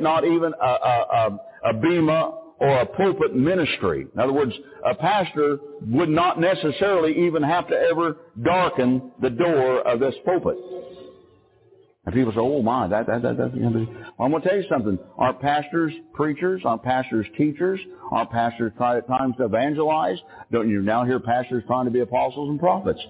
not 0.00 0.24
even 0.24 0.52
a, 0.60 0.66
a, 0.66 1.38
a, 1.64 1.72
bema 1.74 2.38
or 2.58 2.80
a 2.80 2.86
pulpit 2.86 3.34
ministry. 3.34 4.06
In 4.12 4.20
other 4.20 4.32
words, 4.32 4.52
a 4.84 4.94
pastor 4.94 5.58
would 5.86 6.08
not 6.08 6.40
necessarily 6.40 7.26
even 7.26 7.42
have 7.42 7.68
to 7.68 7.74
ever 7.74 8.16
darken 8.42 9.12
the 9.20 9.30
door 9.30 9.86
of 9.86 10.00
this 10.00 10.14
pulpit. 10.24 10.56
And 12.04 12.14
people 12.14 12.32
say, 12.32 12.40
oh 12.40 12.62
my, 12.62 12.88
that, 12.88 13.06
that, 13.06 13.22
that, 13.22 13.36
that. 13.36 13.52
Well, 13.54 13.86
I'm 14.18 14.30
going 14.32 14.42
to 14.42 14.48
tell 14.48 14.58
you 14.58 14.64
something. 14.68 14.98
Aren't 15.16 15.40
pastors 15.40 15.92
preachers? 16.14 16.62
Aren't 16.64 16.82
pastors 16.82 17.26
teachers? 17.38 17.78
Aren't 18.10 18.30
pastors 18.30 18.72
trying 18.76 18.98
at 18.98 19.06
times 19.06 19.36
to 19.38 19.44
evangelize? 19.44 20.18
Don't 20.50 20.68
you 20.68 20.82
now 20.82 21.04
hear 21.04 21.20
pastors 21.20 21.62
trying 21.68 21.84
to 21.84 21.92
be 21.92 22.00
apostles 22.00 22.50
and 22.50 22.58
prophets? 22.58 23.00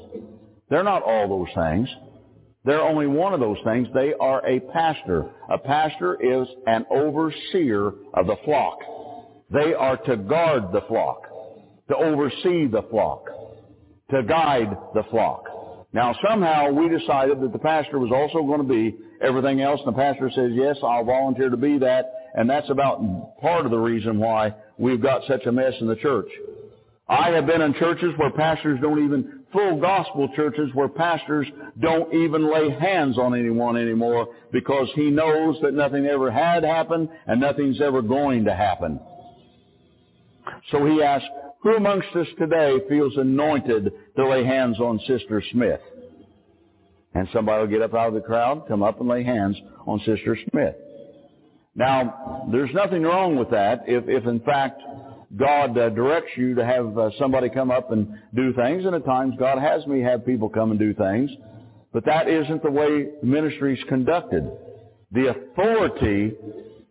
They're 0.69 0.85
not 0.85 1.03
all 1.03 1.27
those 1.27 1.55
things. 1.55 1.89
They're 2.65 2.83
only 2.83 3.07
one 3.07 3.35
of 3.35 3.41
those 3.41 3.59
things. 3.65 3.89
They 3.93 4.15
are 4.21 4.47
a 4.47 4.61
pastor. 4.61 5.31
A 5.51 5.59
pastor 5.59 6.15
is 6.21 6.47
an 6.67 6.87
overseer 6.91 7.93
of 8.15 8.27
the 8.27 8.37
flock. 8.45 8.79
They 9.51 9.75
are 9.75 9.97
to 9.97 10.17
guard 10.17 10.73
the 10.73 10.83
flock, 10.89 11.25
to 11.89 11.97
oversee 11.97 12.69
the 12.69 12.87
flock, 12.91 13.27
to 14.11 14.23
guide 14.23 14.77
the 14.95 15.03
flock. 15.11 15.45
Now 15.93 16.15
somehow 16.27 16.71
we 16.71 16.89
decided 16.89 17.41
that 17.43 17.53
the 17.53 17.59
pastor 17.59 17.99
was 17.99 18.11
also 18.13 18.47
going 18.47 18.67
to 18.67 18.69
be 18.69 18.97
everything 19.21 19.61
else, 19.61 19.81
and 19.85 19.95
the 19.95 19.99
pastor 19.99 20.31
says, 20.35 20.53
yes, 20.55 20.77
I'll 20.83 21.05
volunteer 21.05 21.51
to 21.51 21.57
be 21.57 21.79
that, 21.79 22.31
and 22.35 22.49
that's 22.49 22.71
about 22.71 23.39
part 23.41 23.67
of 23.67 23.71
the 23.71 23.79
reason 23.79 24.19
why 24.19 24.55
we've 24.79 25.03
got 25.03 25.23
such 25.29 25.45
a 25.47 25.53
mess 25.53 25.75
in 25.81 25.87
the 25.87 25.97
church. 25.97 26.29
I 27.09 27.31
have 27.31 27.47
been 27.47 27.61
in 27.61 27.75
churches 27.75 28.15
where 28.17 28.31
pastors 28.31 28.81
don't 28.81 29.05
even, 29.05 29.42
full 29.53 29.81
gospel 29.81 30.29
churches 30.35 30.71
where 30.75 30.89
pastors 30.89 31.47
don't 31.81 32.13
even 32.15 32.53
lay 32.53 32.71
hands 32.71 33.19
on 33.19 33.39
anyone 33.39 33.77
anymore 33.77 34.29
because 34.51 34.89
he 34.95 35.11
knows 35.11 35.57
that 35.63 35.75
nothing 35.75 36.07
ever 36.07 36.31
had 36.31 36.65
happened 36.65 37.09
and 37.27 37.41
nothing's 37.41 37.81
ever 37.81 38.03
going 38.03 38.45
to 38.45 38.55
happen. 38.55 39.01
So 40.71 40.87
he 40.87 41.03
asked, 41.03 41.27
who 41.63 41.77
amongst 41.77 42.09
us 42.17 42.27
today 42.39 42.79
feels 42.89 43.17
anointed 43.17 43.93
to 44.17 44.29
lay 44.29 44.45
hands 44.45 44.81
on 44.81 44.99
Sister 45.07 45.43
Smith? 45.53 45.81
And 47.15 47.29
somebody 47.33 47.61
will 47.61 47.71
get 47.71 47.83
up 47.83 47.95
out 47.95 48.09
of 48.09 48.15
the 48.15 48.21
crowd, 48.21 48.67
come 48.67 48.83
up 48.83 48.99
and 49.01 49.09
lay 49.09 49.23
hands 49.23 49.57
on 49.87 49.99
Sister 50.01 50.37
Smith. 50.51 50.75
Now, 51.75 52.49
there's 52.51 52.73
nothing 52.75 53.03
wrong 53.03 53.37
with 53.37 53.51
that 53.51 53.85
if, 53.87 54.09
if 54.09 54.27
in 54.27 54.41
fact 54.41 54.83
God 55.37 55.79
uh, 55.79 55.89
directs 55.91 56.33
you 56.37 56.55
to 56.55 56.65
have 56.65 56.99
uh, 56.99 57.11
somebody 57.19 57.49
come 57.49 57.71
up 57.71 57.91
and 57.91 58.19
do 58.35 58.53
things, 58.53 58.85
and 58.85 58.95
at 58.95 59.05
times 59.05 59.35
God 59.39 59.59
has 59.59 59.87
me 59.87 60.01
have 60.01 60.27
people 60.27 60.49
come 60.49 60.71
and 60.71 60.79
do 60.79 60.93
things, 60.93 61.31
but 61.93 62.05
that 62.05 62.29
isn't 62.29 62.63
the 62.63 62.71
way 62.71 63.09
ministry 63.23 63.75
is 63.79 63.85
conducted. 63.89 64.51
The 65.13 65.31
authority 65.31 66.35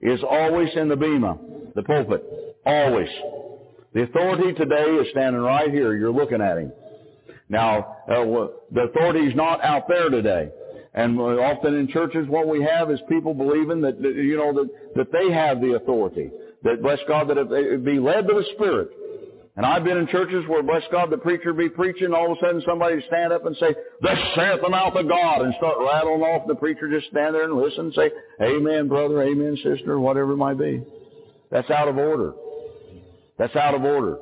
is 0.02 0.20
always 0.28 0.70
in 0.76 0.90
the 0.90 0.96
bema, 0.96 1.38
the 1.76 1.84
pulpit, 1.84 2.24
always. 2.66 3.10
The 3.94 4.04
authority 4.04 4.54
today 4.54 4.86
is 5.02 5.08
standing 5.12 5.42
right 5.42 5.70
here. 5.70 5.94
You're 5.96 6.14
looking 6.14 6.42
at 6.42 6.58
him. 6.58 6.72
Now, 7.50 7.98
uh, 8.08 8.24
the 8.72 8.88
authority 8.90 9.28
is 9.28 9.36
not 9.36 9.64
out 9.64 9.88
there 9.88 10.10
today. 10.10 10.50
And 10.94 11.20
often 11.20 11.76
in 11.76 11.88
churches, 11.88 12.28
what 12.28 12.48
we 12.48 12.64
have 12.64 12.92
is 12.92 13.00
people 13.08 13.34
believing 13.34 13.82
that, 13.82 14.00
you 14.02 14.38
know, 14.38 14.54
that, 14.54 14.70
that 14.96 15.12
they 15.12 15.32
have 15.32 15.62
the 15.62 15.76
authority. 15.76 16.32
That, 16.64 16.82
bless 16.82 17.00
God, 17.08 17.28
that 17.30 17.38
it 17.38 17.86
be 17.86 18.00
led 18.00 18.28
by 18.28 18.34
the 18.34 18.46
Spirit. 18.56 18.90
And 19.58 19.66
I've 19.66 19.84
been 19.84 19.98
in 19.98 20.08
churches 20.08 20.46
where, 20.48 20.64
bless 20.64 20.84
God, 20.92 21.10
the 21.10 21.18
preacher 21.18 21.54
be 21.54 21.68
preaching, 21.68 22.14
all 22.14 22.32
of 22.32 22.38
a 22.38 22.42
sudden 22.42 22.64
somebody 22.66 23.04
stand 23.08 23.34
up 23.34 23.46
and 23.46 23.56
say, 23.58 23.76
Thus 24.02 24.18
saith 24.36 24.62
the 24.62 24.70
mouth 24.70 24.96
of 24.96 25.08
God, 25.08 25.42
and 25.42 25.54
start 25.58 25.78
rattling 25.80 26.22
off. 26.22 26.48
The 26.48 26.56
preacher 26.56 26.90
just 26.90 27.12
stand 27.12 27.36
there 27.36 27.44
and 27.44 27.56
listen 27.56 27.86
and 27.86 27.94
say, 27.94 28.12
Amen, 28.42 28.88
brother, 28.88 29.22
Amen, 29.22 29.58
sister, 29.62 30.00
whatever 30.00 30.34
it 30.34 30.38
might 30.38 30.58
be. 30.58 30.82
That's 31.50 31.70
out 31.70 31.90
of 31.90 31.98
order. 31.98 32.34
That's 33.38 33.56
out 33.56 33.76
of 33.76 33.84
order. 33.84 34.18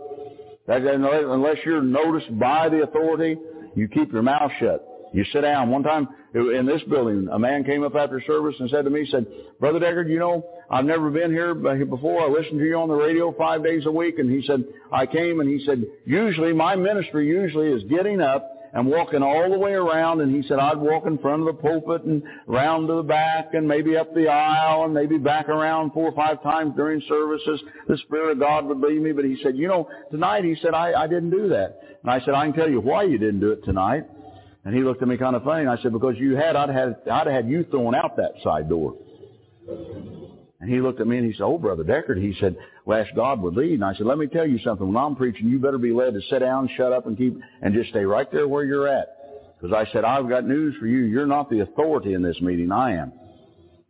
That, 0.68 0.82
unless 0.82 1.58
you're 1.66 1.82
noticed 1.82 2.38
by 2.40 2.70
the 2.70 2.84
authority, 2.84 3.38
you 3.76 3.88
keep 3.88 4.12
your 4.12 4.24
mouth 4.24 4.52
shut. 4.60 4.86
You 5.14 5.26
sit 5.32 5.42
down. 5.42 5.70
One 5.70 5.84
time 5.84 6.08
in 6.34 6.66
this 6.66 6.82
building, 6.90 7.28
a 7.32 7.40
man 7.40 7.64
came 7.64 7.84
up 7.84 7.96
after 7.96 8.22
service 8.26 8.56
and 8.60 8.70
said 8.70 8.86
to 8.86 8.90
me, 8.90 9.06
he 9.06 9.12
said, 9.12 9.26
Brother 9.60 9.80
Deckard, 9.80 10.10
you 10.10 10.20
know, 10.20 10.44
I've 10.72 10.86
never 10.86 11.10
been 11.10 11.32
here 11.32 11.56
before. 11.56 12.22
I 12.22 12.28
listened 12.28 12.60
to 12.60 12.66
you 12.66 12.76
on 12.76 12.90
the 12.90 12.96
radio 12.96 13.34
five 13.34 13.64
days 13.64 13.86
a 13.86 13.92
week. 13.92 14.20
And 14.20 14.30
he 14.30 14.46
said, 14.46 14.64
I 14.92 15.06
came 15.06 15.40
and 15.40 15.50
he 15.50 15.66
said, 15.66 15.84
usually 16.06 16.54
my 16.54 16.76
ministry 16.76 17.28
usually 17.28 17.70
is 17.70 17.84
getting 17.90 18.22
up 18.22 18.56
and 18.72 18.86
walking 18.86 19.24
all 19.24 19.50
the 19.50 19.58
way 19.58 19.74
around. 19.74 20.22
And 20.22 20.36
he 20.36 20.48
said, 20.48 20.60
I'd 20.60 20.78
walk 20.78 21.08
in 21.08 21.18
front 21.18 21.42
of 21.42 21.48
the 21.48 21.62
pulpit 21.62 22.04
and 22.04 22.22
round 22.46 22.88
to 22.88 22.96
the 22.96 23.04
back 23.04 23.56
and 23.56 23.68
maybe 23.68 23.98
up 23.98 24.14
the 24.14 24.28
aisle 24.28 24.86
and 24.86 24.94
maybe 24.94 25.18
back 25.18 25.50
around 25.50 25.92
four 25.92 26.10
or 26.10 26.16
five 26.16 26.44
times 26.44 26.76
during 26.76 27.02
services. 27.10 27.62
The 27.88 27.98
Spirit 28.06 28.34
of 28.34 28.40
God 28.40 28.66
would 28.66 28.80
lead 28.80 29.02
me. 29.02 29.12
But 29.12 29.26
he 29.26 29.40
said, 29.42 29.58
you 29.58 29.68
know, 29.68 29.90
tonight 30.12 30.44
he 30.44 30.56
said, 30.62 30.76
I, 30.76 30.94
I 30.94 31.08
didn't 31.08 31.32
do 31.32 31.50
that. 31.50 31.80
And 32.04 32.12
I 32.12 32.20
said, 32.20 32.36
I 32.36 32.46
can 32.46 32.54
tell 32.54 32.70
you 32.70 32.80
why 32.80 33.04
you 33.04 33.18
didn't 33.18 33.40
do 33.40 33.52
it 33.52 33.66
tonight. 33.66 34.06
And 34.66 34.76
he 34.76 34.84
looked 34.84 35.02
at 35.02 35.08
me 35.08 35.18
kind 35.18 35.36
of 35.36 35.44
funny. 35.44 35.62
And 35.62 35.70
I 35.70 35.82
said, 35.82 35.94
because 35.94 36.16
you 36.18 36.36
had, 36.36 36.56
I'd 36.56 36.70
had, 36.70 36.98
I'd 37.12 37.26
had 37.26 37.50
you 37.50 37.64
thrown 37.72 37.96
out 37.96 38.18
that 38.18 38.34
side 38.44 38.70
door. 38.70 38.96
And 40.62 40.70
he 40.70 40.82
looked 40.82 41.00
at 41.00 41.08
me 41.08 41.18
and 41.18 41.26
he 41.26 41.34
said, 41.34 41.44
oh, 41.44 41.58
Brother 41.58 41.84
Deckard, 41.84 42.22
he 42.22 42.36
said, 42.40 42.58
well, 42.86 43.02
ask 43.02 43.14
God 43.16 43.42
would 43.42 43.56
lead. 43.56 43.76
And 43.76 43.86
I 43.86 43.94
said, 43.94 44.06
let 44.06 44.18
me 44.18 44.28
tell 44.28 44.46
you 44.46 44.60
something. 44.60 44.86
When 44.86 44.98
I'm 44.98 45.16
preaching, 45.16 45.48
you 45.48 45.58
better 45.58 45.78
be 45.78 45.94
led 45.94 46.14
to 46.14 46.22
sit 46.30 46.40
down, 46.40 46.70
shut 46.76 46.92
up, 46.92 47.08
and 47.08 47.18
keep, 47.18 47.38
and 47.62 47.74
just 47.74 47.92
stay 47.92 48.04
right 48.04 48.30
there 48.32 48.48
where 48.48 48.66
you're 48.66 48.88
at. 48.88 49.56
Because 49.60 49.74
I 49.74 49.90
said, 49.92 50.04
I've 50.04 50.28
got 50.28 50.46
news 50.46 50.76
for 50.80 50.86
you. 50.86 51.00
You're 51.00 51.26
not 51.26 51.50
the 51.50 51.62
authority 51.62 52.14
in 52.14 52.22
this 52.22 52.40
meeting. 52.42 52.72
I 52.72 52.96
am. 52.96 53.14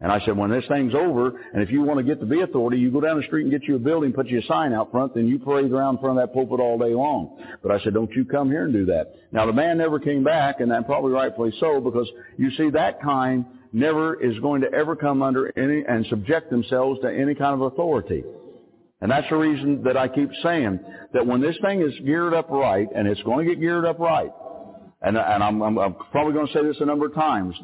And 0.02 0.12
I 0.12 0.24
said, 0.26 0.38
when 0.38 0.50
this 0.50 0.64
thing's 0.70 0.96
over, 0.96 1.42
and 1.54 1.62
if 1.62 1.70
you 1.72 1.82
want 1.82 1.98
to 1.98 2.04
get 2.04 2.22
to 2.22 2.26
be 2.26 2.40
authority, 2.42 2.78
you 2.78 2.90
go 2.90 3.02
down 3.02 3.18
the 3.18 3.26
street 3.26 3.44
and 3.44 3.52
get 3.52 3.68
you 3.68 3.76
a 3.76 3.80
building, 3.80 4.14
put 4.14 4.28
you 4.28 4.40
a 4.40 4.44
sign 4.44 4.72
out 4.72 4.92
front, 4.92 5.14
then 5.14 5.28
you 5.28 5.40
parade 5.40 5.72
around 5.72 5.96
in 5.96 6.02
front 6.02 6.18
of 6.18 6.26
that 6.26 6.34
pulpit 6.34 6.62
all 6.62 6.78
day 6.78 6.94
long. 6.94 7.38
But 7.62 7.72
I 7.72 7.84
said, 7.84 7.94
don't 7.96 8.12
you 8.14 8.24
come 8.24 8.50
here 8.50 8.64
and 8.64 8.72
do 8.72 8.86
that. 8.86 9.14
Now 9.34 9.46
the 9.46 9.52
man 9.52 9.78
never 9.78 10.00
came 10.00 10.24
back, 10.24 10.62
and 10.62 10.72
that 10.72 10.86
probably 10.86 11.12
rightfully 11.12 11.52
so, 11.60 11.82
because 11.82 12.10
you 12.38 12.50
see 12.52 12.70
that 12.70 13.02
kind 13.02 13.46
never 13.72 14.22
is 14.22 14.38
going 14.40 14.62
to 14.62 14.74
ever 14.74 14.96
come 14.96 15.22
under 15.22 15.52
any 15.58 15.84
and 15.88 16.06
subject 16.08 16.50
themselves 16.50 17.00
to 17.02 17.08
any 17.08 17.36
kind 17.36 17.54
of 17.54 17.62
authority. 17.62 18.24
And 19.02 19.10
that's 19.10 19.30
the 19.30 19.38
reason 19.38 19.84
that 19.84 19.96
I 19.96 20.08
keep 20.08 20.30
saying 20.44 20.80
that 21.14 21.26
when 21.26 21.42
this 21.42 21.56
thing 21.62 21.82
is 21.82 21.94
geared 22.06 22.34
up 22.34 22.50
right, 22.50 22.88
and 22.94 23.08
it's 23.08 23.22
going 23.24 23.48
to 23.48 23.54
get 23.54 23.62
geared 23.62 23.86
up 23.86 24.00
right, 24.00 24.32
and, 25.02 25.16
and 25.18 25.44
I'm, 25.44 25.62
I'm, 25.62 25.78
I'm 25.78 25.96
probably 26.12 26.34
going 26.34 26.48
to 26.48 26.54
say 26.54 26.64
this 26.64 26.76
a 26.82 26.86
number 26.86 27.06
of 27.06 27.14
times 27.14 27.56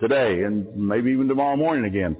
today 0.00 0.44
and 0.44 0.76
maybe 0.76 1.10
even 1.10 1.26
tomorrow 1.26 1.56
morning 1.56 1.84
again. 1.84 2.16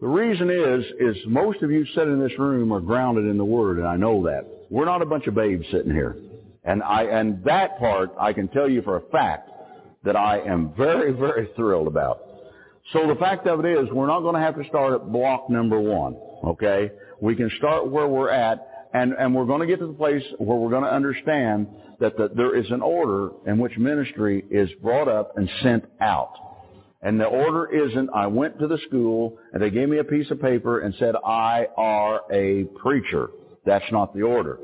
The 0.00 0.06
reason 0.06 0.48
is, 0.48 0.84
is 1.00 1.22
most 1.26 1.60
of 1.62 1.70
you 1.70 1.84
sitting 1.94 2.12
in 2.12 2.20
this 2.20 2.38
room 2.38 2.72
are 2.72 2.80
grounded 2.80 3.26
in 3.26 3.36
the 3.36 3.44
Word, 3.44 3.78
and 3.78 3.86
I 3.86 3.96
know 3.96 4.24
that. 4.24 4.46
We're 4.70 4.84
not 4.84 5.02
a 5.02 5.06
bunch 5.06 5.26
of 5.26 5.34
babes 5.34 5.66
sitting 5.72 5.92
here. 5.92 6.16
And 6.64 6.82
I, 6.82 7.02
and 7.04 7.42
that 7.44 7.78
part 7.78 8.12
I 8.18 8.32
can 8.32 8.48
tell 8.48 8.68
you 8.68 8.82
for 8.82 8.96
a 8.96 9.00
fact 9.10 9.49
that 10.04 10.16
I 10.16 10.40
am 10.40 10.72
very, 10.76 11.12
very 11.12 11.48
thrilled 11.56 11.86
about. 11.86 12.20
So 12.92 13.06
the 13.06 13.14
fact 13.16 13.46
of 13.46 13.64
it 13.64 13.68
is, 13.68 13.88
we're 13.92 14.06
not 14.06 14.20
going 14.20 14.34
to 14.34 14.40
have 14.40 14.56
to 14.56 14.64
start 14.68 14.94
at 14.94 15.12
block 15.12 15.50
number 15.50 15.78
one, 15.78 16.16
okay? 16.44 16.90
We 17.20 17.36
can 17.36 17.50
start 17.58 17.88
where 17.88 18.08
we're 18.08 18.30
at, 18.30 18.88
and, 18.94 19.12
and 19.12 19.34
we're 19.34 19.44
going 19.44 19.60
to 19.60 19.66
get 19.66 19.78
to 19.80 19.86
the 19.86 19.92
place 19.92 20.24
where 20.38 20.58
we're 20.58 20.70
going 20.70 20.84
to 20.84 20.92
understand 20.92 21.68
that 22.00 22.16
the, 22.16 22.30
there 22.34 22.56
is 22.56 22.68
an 22.70 22.80
order 22.80 23.30
in 23.46 23.58
which 23.58 23.76
ministry 23.76 24.44
is 24.50 24.70
brought 24.82 25.08
up 25.08 25.36
and 25.36 25.48
sent 25.62 25.84
out. 26.00 26.32
And 27.02 27.18
the 27.18 27.26
order 27.26 27.66
isn't, 27.66 28.10
I 28.14 28.26
went 28.26 28.58
to 28.58 28.66
the 28.66 28.78
school 28.88 29.38
and 29.52 29.62
they 29.62 29.70
gave 29.70 29.88
me 29.88 29.98
a 29.98 30.04
piece 30.04 30.30
of 30.30 30.40
paper 30.40 30.80
and 30.80 30.94
said, 30.98 31.14
I 31.24 31.66
are 31.76 32.22
a 32.30 32.64
preacher. 32.82 33.30
That's 33.64 33.90
not 33.92 34.14
the 34.14 34.22
order. 34.22 34.58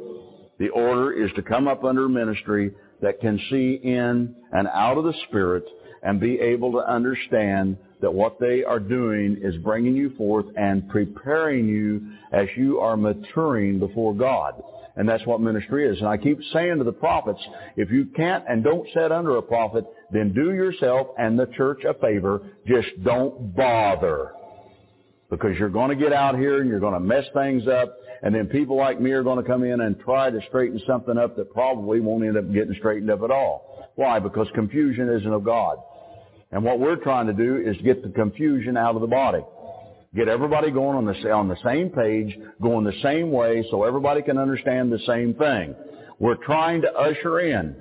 The 0.59 0.69
order 0.71 1.13
is 1.13 1.31
to 1.37 1.43
come 1.43 1.69
up 1.69 1.85
under 1.85 2.09
ministry 2.09 2.73
that 3.03 3.21
can 3.21 3.39
see 3.51 3.81
in 3.83 4.35
and 4.53 4.69
out 4.69 4.99
of 4.99 5.05
the 5.05 5.15
Spirit 5.29 5.65
and 6.03 6.21
be 6.21 6.39
able 6.39 6.73
to 6.73 6.79
understand 6.79 7.77
that 8.01 8.13
what 8.13 8.39
they 8.39 8.63
are 8.63 8.79
doing 8.79 9.39
is 9.43 9.57
bringing 9.59 9.97
you 9.97 10.11
forth 10.17 10.47
and 10.57 10.89
preparing 10.89 11.67
you 11.67 12.01
as 12.33 12.47
you 12.57 12.79
are 12.79 12.97
maturing 12.97 13.79
before 13.79 14.15
God. 14.15 14.63
And 14.97 15.09
that's 15.09 15.27
what 15.27 15.41
ministry 15.41 15.87
is. 15.87 15.99
And 15.99 16.09
I 16.09 16.17
keep 16.17 16.39
saying 16.53 16.79
to 16.79 16.85
the 16.85 16.93
prophets, 16.93 17.41
if 17.77 17.91
you 17.91 18.07
can't 18.17 18.45
and 18.49 18.65
don't 18.65 18.87
set 18.95 19.13
under 19.13 19.37
a 19.37 19.43
prophet, 19.43 19.85
then 20.11 20.33
do 20.33 20.53
yourself 20.55 21.09
and 21.19 21.39
the 21.39 21.47
church 21.57 21.85
a 21.85 21.95
favor. 21.95 22.41
Just 22.67 22.89
don't 23.05 23.55
bother. 23.55 24.33
Because 25.29 25.59
you're 25.59 25.69
going 25.69 25.91
to 25.91 26.03
get 26.03 26.13
out 26.13 26.39
here 26.39 26.61
and 26.61 26.71
you're 26.71 26.81
going 26.81 26.95
to 26.95 27.01
mess 27.01 27.25
things 27.35 27.67
up 27.69 27.95
and 28.23 28.35
then 28.35 28.47
people 28.47 28.77
like 28.77 29.01
me 29.01 29.11
are 29.13 29.23
going 29.23 29.43
to 29.43 29.49
come 29.49 29.65
in 29.65 29.81
and 29.81 29.99
try 30.01 30.31
to 30.31 30.41
straighten 30.49 30.81
something 30.87 31.19
up 31.19 31.37
that 31.37 31.53
probably 31.53 32.01
won't 32.01 32.25
end 32.25 32.37
up 32.37 32.53
getting 32.53 32.75
straightened 32.79 33.11
up 33.11 33.23
at 33.23 33.31
all. 33.31 33.91
Why? 33.97 34.19
Because 34.19 34.47
confusion 34.55 35.09
isn't 35.09 35.33
of 35.33 35.45
God. 35.45 35.79
And 36.53 36.63
what 36.65 36.79
we're 36.79 36.97
trying 36.97 37.27
to 37.27 37.33
do 37.33 37.57
is 37.57 37.77
get 37.83 38.03
the 38.03 38.09
confusion 38.11 38.77
out 38.77 38.95
of 38.95 39.01
the 39.01 39.07
body. 39.07 39.45
Get 40.15 40.29
everybody 40.29 40.71
going 40.71 40.97
on 40.97 41.05
the, 41.05 41.31
on 41.31 41.49
the 41.49 41.57
same 41.65 41.91
page, 41.91 42.39
going 42.63 42.85
the 42.85 42.99
same 43.03 43.31
way 43.31 43.67
so 43.71 43.85
everybody 43.85 44.23
can 44.23 44.39
understand 44.39 44.91
the 44.91 45.01
same 45.07 45.35
thing. 45.35 45.75
We're 46.19 46.37
trying 46.37 46.81
to 46.83 46.93
usher 46.93 47.41
in, 47.41 47.77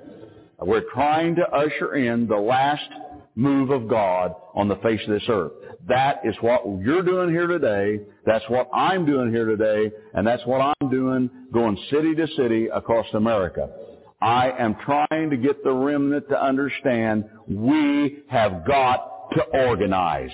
we're 0.60 0.90
trying 0.92 1.36
to 1.36 1.48
usher 1.48 1.94
in 1.94 2.26
the 2.26 2.36
last 2.36 2.88
move 3.36 3.70
of 3.70 3.86
God 3.86 4.34
on 4.54 4.66
the 4.66 4.76
face 4.76 5.00
of 5.06 5.10
this 5.10 5.28
earth. 5.28 5.52
That 5.86 6.22
is 6.24 6.34
what 6.40 6.62
you're 6.82 7.02
doing 7.02 7.30
here 7.30 7.46
today. 7.46 8.00
That's 8.24 8.44
what 8.48 8.68
I'm 8.74 9.06
doing 9.06 9.30
here 9.30 9.44
today. 9.44 9.94
And 10.14 10.26
that's 10.26 10.44
what 10.46 10.60
I'm 10.60 10.90
doing 10.90 11.30
going 11.52 11.78
city 11.90 12.14
to 12.16 12.26
city 12.36 12.66
across 12.66 13.06
America. 13.12 13.68
I 14.20 14.50
am 14.58 14.76
trying 14.84 15.30
to 15.30 15.36
get 15.36 15.62
the 15.62 15.72
remnant 15.72 16.28
to 16.30 16.42
understand 16.42 17.26
we 17.46 18.22
have 18.28 18.66
got 18.66 19.30
to 19.32 19.42
organize. 19.66 20.30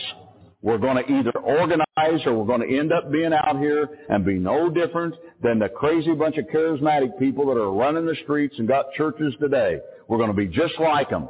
We're 0.63 0.79
going 0.79 1.05
to 1.05 1.13
either 1.13 1.33
organize 1.41 2.25
or 2.25 2.35
we're 2.35 2.47
going 2.47 2.67
to 2.67 2.79
end 2.79 2.93
up 2.93 3.11
being 3.11 3.33
out 3.33 3.59
here 3.59 3.89
and 4.09 4.25
be 4.25 4.35
no 4.35 4.71
different 4.71 5.17
than 5.43 5.59
the 5.59 5.69
crazy 5.69 6.15
bunch 6.15 6.39
of 6.39 6.45
charismatic 6.47 7.19
people 7.19 7.47
that 7.47 7.61
are 7.61 7.73
running 7.73 8.07
the 8.07 8.17
streets 8.23 8.55
and 8.59 8.69
got 8.69 8.93
churches 8.93 9.35
today. 9.41 9.81
We're 10.07 10.19
going 10.19 10.31
to 10.31 10.37
be 10.37 10.47
just 10.47 10.79
like 10.79 11.11
them. 11.11 11.29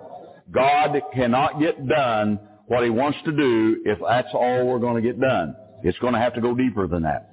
God 0.52 1.00
cannot 1.14 1.60
get 1.60 1.88
done 1.88 2.38
what 2.66 2.84
he 2.84 2.90
wants 2.90 3.18
to 3.24 3.32
do 3.32 3.82
if 3.84 3.98
that's 4.06 4.28
all 4.32 4.66
we're 4.66 4.78
going 4.78 5.02
to 5.02 5.06
get 5.06 5.20
done. 5.20 5.56
It's 5.82 5.98
going 5.98 6.12
to 6.14 6.20
have 6.20 6.34
to 6.34 6.40
go 6.40 6.54
deeper 6.54 6.86
than 6.86 7.02
that. 7.02 7.32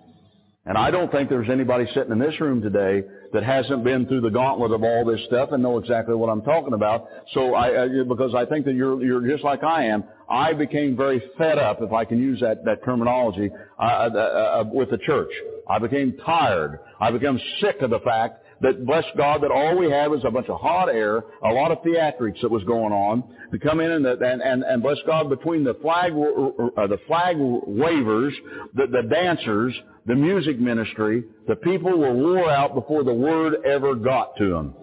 And 0.65 0.77
I 0.77 0.91
don't 0.91 1.11
think 1.11 1.29
there's 1.29 1.49
anybody 1.49 1.85
sitting 1.93 2.11
in 2.11 2.19
this 2.19 2.39
room 2.39 2.61
today 2.61 3.03
that 3.33 3.43
hasn't 3.43 3.83
been 3.83 4.05
through 4.05 4.21
the 4.21 4.29
gauntlet 4.29 4.71
of 4.71 4.83
all 4.83 5.05
this 5.05 5.19
stuff 5.25 5.49
and 5.51 5.63
know 5.63 5.77
exactly 5.77 6.13
what 6.15 6.29
I'm 6.29 6.41
talking 6.41 6.73
about. 6.73 7.07
So 7.33 7.55
I, 7.55 7.87
because 8.07 8.35
I 8.35 8.45
think 8.45 8.65
that 8.65 8.75
you're 8.75 9.03
you're 9.03 9.27
just 9.27 9.43
like 9.43 9.63
I 9.63 9.85
am. 9.85 10.03
I 10.29 10.53
became 10.53 10.95
very 10.95 11.23
fed 11.37 11.57
up, 11.57 11.81
if 11.81 11.91
I 11.91 12.05
can 12.05 12.19
use 12.19 12.39
that 12.41 12.65
that 12.65 12.83
terminology, 12.83 13.49
uh, 13.79 13.81
uh, 13.81 14.17
uh, 14.17 14.63
with 14.71 14.91
the 14.91 14.97
church. 14.99 15.31
I 15.67 15.79
became 15.79 16.17
tired. 16.25 16.79
I 16.99 17.11
became 17.11 17.39
sick 17.61 17.77
of 17.81 17.89
the 17.89 17.99
fact 17.99 18.43
that 18.61 18.85
bless 18.85 19.05
God 19.17 19.41
that 19.43 19.51
all 19.51 19.77
we 19.77 19.89
had 19.89 20.09
was 20.09 20.21
a 20.25 20.31
bunch 20.31 20.49
of 20.49 20.59
hot 20.59 20.89
air, 20.89 21.23
a 21.43 21.53
lot 21.53 21.71
of 21.71 21.79
theatrics 21.79 22.41
that 22.41 22.51
was 22.51 22.63
going 22.65 22.91
on 22.91 23.23
to 23.51 23.59
come 23.59 23.79
in 23.79 23.91
and 23.91 24.05
and 24.05 24.41
and, 24.41 24.63
and 24.63 24.83
bless 24.83 24.97
God 25.05 25.29
between 25.29 25.63
the 25.63 25.73
flag 25.75 26.11
uh, 26.13 26.87
the 26.87 26.99
flag 27.07 27.37
wavers, 27.39 28.33
the, 28.75 28.87
the 28.87 29.03
dancers, 29.09 29.73
the 30.05 30.15
music 30.15 30.59
ministry, 30.59 31.23
the 31.47 31.55
people 31.55 31.97
were 31.97 32.13
wore 32.13 32.49
out 32.49 32.73
before 32.73 33.03
the 33.03 33.13
word 33.13 33.55
ever 33.65 33.95
got 33.95 34.35
to 34.37 34.49
them. 34.49 34.75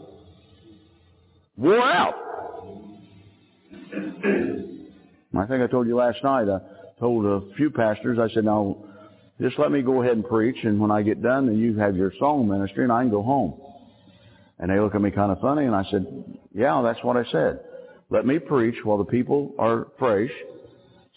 Wore 1.57 1.83
out. 1.83 2.15
I 5.37 5.47
think 5.47 5.63
I 5.63 5.67
told 5.67 5.87
you 5.87 5.97
last 5.97 6.23
night. 6.25 6.49
I 6.49 6.61
told 6.99 7.27
a 7.27 7.55
few 7.57 7.71
pastors. 7.71 8.19
I 8.19 8.33
said, 8.33 8.45
"Now, 8.45 8.79
just 9.41 9.59
let 9.59 9.71
me 9.71 9.83
go 9.83 10.01
ahead 10.03 10.15
and 10.15 10.27
preach, 10.27 10.57
and 10.65 10.81
when 10.81 10.91
I 10.91 11.03
get 11.03 11.23
done, 11.23 11.47
then 11.47 11.59
you 11.59 11.77
have 11.77 11.95
your 11.95 12.11
song 12.19 12.49
ministry, 12.49 12.85
and 12.85 12.93
I 12.93 13.03
can 13.03 13.11
go 13.11 13.23
home." 13.23 13.61
And 14.59 14.71
they 14.71 14.81
look 14.81 14.95
at 14.95 15.01
me 15.03 15.11
kind 15.11 15.31
of 15.31 15.41
funny, 15.41 15.65
and 15.65 15.75
I 15.75 15.85
said, 15.91 16.07
yeah, 16.55 16.81
that's 16.83 17.03
what 17.05 17.17
I 17.17 17.25
said. 17.31 17.61
Let 18.09 18.25
me 18.25 18.39
preach 18.39 18.77
while 18.85 18.99
the 18.99 19.05
people 19.05 19.55
are 19.59 19.89
fresh 19.99 20.31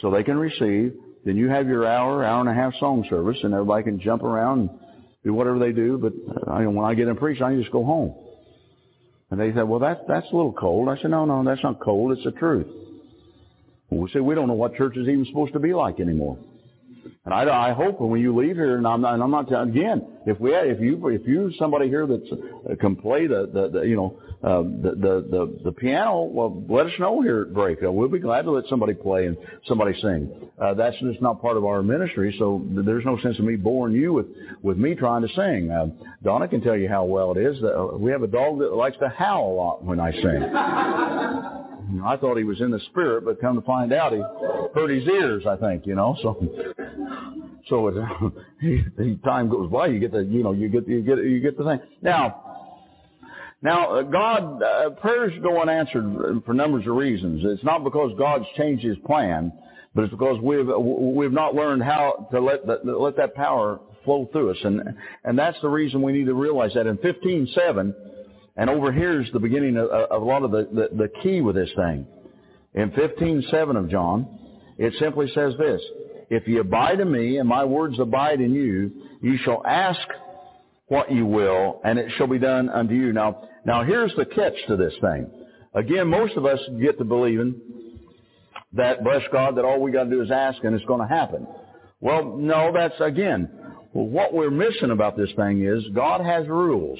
so 0.01 0.11
they 0.11 0.23
can 0.23 0.37
receive. 0.37 0.93
Then 1.25 1.37
you 1.37 1.49
have 1.49 1.67
your 1.67 1.85
hour, 1.85 2.23
hour 2.23 2.41
and 2.41 2.49
a 2.49 2.53
half 2.53 2.73
song 2.79 3.05
service, 3.09 3.37
and 3.43 3.53
everybody 3.53 3.83
can 3.83 3.99
jump 3.99 4.23
around 4.23 4.59
and 4.59 4.69
do 5.23 5.33
whatever 5.33 5.59
they 5.59 5.71
do. 5.71 5.97
But 5.97 6.13
I, 6.51 6.65
when 6.65 6.85
I 6.85 6.93
get 6.95 7.07
in 7.07 7.15
preach, 7.15 7.41
I 7.41 7.55
just 7.55 7.71
go 7.71 7.85
home. 7.85 8.15
And 9.31 9.39
they 9.39 9.53
said, 9.53 9.63
well, 9.63 9.79
that, 9.79 10.07
that's 10.07 10.27
a 10.31 10.35
little 10.35 10.53
cold. 10.53 10.89
I 10.89 10.97
said, 11.01 11.11
no, 11.11 11.25
no, 11.25 11.43
that's 11.43 11.63
not 11.63 11.79
cold. 11.79 12.11
It's 12.13 12.23
the 12.23 12.31
truth. 12.31 12.67
we 13.89 14.09
said, 14.11 14.21
we 14.21 14.35
don't 14.35 14.47
know 14.47 14.53
what 14.53 14.75
church 14.75 14.97
is 14.97 15.07
even 15.07 15.25
supposed 15.25 15.53
to 15.53 15.59
be 15.59 15.73
like 15.73 15.99
anymore. 15.99 16.37
And 17.25 17.33
I, 17.33 17.69
I 17.69 17.73
hope 17.73 17.99
when 17.99 18.21
you 18.21 18.35
leave 18.35 18.55
here, 18.55 18.77
and 18.77 18.87
I'm 18.87 19.01
not, 19.01 19.13
and 19.15 19.21
I'm 19.21 19.29
not 19.29 19.51
again, 19.51 20.07
if 20.25 20.39
we, 20.39 20.55
if 20.55 20.79
you, 20.79 21.05
if 21.09 21.27
you 21.27 21.51
somebody 21.59 21.89
here 21.89 22.07
that 22.07 22.23
uh, 22.71 22.75
can 22.79 22.95
play 22.95 23.27
the, 23.27 23.49
the, 23.53 23.79
the 23.79 23.81
you 23.81 23.97
know, 23.97 24.17
uh, 24.41 24.63
the, 24.63 24.95
the, 24.95 25.27
the, 25.29 25.59
the 25.65 25.71
piano, 25.73 26.21
well, 26.21 26.63
let 26.69 26.85
us 26.85 26.93
know 26.97 27.21
here 27.21 27.41
at 27.41 27.53
Break. 27.53 27.83
Uh, 27.83 27.91
we'll 27.91 28.07
be 28.07 28.19
glad 28.19 28.43
to 28.43 28.51
let 28.51 28.65
somebody 28.69 28.93
play 28.93 29.25
and 29.25 29.35
somebody 29.67 29.99
sing. 30.01 30.49
Uh, 30.61 30.73
that's 30.73 30.97
just 31.01 31.21
not 31.21 31.41
part 31.41 31.57
of 31.57 31.65
our 31.65 31.83
ministry, 31.83 32.33
so 32.39 32.65
there's 32.69 33.03
no 33.03 33.19
sense 33.19 33.37
of 33.37 33.43
me 33.43 33.57
boring 33.57 33.93
you 33.93 34.13
with, 34.13 34.27
with 34.61 34.77
me 34.77 34.95
trying 34.95 35.21
to 35.21 35.27
sing. 35.35 35.69
Uh, 35.69 35.87
Donna 36.23 36.47
can 36.47 36.61
tell 36.61 36.77
you 36.77 36.87
how 36.87 37.03
well 37.03 37.33
it 37.33 37.37
is. 37.37 37.61
Uh, 37.61 37.97
we 37.97 38.11
have 38.11 38.23
a 38.23 38.27
dog 38.27 38.59
that 38.59 38.73
likes 38.73 38.97
to 38.99 39.09
howl 39.09 39.51
a 39.51 39.55
lot 39.55 39.83
when 39.83 39.99
I 39.99 40.13
sing. 40.13 41.65
I 42.03 42.17
thought 42.17 42.37
he 42.37 42.43
was 42.43 42.61
in 42.61 42.71
the 42.71 42.79
spirit, 42.91 43.25
but 43.25 43.41
come 43.41 43.55
to 43.55 43.61
find 43.61 43.91
out, 43.91 44.13
he 44.13 44.21
hurt 44.73 44.89
his 44.89 45.07
ears. 45.07 45.43
I 45.47 45.55
think 45.55 45.85
you 45.85 45.95
know. 45.95 46.15
So, 46.21 46.37
so 47.67 47.91
the 48.61 49.19
time 49.23 49.49
goes 49.49 49.71
by, 49.71 49.87
you 49.87 49.99
get 49.99 50.11
the 50.11 50.23
you 50.23 50.43
know 50.43 50.51
you 50.51 50.69
get 50.69 50.87
you 50.87 51.01
get 51.01 51.17
you 51.17 51.39
get 51.39 51.57
the 51.57 51.63
thing. 51.63 51.79
Now, 52.01 52.67
now 53.61 53.95
uh, 53.95 54.01
God 54.03 54.61
uh, 54.61 54.89
prayers 54.91 55.33
go 55.41 55.61
unanswered 55.61 56.43
for 56.45 56.53
numbers 56.53 56.85
of 56.85 56.95
reasons. 56.95 57.41
It's 57.43 57.63
not 57.63 57.83
because 57.83 58.11
God's 58.17 58.45
changed 58.55 58.83
His 58.83 58.97
plan, 58.99 59.51
but 59.95 60.03
it's 60.03 60.11
because 60.11 60.39
we've 60.41 60.67
we've 60.77 61.31
not 61.31 61.55
learned 61.55 61.83
how 61.83 62.27
to 62.31 62.39
let 62.39 62.67
that, 62.67 62.85
let 62.85 63.17
that 63.17 63.33
power 63.33 63.79
flow 64.05 64.29
through 64.31 64.51
us, 64.51 64.57
and 64.63 64.81
and 65.23 65.37
that's 65.37 65.59
the 65.61 65.69
reason 65.69 66.03
we 66.03 66.11
need 66.11 66.25
to 66.25 66.35
realize 66.35 66.73
that 66.75 66.85
in 66.85 66.97
fifteen 66.97 67.47
seven 67.55 67.95
and 68.59 68.69
over 68.69 68.91
here 68.91 69.21
is 69.21 69.31
the 69.31 69.39
beginning 69.39 69.77
of, 69.77 69.87
of 69.89 70.21
a 70.21 70.25
lot 70.25 70.43
of 70.43 70.51
the, 70.51 70.67
the, 70.69 71.03
the 71.03 71.11
key 71.23 71.39
with 71.39 71.55
this 71.55 71.69
thing. 71.77 72.05
In 72.73 72.91
15.7 72.91 73.77
of 73.77 73.89
John, 73.89 74.27
it 74.77 74.93
simply 74.99 75.31
says 75.33 75.53
this, 75.57 75.81
If 76.29 76.45
ye 76.45 76.57
abide 76.57 76.99
in 76.99 77.09
me, 77.09 77.37
and 77.37 77.47
my 77.47 77.63
words 77.63 77.97
abide 77.99 78.41
in 78.41 78.53
you, 78.53 78.91
you 79.21 79.37
shall 79.45 79.65
ask 79.65 80.05
what 80.87 81.09
you 81.09 81.25
will, 81.25 81.79
and 81.85 81.97
it 81.97 82.11
shall 82.17 82.27
be 82.27 82.37
done 82.37 82.67
unto 82.67 82.93
you. 82.93 83.13
Now, 83.13 83.47
now 83.65 83.85
here's 83.85 84.13
the 84.17 84.25
catch 84.25 84.55
to 84.67 84.75
this 84.75 84.93
thing. 84.99 85.31
Again, 85.73 86.09
most 86.09 86.35
of 86.35 86.45
us 86.45 86.59
get 86.81 86.97
to 86.97 87.05
believing 87.05 87.61
that, 88.73 89.05
bless 89.05 89.21
God, 89.31 89.55
that 89.55 89.63
all 89.63 89.79
we 89.79 89.91
got 89.93 90.03
to 90.03 90.09
do 90.09 90.21
is 90.21 90.31
ask 90.31 90.61
and 90.65 90.75
it's 90.75 90.83
going 90.83 91.07
to 91.07 91.07
happen. 91.07 91.47
Well, 92.01 92.35
no, 92.37 92.73
that's 92.73 92.99
again, 92.99 93.49
well, 93.93 94.05
what 94.05 94.33
we're 94.33 94.51
missing 94.51 94.91
about 94.91 95.17
this 95.17 95.31
thing 95.35 95.65
is 95.65 95.83
God 95.95 96.21
has 96.21 96.47
rules. 96.47 96.99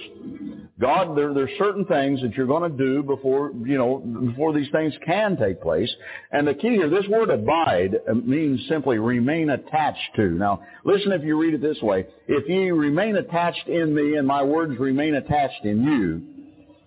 God, 0.80 1.16
there, 1.16 1.34
there's 1.34 1.52
certain 1.60 1.86
things 1.86 2.22
that 2.22 2.34
you're 2.34 2.48
going 2.48 2.72
to 2.72 2.78
do 2.78 3.04
before, 3.04 3.52
you 3.64 3.78
know, 3.78 3.98
before 3.98 4.54
these 4.54 4.70
things 4.72 4.94
can 5.06 5.38
take 5.38 5.62
place. 5.62 5.94
And 6.32 6.48
the 6.48 6.56
key 6.56 6.70
here, 6.70 6.90
this 6.90 7.06
word 7.08 7.30
abide 7.30 7.96
uh, 8.10 8.14
means 8.16 8.66
simply 8.70 8.98
remain 8.98 9.52
attached 9.52 10.16
to. 10.16 10.30
Now, 10.30 10.62
listen 10.84 11.12
if 11.12 11.24
you 11.24 11.40
read 11.40 11.54
it 11.54 11.62
this 11.62 11.80
way. 11.82 12.08
If 12.28 12.50
ye 12.50 12.72
remain 12.72 13.18
attached 13.18 13.68
in 13.68 13.94
me 13.94 14.16
and 14.16 14.26
my 14.26 14.42
words 14.42 14.80
remain 14.80 15.16
attached 15.16 15.66
in 15.66 15.84
you, 15.84 16.22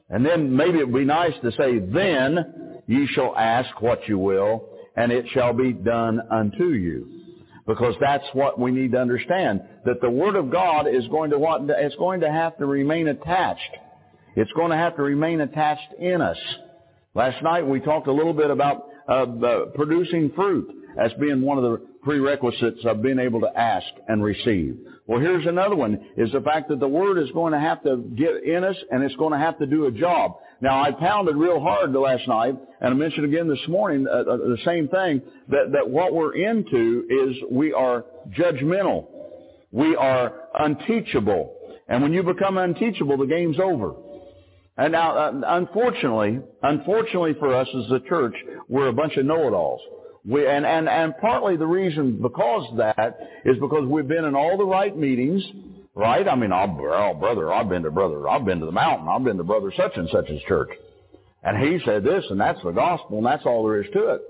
and 0.09 0.27
then 0.27 0.57
maybe 0.57 0.79
it 0.79 0.88
would 0.88 0.99
be 0.99 1.05
nice 1.05 1.35
to 1.43 1.53
say, 1.53 1.79
then 1.79 2.83
ye 2.88 3.07
shall 3.15 3.37
ask 3.37 3.81
what 3.81 4.09
you 4.09 4.19
will, 4.19 4.69
and 4.97 5.12
it 5.12 5.27
shall 5.33 5.53
be 5.53 5.73
done 5.73 6.21
unto 6.31 6.71
you. 6.71 7.22
Because 7.66 7.94
that's 8.01 8.25
what 8.33 8.59
we 8.59 8.72
need 8.72 8.92
to 8.92 8.98
understand. 8.98 9.62
That 9.85 10.01
the 10.01 10.11
Word 10.11 10.35
of 10.35 10.51
God 10.51 10.87
is 10.88 11.07
going 11.09 11.31
to 11.31 11.38
want, 11.38 11.70
it's 11.70 11.94
going 11.96 12.20
to 12.20 12.31
have 12.31 12.57
to 12.59 12.66
remain 12.66 13.09
attached. 13.09 13.61
It's 14.35 14.51
going 14.53 14.70
to 14.70 14.77
have 14.77 14.96
to 14.96 15.03
remain 15.03 15.40
attached 15.40 15.92
in 15.98 16.20
us. 16.20 16.38
Last 17.14 17.42
night 17.42 17.66
we 17.66 17.81
talked 17.81 18.09
a 18.09 18.12
little 18.12 18.33
bit 18.33 18.51
about 18.51 18.88
uh, 19.09 19.12
uh, 19.12 19.66
producing 19.75 20.33
fruit 20.35 20.68
as 20.98 21.12
being 21.20 21.42
one 21.42 21.59
of 21.59 21.64
the 21.64 21.87
prerequisites 22.03 22.81
of 22.85 23.03
being 23.03 23.18
able 23.18 23.40
to 23.40 23.59
ask 23.59 23.87
and 24.09 24.22
receive. 24.22 24.79
Well, 25.07 25.21
here's 25.21 25.47
another 25.47 25.75
one, 25.75 25.99
is 26.17 26.31
the 26.31 26.41
fact 26.41 26.69
that 26.69 26.79
the 26.79 26.88
Word 26.88 27.19
is 27.19 27.31
going 27.33 27.53
to 27.53 27.59
have 27.59 27.83
to 27.83 27.97
get 28.17 28.45
in 28.45 28.62
us 28.62 28.77
and 28.91 29.03
it's 29.03 29.17
going 29.17 29.33
to 29.33 29.38
have 29.38 29.59
to 29.59 29.67
do 29.67 29.87
a 29.87 29.91
job. 29.91 30.37
Now, 30.61 30.81
I 30.81 30.93
pounded 30.93 31.35
real 31.35 31.59
hard 31.59 31.93
last 31.93 32.29
night, 32.29 32.55
and 32.81 32.91
I 32.91 32.95
mentioned 32.95 33.25
again 33.25 33.49
this 33.49 33.67
morning 33.67 34.07
uh, 34.07 34.12
uh, 34.12 34.37
the 34.37 34.59
same 34.65 34.87
thing, 34.87 35.21
that, 35.49 35.73
that 35.73 35.91
what 35.91 36.15
we're 36.15 36.37
into 36.37 37.05
is 37.11 37.37
we 37.51 37.73
are 37.73 38.05
judgmental. 38.38 39.07
We 39.73 39.97
are 39.97 40.35
unteachable. 40.57 41.57
And 41.88 42.01
when 42.01 42.12
you 42.12 42.23
become 42.23 42.59
unteachable, 42.59 43.17
the 43.17 43.27
game's 43.27 43.59
over. 43.59 43.95
And 44.77 44.93
now, 44.93 45.19
uh, 45.19 45.41
unfortunately, 45.47 46.41
unfortunately 46.62 47.35
for 47.41 47.55
us 47.55 47.67
as 47.75 47.91
a 47.91 48.01
church, 48.09 48.35
we're 48.69 48.87
a 48.87 48.93
bunch 48.93 49.17
of 49.17 49.27
know-it-alls. 49.27 49.81
We, 50.25 50.47
and, 50.47 50.65
and, 50.65 50.89
and 50.89 51.15
partly 51.21 51.57
the 51.57 51.67
reason 51.67 52.23
because 52.23 52.69
of 52.71 52.77
that 52.77 53.19
is 53.45 53.57
because 53.59 53.87
we've 53.89 54.07
been 54.07 54.25
in 54.25 54.37
all 54.37 54.57
the 54.57 54.65
right 54.65 54.97
meetings, 54.97 55.43
right? 55.95 56.27
I 56.29 56.37
mean, 56.37 56.53
oh, 56.53 57.15
brother, 57.15 57.53
I've 57.53 57.69
been 57.69 57.83
to 57.83 57.91
brother, 57.91 58.29
I've 58.29 58.45
been 58.45 58.61
to 58.61 58.67
the 58.67 58.73
mountain, 58.73 59.09
I've 59.09 59.25
been 59.25 59.37
to 59.39 59.45
brother 59.45 59.73
such 59.77 59.93
and 59.97 60.09
such's 60.11 60.41
church. 60.47 60.71
And 61.45 61.59
he 61.59 61.85
said 61.85 62.05
this, 62.05 62.25
and 62.31 62.41
that's 62.41 62.63
the 62.63 62.71
gospel, 62.71 63.19
and 63.19 63.27
that's 63.27 63.45
all 63.45 63.65
there 63.65 63.83
is 63.83 63.91
to 63.93 64.11
it. 64.11 64.21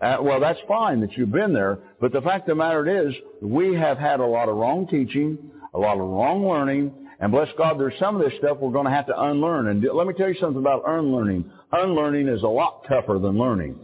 Uh, 0.00 0.16
well, 0.22 0.40
that's 0.40 0.58
fine 0.66 1.00
that 1.00 1.12
you've 1.12 1.30
been 1.30 1.52
there, 1.52 1.78
but 2.00 2.10
the 2.10 2.22
fact 2.22 2.48
of 2.48 2.56
the 2.56 2.64
matter 2.64 3.06
is, 3.06 3.14
we 3.42 3.74
have 3.74 3.98
had 3.98 4.20
a 4.20 4.26
lot 4.26 4.48
of 4.48 4.56
wrong 4.56 4.86
teaching, 4.86 5.36
a 5.74 5.78
lot 5.78 5.94
of 5.94 6.08
wrong 6.08 6.48
learning, 6.48 6.90
and 7.20 7.30
bless 7.30 7.48
God, 7.58 7.78
there's 7.78 7.98
some 7.98 8.16
of 8.16 8.22
this 8.22 8.32
stuff 8.38 8.58
we're 8.58 8.72
going 8.72 8.86
to 8.86 8.90
have 8.90 9.06
to 9.06 9.22
unlearn. 9.22 9.68
And 9.68 9.86
let 9.92 10.06
me 10.06 10.14
tell 10.14 10.28
you 10.28 10.36
something 10.40 10.58
about 10.58 10.84
unlearning. 10.86 11.50
Unlearning 11.70 12.28
is 12.28 12.42
a 12.42 12.48
lot 12.48 12.84
tougher 12.88 13.18
than 13.18 13.38
learning. 13.38 13.78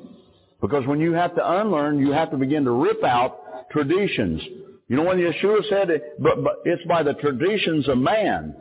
Because 0.61 0.87
when 0.87 1.01
you 1.01 1.13
have 1.13 1.35
to 1.37 1.61
unlearn, 1.61 1.99
you 1.99 2.13
have 2.13 2.31
to 2.31 2.37
begin 2.37 2.65
to 2.65 2.71
rip 2.73 3.03
out 3.03 3.71
traditions. 3.71 4.43
You 4.89 4.97
know 4.97 5.05
when 5.05 5.19
Yeshua 5.19 5.69
said, 5.69 5.89
but, 6.19 6.43
but 6.43 6.55
it's 6.65 6.83
by 6.87 7.03
the 7.03 7.15
traditions 7.15 7.89
of 7.89 7.99
man. 7.99 8.55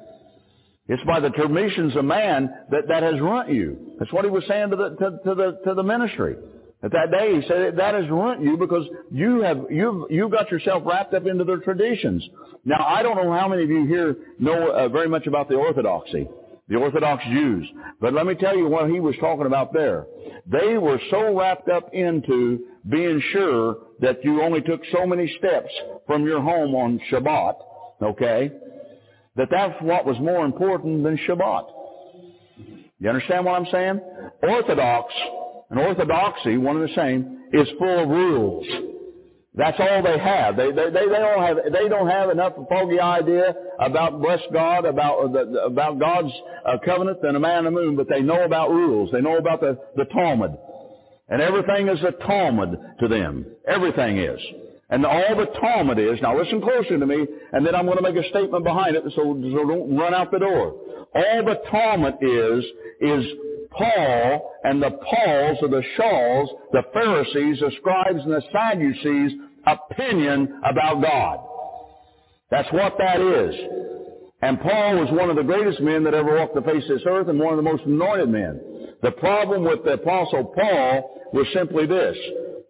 It's 0.88 1.04
by 1.04 1.20
the 1.20 1.30
traditions 1.30 1.96
of 1.96 2.06
man 2.06 2.50
that, 2.72 2.88
that 2.88 3.04
has 3.04 3.20
ruined 3.20 3.56
you. 3.56 3.96
That's 4.00 4.12
what 4.12 4.26
he 4.26 4.32
was 4.32 4.44
saying 4.48 4.72
to 4.72 4.76
the, 4.76 4.90
to, 4.90 5.20
to 5.24 5.36
the, 5.36 5.60
to 5.66 5.74
the 5.76 5.84
ministry. 5.84 6.36
At 6.82 6.92
that 6.92 7.12
day, 7.12 7.36
he 7.36 7.48
said, 7.48 7.76
that 7.76 7.94
has 7.94 8.10
ruined 8.10 8.44
you 8.44 8.56
because 8.56 8.86
you 9.12 9.42
have, 9.42 9.66
you've, 9.70 10.10
you've 10.10 10.32
got 10.32 10.50
yourself 10.50 10.84
wrapped 10.86 11.14
up 11.14 11.28
into 11.28 11.44
their 11.44 11.58
traditions. 11.58 12.28
Now, 12.64 12.86
I 12.88 13.04
don't 13.04 13.18
know 13.18 13.34
how 13.34 13.50
many 13.50 13.64
of 13.64 13.70
you 13.70 13.86
here 13.86 14.16
know 14.40 14.72
uh, 14.72 14.88
very 14.88 15.10
much 15.10 15.28
about 15.28 15.50
the 15.50 15.56
Orthodoxy, 15.56 16.30
the 16.70 16.76
Orthodox 16.76 17.24
Jews. 17.26 17.68
But 18.00 18.14
let 18.14 18.26
me 18.26 18.36
tell 18.36 18.56
you 18.56 18.68
what 18.68 18.90
he 18.90 19.00
was 19.00 19.16
talking 19.20 19.48
about 19.48 19.74
there. 19.74 20.06
They 20.46 20.78
were 20.78 21.00
so 21.10 21.36
wrapped 21.38 21.68
up 21.68 21.94
into 21.94 22.60
being 22.88 23.22
sure 23.34 23.78
that 24.00 24.24
you 24.24 24.42
only 24.42 24.62
took 24.62 24.82
so 24.94 25.06
many 25.06 25.28
steps 25.40 25.70
from 26.08 26.26
your 26.26 26.42
home 26.42 26.76
on 26.76 27.02
Shabbat, 27.12 27.56
okay, 28.02 28.52
that 29.36 29.50
that's 29.52 29.82
what 29.82 30.06
was 30.06 30.18
more 30.20 30.46
important 30.46 31.04
than 31.04 31.18
Shabbat. 31.28 31.66
You 33.00 33.10
understand 33.10 33.46
what 33.46 33.56
I'm 33.56 33.68
saying? 33.72 34.00
Orthodox 34.44 35.14
and 35.70 35.80
orthodoxy, 35.80 36.58
one 36.58 36.78
and 36.78 36.90
the 36.90 36.96
same, 36.96 37.40
is 37.54 37.68
full 37.78 38.04
of 38.04 38.10
rules. 38.10 38.66
That's 39.56 39.80
all 39.80 40.04
they 40.04 40.20
have. 40.20 40.56
They, 40.56 40.72
they, 40.72 40.90
they, 40.90 41.08
they 41.08 41.20
don't 41.20 41.42
have, 41.42 41.58
they 41.74 41.90
don't 41.90 42.08
have 42.08 42.30
enough 42.30 42.54
foggy 42.70 43.00
idea 43.00 43.56
about 43.80 44.22
bless 44.22 44.40
God, 44.54 44.86
about, 44.86 45.34
the, 45.34 45.64
about 45.66 46.00
God's 46.00 46.32
uh, 46.66 46.78
covenant 46.86 47.22
than 47.22 47.36
a 47.36 47.40
man 47.40 47.60
in 47.60 47.66
the 47.66 47.72
moon, 47.72 47.96
but 47.96 48.08
they 48.08 48.22
know 48.22 48.44
about 48.44 48.70
rules. 48.70 49.10
They 49.12 49.22
know 49.22 49.38
about 49.38 49.60
the, 49.60 49.78
the 49.96 50.06
Talmud. 50.06 50.52
And 51.30 51.42
everything 51.42 51.88
is 51.88 52.00
a 52.04 52.12
Talmud 52.12 52.78
to 53.00 53.08
them. 53.08 53.46
Everything 53.68 54.20
is. 54.20 54.40
And 54.92 55.06
all 55.06 55.36
the 55.36 55.46
Talmud 55.60 56.00
is, 56.00 56.20
now 56.22 56.38
listen 56.38 56.62
closely 56.62 56.98
to 56.98 57.06
me, 57.06 57.28
and 57.52 57.66
then 57.66 57.76
I'm 57.76 57.86
going 57.86 57.98
to 57.98 58.04
make 58.04 58.16
a 58.16 58.28
statement 58.30 58.64
behind 58.64 58.96
it, 58.96 59.04
so, 59.16 59.40
so 59.42 59.68
don't 59.68 59.96
run 59.96 60.14
out 60.14 60.32
the 60.32 60.40
door. 60.40 60.74
All 61.14 61.46
the 61.46 61.62
Talmud 61.70 62.16
is, 62.22 62.66
is 63.02 63.26
Paul 63.72 64.52
and 64.64 64.82
the 64.82 64.92
Pauls 64.92 65.58
or 65.62 65.68
the 65.68 65.84
Shawls, 65.96 66.50
the 66.72 66.84
Pharisees, 66.94 67.60
the 67.60 67.72
scribes, 67.78 68.20
and 68.24 68.34
the 68.34 68.44
Sadducees 68.52 69.40
opinion 69.66 70.62
about 70.70 71.02
God. 71.02 71.40
That's 72.52 72.72
what 72.72 72.96
that 72.98 73.22
is. 73.22 73.56
And 74.42 74.60
Paul 74.62 75.00
was 75.00 75.10
one 75.12 75.30
of 75.30 75.36
the 75.36 75.44
greatest 75.44 75.82
men 75.82 76.04
that 76.06 76.14
ever 76.14 76.38
walked 76.38 76.56
the 76.56 76.62
face 76.62 76.84
of 76.84 76.98
this 76.98 77.04
earth 77.06 77.28
and 77.28 77.40
one 77.40 77.54
of 77.54 77.58
the 77.58 77.70
most 77.70 77.84
anointed 77.84 78.30
men. 78.30 78.62
The 79.04 79.12
problem 79.12 79.64
with 79.64 79.84
the 79.84 79.94
apostle 79.94 80.46
Paul 80.56 81.30
was 81.34 81.46
simply 81.54 81.86
this. 81.86 82.18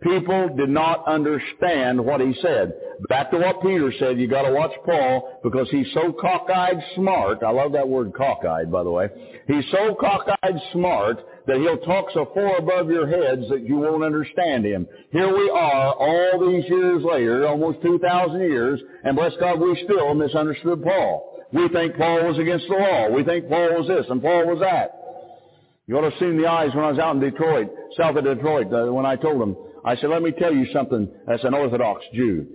People 0.01 0.55
did 0.55 0.69
not 0.69 1.05
understand 1.07 2.03
what 2.03 2.21
he 2.21 2.33
said. 2.41 2.73
Back 3.09 3.31
to 3.31 3.37
what 3.37 3.61
Peter 3.61 3.91
said, 3.99 4.17
you 4.17 4.27
gotta 4.27 4.53
watch 4.53 4.71
Paul 4.85 5.39
because 5.43 5.69
he's 5.69 5.87
so 5.93 6.13
cockeyed 6.13 6.81
smart. 6.95 7.43
I 7.43 7.51
love 7.51 7.73
that 7.73 7.87
word 7.87 8.13
cockeyed, 8.13 8.71
by 8.71 8.83
the 8.83 8.91
way. 8.91 9.09
He's 9.47 9.65
so 9.71 9.95
cockeyed 9.99 10.61
smart 10.71 11.19
that 11.47 11.57
he'll 11.57 11.79
talk 11.79 12.05
so 12.13 12.31
far 12.33 12.57
above 12.57 12.89
your 12.89 13.07
heads 13.07 13.49
that 13.49 13.67
you 13.67 13.75
won't 13.75 14.03
understand 14.03 14.65
him. 14.65 14.87
Here 15.11 15.35
we 15.35 15.49
are 15.49 15.93
all 15.93 16.49
these 16.49 16.69
years 16.69 17.03
later, 17.03 17.45
almost 17.45 17.81
2,000 17.81 18.39
years, 18.39 18.79
and 19.03 19.17
bless 19.17 19.33
God 19.37 19.59
we 19.59 19.81
still 19.83 20.13
misunderstood 20.13 20.81
Paul. 20.81 21.45
We 21.51 21.67
think 21.69 21.97
Paul 21.97 22.25
was 22.25 22.37
against 22.37 22.67
the 22.69 22.75
law. 22.75 23.09
We 23.09 23.25
think 23.25 23.49
Paul 23.49 23.79
was 23.79 23.87
this 23.87 24.05
and 24.09 24.21
Paul 24.21 24.47
was 24.47 24.59
that. 24.61 24.95
You 25.87 25.97
ought 25.97 26.01
to 26.01 26.11
have 26.11 26.19
seen 26.19 26.37
the 26.39 26.47
eyes 26.47 26.69
when 26.75 26.85
I 26.85 26.91
was 26.91 26.99
out 26.99 27.15
in 27.15 27.19
Detroit, 27.19 27.67
south 27.97 28.15
of 28.15 28.23
Detroit, 28.23 28.71
uh, 28.71 28.93
when 28.93 29.07
I 29.07 29.15
told 29.15 29.41
them, 29.41 29.57
I 29.85 29.95
said, 29.95 30.09
let 30.09 30.21
me 30.21 30.31
tell 30.31 30.53
you 30.53 30.65
something 30.73 31.09
as 31.27 31.43
an 31.43 31.53
Orthodox 31.53 32.03
Jew. 32.13 32.45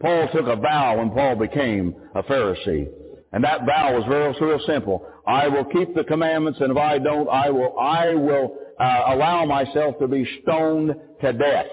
Paul 0.00 0.28
took 0.32 0.46
a 0.46 0.56
vow 0.56 0.98
when 0.98 1.10
Paul 1.10 1.36
became 1.36 1.94
a 2.14 2.22
Pharisee. 2.22 2.88
And 3.32 3.44
that 3.44 3.64
vow 3.64 3.94
was 3.94 4.04
real, 4.08 4.46
real 4.46 4.60
simple. 4.66 5.06
I 5.26 5.48
will 5.48 5.64
keep 5.64 5.94
the 5.94 6.04
commandments, 6.04 6.60
and 6.60 6.70
if 6.72 6.76
I 6.76 6.98
don't, 6.98 7.28
I 7.28 7.50
will, 7.50 7.78
I 7.78 8.14
will 8.14 8.58
uh, 8.78 9.02
allow 9.08 9.46
myself 9.46 9.98
to 10.00 10.08
be 10.08 10.26
stoned 10.42 10.94
to 11.20 11.32
death. 11.32 11.66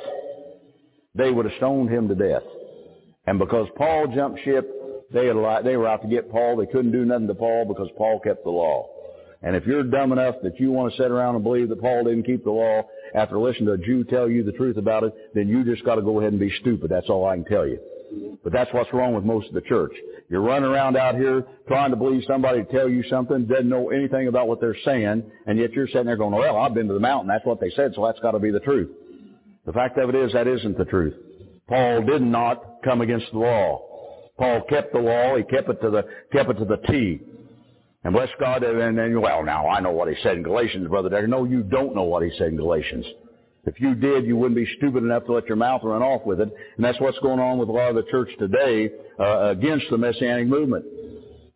They 1.16 1.32
would 1.32 1.46
have 1.46 1.56
stoned 1.58 1.90
him 1.90 2.08
to 2.08 2.16
death. 2.16 2.44
And 3.26 3.40
because 3.40 3.68
Paul 3.78 4.08
jumped 4.16 4.40
ship, 4.44 4.70
they, 5.12 5.26
had, 5.26 5.36
they 5.64 5.76
were 5.76 5.88
out 5.88 6.02
to 6.04 6.08
get 6.08 6.32
Paul. 6.32 6.58
They 6.58 6.68
couldn't 6.68 6.92
do 6.92 7.04
nothing 7.06 7.28
to 7.28 7.36
Paul 7.36 7.66
because 7.66 7.90
Paul 7.98 8.20
kept 8.20 8.44
the 8.44 8.52
law. 8.52 8.88
And 9.42 9.56
if 9.56 9.66
you're 9.66 9.84
dumb 9.84 10.12
enough 10.12 10.36
that 10.44 10.60
you 10.60 10.72
want 10.72 10.94
to 10.94 10.98
sit 11.02 11.12
around 11.12 11.36
and 11.36 11.44
believe 11.44 11.70
that 11.70 11.82
Paul 11.82 12.04
didn't 12.04 12.24
keep 12.24 12.44
the 12.44 12.52
law 12.52 12.84
after 13.16 13.40
listening 13.40 13.68
to 13.68 13.74
a 13.74 13.78
Jew 13.78 14.04
tell 14.04 14.30
you 14.30 14.44
the 14.44 14.52
truth 14.52 14.78
about 14.78 15.04
it, 15.04 15.14
then 15.34 15.48
you 15.48 15.64
just 15.64 15.84
got 15.86 15.96
to 15.96 16.02
go 16.02 16.20
ahead 16.20 16.32
and 16.32 16.40
be 16.40 16.52
stupid. 16.62 16.90
That's 16.90 17.10
all 17.10 17.26
I 17.26 17.36
can 17.36 17.46
tell 17.46 17.68
you. 17.68 17.80
But 18.44 18.54
that's 18.54 18.74
what's 18.74 18.92
wrong 18.94 19.14
with 19.14 19.24
most 19.24 19.48
of 19.48 19.54
the 19.54 19.62
church. 19.62 19.94
You're 20.30 20.42
running 20.42 20.70
around 20.70 20.98
out 20.98 21.16
here 21.16 21.46
trying 21.68 21.92
to 21.92 21.96
believe 21.96 22.24
somebody 22.28 22.64
to 22.64 22.72
tell 22.72 22.90
you 22.90 23.04
something, 23.10 23.46
doesn't 23.46 23.70
know 23.70 23.90
anything 23.90 24.28
about 24.28 24.48
what 24.48 24.60
they're 24.62 24.78
saying, 24.86 25.24
and 25.46 25.60
yet 25.60 25.74
you're 25.74 25.88
sitting 25.88 26.06
there 26.06 26.18
going, 26.18 26.34
well, 26.34 26.58
I've 26.58 26.74
been 26.74 26.88
to 26.88 26.94
the 26.94 27.00
mountain. 27.00 27.28
That's 27.28 27.46
what 27.46 27.60
they 27.60 27.70
said, 27.72 27.94
so 27.96 28.06
that's 28.06 28.20
got 28.20 28.32
to 28.32 28.40
be 28.40 28.52
the 28.52 28.60
truth. 28.60 28.90
The 29.66 29.74
fact 29.74 29.98
of 29.98 30.10
it 30.10 30.16
is 30.16 30.34
that 30.34 30.48
isn't 30.48 30.78
the 30.78 30.86
truth. 30.86 31.14
Paul 31.68 32.04
did 32.04 32.22
not 32.22 32.82
come 32.84 33.02
against 33.02 33.28
the 33.32 33.40
law. 33.40 33.86
Paul 34.38 34.62
kept 34.70 34.94
the 34.94 35.00
law. 35.00 35.36
He 35.36 35.44
kept 35.44 35.70
it 35.70 35.82
to 35.82 35.90
the, 35.90 36.04
kept 36.32 36.50
it 36.50 36.54
to 36.56 36.66
the 36.66 36.78
T. 36.78 37.22
And 38.04 38.14
bless 38.14 38.30
God, 38.40 38.64
and 38.64 38.98
then, 38.98 39.20
well, 39.20 39.44
now 39.44 39.68
I 39.68 39.82
know 39.82 39.92
what 39.92 40.08
he 40.08 40.16
said 40.24 40.38
in 40.38 40.44
Galatians, 40.44 40.88
Brother 40.88 41.10
Deckard. 41.10 41.28
No, 41.28 41.44
you 41.44 41.64
don't 41.64 41.94
know 41.94 42.04
what 42.04 42.24
he 42.24 42.32
said 42.38 42.48
in 42.48 42.56
Galatians. 42.56 43.06
If 43.66 43.82
you 43.82 43.94
did, 43.94 44.26
you 44.26 44.38
wouldn't 44.38 44.56
be 44.56 44.68
stupid 44.78 45.04
enough 45.04 45.26
to 45.26 45.34
let 45.34 45.48
your 45.48 45.58
mouth 45.58 45.82
run 45.84 46.02
off 46.02 46.26
with 46.26 46.40
it. 46.40 46.50
And 46.78 46.86
that's 46.86 47.00
what's 47.02 47.20
going 47.20 47.42
on 47.42 47.58
with 47.58 47.68
a 47.68 47.72
lot 47.74 47.90
of 47.90 47.96
the 47.96 48.10
church 48.10 48.30
today 48.40 48.90
uh, 49.20 49.50
against 49.50 49.88
the 49.92 49.98
Messianic 49.98 50.48
movement. 50.48 50.86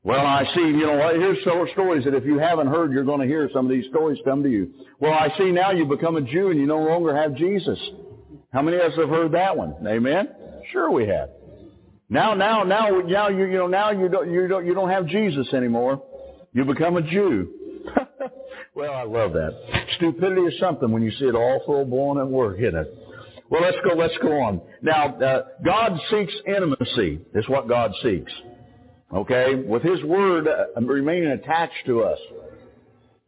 Well, 0.04 0.26
I 0.26 0.44
see, 0.54 0.62
you 0.62 0.86
know, 0.86 0.98
here's 1.14 1.42
several 1.46 1.68
stories 1.72 2.04
that 2.04 2.14
if 2.14 2.26
you 2.26 2.38
haven't 2.38 2.68
heard, 2.68 2.92
you're 2.92 3.06
going 3.06 3.22
to 3.22 3.26
hear 3.26 3.50
some 3.54 3.66
of 3.66 3.72
these 3.72 3.86
stories 3.90 4.20
come 4.26 4.44
to 4.44 4.50
you. 4.50 4.70
Well, 5.00 5.14
I 5.14 5.30
see 5.38 5.50
now 5.50 5.72
you've 5.72 5.88
become 5.88 6.18
a 6.18 6.22
Jew 6.22 6.52
and 6.52 6.60
you 6.60 6.66
no 6.66 6.80
longer 6.80 7.16
have 7.16 7.36
Jesus. 7.36 7.80
How 8.52 8.62
many 8.62 8.78
of 8.78 8.92
us 8.92 8.98
have 8.98 9.08
heard 9.08 9.32
that 9.32 9.56
one? 9.56 9.76
Amen? 9.88 10.28
Sure 10.74 10.92
we 10.92 11.08
have. 11.08 11.30
Now, 12.10 12.34
now, 12.34 12.64
now, 12.64 12.90
now 13.00 13.30
you, 13.30 13.46
you 13.46 13.58
know, 13.58 13.68
now 13.68 13.92
you 13.92 14.10
don't, 14.10 14.30
you 14.30 14.48
don't, 14.50 14.66
you 14.66 14.74
don't 14.74 14.90
have 14.90 15.08
Jesus 15.08 15.52
anymore. 15.54 16.04
You 16.54 16.66
become 16.66 16.98
a 16.98 17.02
Jew. 17.02 17.50
well, 18.76 18.94
I 18.94 19.04
love 19.04 19.34
that. 19.34 19.54
Stupidity 19.98 20.42
is 20.42 20.60
something 20.60 20.92
when 20.92 21.02
you 21.02 21.12
see 21.12 21.26
it 21.26 21.36
all 21.36 21.62
full 21.66 21.86
blown 21.86 22.20
at 22.20 22.28
work, 22.28 22.60
isn't 22.60 22.76
it? 22.76 22.98
Well, 23.50 23.62
let's 23.62 23.78
go, 23.88 23.96
let's 23.96 24.18
go 24.22 24.42
on. 24.42 24.62
Now, 24.82 25.16
uh, 25.16 25.44
God 25.64 26.00
seeks 26.10 26.34
intimacy 26.48 27.22
is 27.34 27.48
what 27.50 27.68
God 27.68 27.92
seeks. 28.02 28.32
Okay? 29.14 29.56
With 29.56 29.84
His 29.84 30.04
Word 30.04 30.48
uh, 30.48 30.82
remaining 30.82 31.32
attached 31.32 31.86
to 31.88 32.04
us. 32.04 32.20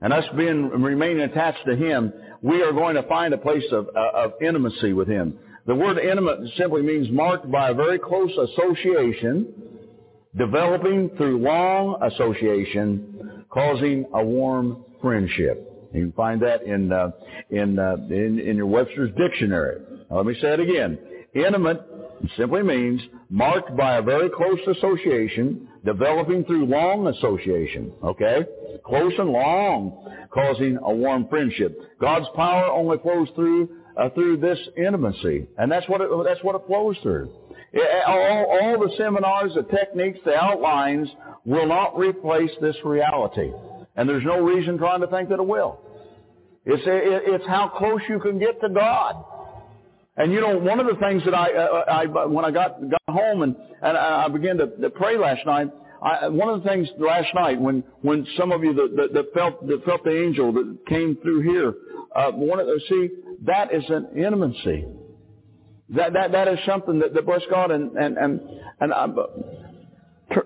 And 0.02 0.14
us 0.14 0.26
being, 0.38 0.70
remaining 0.70 1.24
attached 1.24 1.66
to 1.66 1.76
Him, 1.76 2.14
we 2.42 2.62
are 2.62 2.72
going 2.72 2.96
to 2.96 3.04
find 3.04 3.34
a 3.34 3.38
place 3.38 3.66
of, 3.72 3.88
uh, 3.96 4.12
of 4.14 4.34
intimacy 4.42 4.94
with 4.94 5.08
Him. 5.08 5.38
The 5.66 5.74
word 5.74 5.98
intimate 5.98 6.40
simply 6.58 6.84
means 6.84 7.10
marked 7.10 7.50
by 7.50 7.70
a 7.70 7.74
very 7.74 7.98
close 7.98 8.32
association, 8.38 9.48
developing 10.38 11.10
through 11.18 11.40
long 11.40 12.02
association, 12.04 13.46
causing 13.50 14.06
a 14.14 14.24
warm 14.24 14.84
friendship. 15.02 15.90
You 15.94 16.02
can 16.02 16.12
find 16.12 16.42
that 16.42 16.64
in 16.64 16.92
uh, 16.92 17.12
in, 17.50 17.80
uh, 17.80 17.96
in 18.10 18.40
in 18.40 18.58
your 18.58 18.66
Webster's 18.66 19.12
dictionary. 19.16 19.80
Now, 20.10 20.18
let 20.18 20.26
me 20.26 20.36
say 20.42 20.54
it 20.54 20.60
again. 20.60 20.98
Intimate 21.34 21.82
simply 22.38 22.64
means 22.64 23.02
marked 23.30 23.76
by 23.78 23.98
a 23.98 24.02
very 24.02 24.30
close 24.30 24.60
association, 24.78 25.68
developing 25.86 26.44
through 26.46 26.66
long 26.66 27.08
association. 27.08 27.94
Okay, 28.04 28.46
close 28.86 29.14
and 29.18 29.30
long, 29.30 30.28
causing 30.32 30.78
a 30.84 30.94
warm 30.94 31.28
friendship. 31.30 31.80
God's 32.00 32.28
power 32.36 32.66
only 32.66 32.98
flows 32.98 33.30
through 33.36 33.70
uh, 33.98 34.10
through 34.10 34.38
this 34.38 34.60
intimacy, 34.78 35.48
and 35.58 35.72
that's 35.72 35.88
what 35.88 36.02
it, 36.02 36.10
that's 36.26 36.44
what 36.44 36.56
it 36.56 36.64
flows 36.68 36.98
through. 37.04 37.32
Eh, 37.76 37.80
all, 38.08 38.46
all 38.62 38.88
the 38.88 38.94
seminars, 38.98 39.54
the 39.54 39.64
techniques, 39.64 40.20
the 40.24 40.34
outlines 40.34 41.10
will 41.44 41.68
not 41.68 41.98
replace 41.98 42.52
this 42.62 42.76
reality. 42.86 43.52
And 43.98 44.08
there's 44.08 44.24
no 44.24 44.40
reason 44.40 44.78
trying 44.78 45.02
to 45.02 45.08
think 45.08 45.30
that 45.30 45.40
it 45.40 45.48
will. 45.48 45.80
It's, 46.66 46.86
eh, 46.88 46.90
eh, 46.90 47.36
it's 47.36 47.46
how 47.48 47.68
close 47.68 48.00
you 48.08 48.20
can 48.20 48.40
get 48.40 48.62
to 48.62 48.70
God. 48.70 49.24
And 50.18 50.32
you 50.32 50.40
know, 50.40 50.58
one 50.58 50.80
of 50.80 50.88
the 50.88 50.96
things 50.96 51.24
that 51.26 51.34
I, 51.34 51.52
uh, 51.54 51.60
uh 51.60 51.84
I 51.92 52.26
when 52.28 52.46
I 52.46 52.52
got 52.52 52.80
got 52.90 53.02
home 53.10 53.42
and 53.42 53.54
and 53.82 53.98
I 53.98 54.30
began 54.30 54.58
to, 54.58 54.68
to 54.68 54.90
pray 54.90 55.18
last 55.18 55.46
night, 55.46 55.70
I, 56.02 56.30
one 56.30 56.48
of 56.48 56.64
the 56.64 56.70
things 56.70 56.88
last 56.98 57.28
night 57.36 57.60
when 57.60 57.84
when 58.02 58.26
some 58.38 58.54
of 58.54 58.64
you 58.64 58.74
that, 58.74 58.96
that, 58.96 59.14
that 59.14 59.34
felt 59.34 59.68
that 59.68 59.84
felt 59.84 60.06
the 60.06 60.18
angel 60.18 60.54
that 60.54 60.78
came 60.88 61.18
through 61.22 61.42
here, 61.42 61.74
uh, 62.16 62.32
one 62.32 62.62
of 62.62 62.68
the, 62.68 62.80
see 62.88 63.10
that 63.44 63.74
is 63.74 63.84
an 63.90 64.08
intimacy. 64.16 64.86
That 65.90 66.14
that 66.14 66.32
that 66.32 66.48
is 66.48 66.60
something 66.66 67.00
that, 67.00 67.14
that 67.14 67.26
bless 67.26 67.42
God 67.50 67.72
and 67.72 67.96
and 67.96 68.18
and 68.18 68.42
and 68.80 68.94
I, 68.94 69.08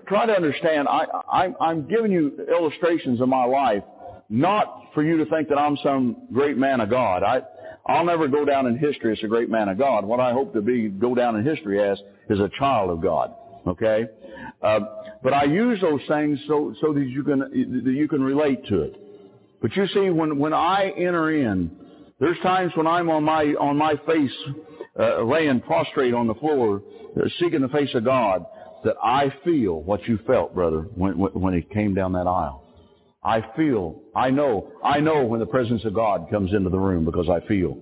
try 0.06 0.26
to 0.26 0.32
understand. 0.32 0.86
I, 0.88 1.06
I 1.32 1.54
I'm 1.60 1.88
giving 1.88 2.12
you 2.12 2.46
illustrations 2.48 3.20
of 3.20 3.28
my 3.28 3.44
life, 3.44 3.82
not 4.28 4.82
for 4.94 5.02
you 5.02 5.16
to 5.16 5.24
think 5.26 5.48
that 5.48 5.56
I'm 5.56 5.78
some 5.82 6.26
great 6.32 6.58
man 6.58 6.80
of 6.80 6.90
God. 6.90 7.22
I 7.22 7.40
I'll 7.86 8.04
never 8.04 8.28
go 8.28 8.44
down 8.44 8.66
in 8.66 8.76
history 8.76 9.12
as 9.12 9.18
a 9.24 9.28
great 9.28 9.48
man 9.48 9.68
of 9.68 9.78
God. 9.78 10.04
What 10.04 10.20
I 10.20 10.32
hope 10.32 10.52
to 10.52 10.60
be 10.60 10.88
go 10.88 11.14
down 11.14 11.36
in 11.36 11.44
history 11.44 11.82
as 11.82 11.98
is 12.28 12.38
a 12.38 12.50
child 12.58 12.90
of 12.90 13.00
God. 13.00 13.34
Okay, 13.66 14.06
uh, 14.62 14.80
but 15.22 15.32
I 15.32 15.44
use 15.44 15.80
those 15.80 16.00
things 16.06 16.38
so 16.48 16.74
so 16.80 16.92
that 16.92 17.06
you 17.06 17.22
can 17.24 17.38
that 17.84 17.92
you 17.92 18.08
can 18.08 18.22
relate 18.22 18.66
to 18.66 18.82
it. 18.82 18.96
But 19.62 19.74
you 19.76 19.86
see, 19.88 20.10
when 20.10 20.38
when 20.38 20.52
I 20.52 20.92
enter 20.96 21.30
in, 21.30 21.70
there's 22.18 22.38
times 22.40 22.72
when 22.74 22.86
I'm 22.86 23.10
on 23.10 23.24
my 23.24 23.44
on 23.58 23.76
my 23.76 23.94
face, 24.06 24.32
uh, 25.00 25.22
laying 25.22 25.60
prostrate 25.60 26.14
on 26.14 26.26
the 26.26 26.34
floor, 26.34 26.82
uh, 27.16 27.28
seeking 27.38 27.62
the 27.62 27.68
face 27.68 27.94
of 27.94 28.04
God, 28.04 28.44
that 28.84 28.96
I 29.02 29.32
feel 29.44 29.82
what 29.82 30.06
you 30.06 30.18
felt, 30.26 30.54
brother, 30.54 30.82
when 30.94 31.14
when, 31.14 31.54
it 31.54 31.70
came 31.70 31.94
down 31.94 32.12
that 32.12 32.26
aisle. 32.26 32.64
I 33.22 33.44
feel, 33.56 34.00
I 34.16 34.30
know, 34.30 34.72
I 34.82 35.00
know 35.00 35.24
when 35.24 35.40
the 35.40 35.46
presence 35.46 35.84
of 35.84 35.94
God 35.94 36.28
comes 36.30 36.52
into 36.54 36.70
the 36.70 36.78
room 36.78 37.04
because 37.04 37.28
I 37.28 37.46
feel. 37.46 37.76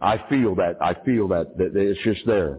I 0.00 0.24
feel 0.28 0.54
that, 0.56 0.76
I 0.80 0.94
feel 1.04 1.28
that, 1.28 1.58
that 1.58 1.76
it's 1.76 2.00
just 2.02 2.24
there. 2.26 2.58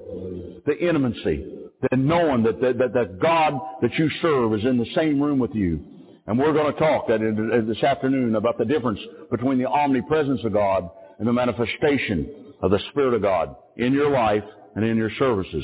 The 0.65 0.77
intimacy, 0.77 1.45
the 1.89 1.97
knowing 1.97 2.43
that, 2.43 2.59
that, 2.61 2.77
that, 2.77 2.93
that 2.93 3.19
God 3.19 3.59
that 3.81 3.93
you 3.95 4.09
serve 4.21 4.53
is 4.53 4.65
in 4.65 4.77
the 4.77 4.87
same 4.95 5.21
room 5.21 5.39
with 5.39 5.55
you. 5.55 5.79
And 6.27 6.37
we're 6.37 6.53
going 6.53 6.71
to 6.73 6.79
talk 6.79 7.07
that 7.07 7.21
in, 7.21 7.65
this 7.67 7.81
afternoon 7.81 8.35
about 8.35 8.57
the 8.57 8.65
difference 8.65 8.99
between 9.31 9.57
the 9.57 9.67
omnipresence 9.67 10.41
of 10.43 10.53
God 10.53 10.89
and 11.17 11.27
the 11.27 11.33
manifestation 11.33 12.38
of 12.61 12.71
the 12.71 12.79
Spirit 12.91 13.13
of 13.13 13.21
God 13.21 13.55
in 13.77 13.93
your 13.93 14.11
life 14.11 14.43
and 14.75 14.85
in 14.85 14.97
your 14.97 15.11
services. 15.17 15.63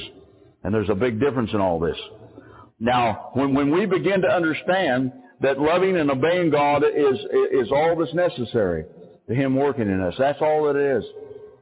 And 0.63 0.73
there's 0.73 0.89
a 0.89 0.95
big 0.95 1.19
difference 1.19 1.51
in 1.53 1.61
all 1.61 1.79
this. 1.79 1.97
Now, 2.79 3.29
when, 3.33 3.53
when 3.53 3.71
we 3.71 3.85
begin 3.85 4.21
to 4.21 4.27
understand 4.27 5.11
that 5.41 5.59
loving 5.59 5.97
and 5.97 6.09
obeying 6.09 6.49
God 6.49 6.83
is, 6.83 7.19
is 7.51 7.71
all 7.71 7.95
that's 7.97 8.13
necessary 8.13 8.85
to 9.27 9.35
Him 9.35 9.55
working 9.55 9.87
in 9.89 10.01
us, 10.01 10.15
that's 10.17 10.41
all 10.41 10.69
it 10.69 10.75
is. 10.75 11.03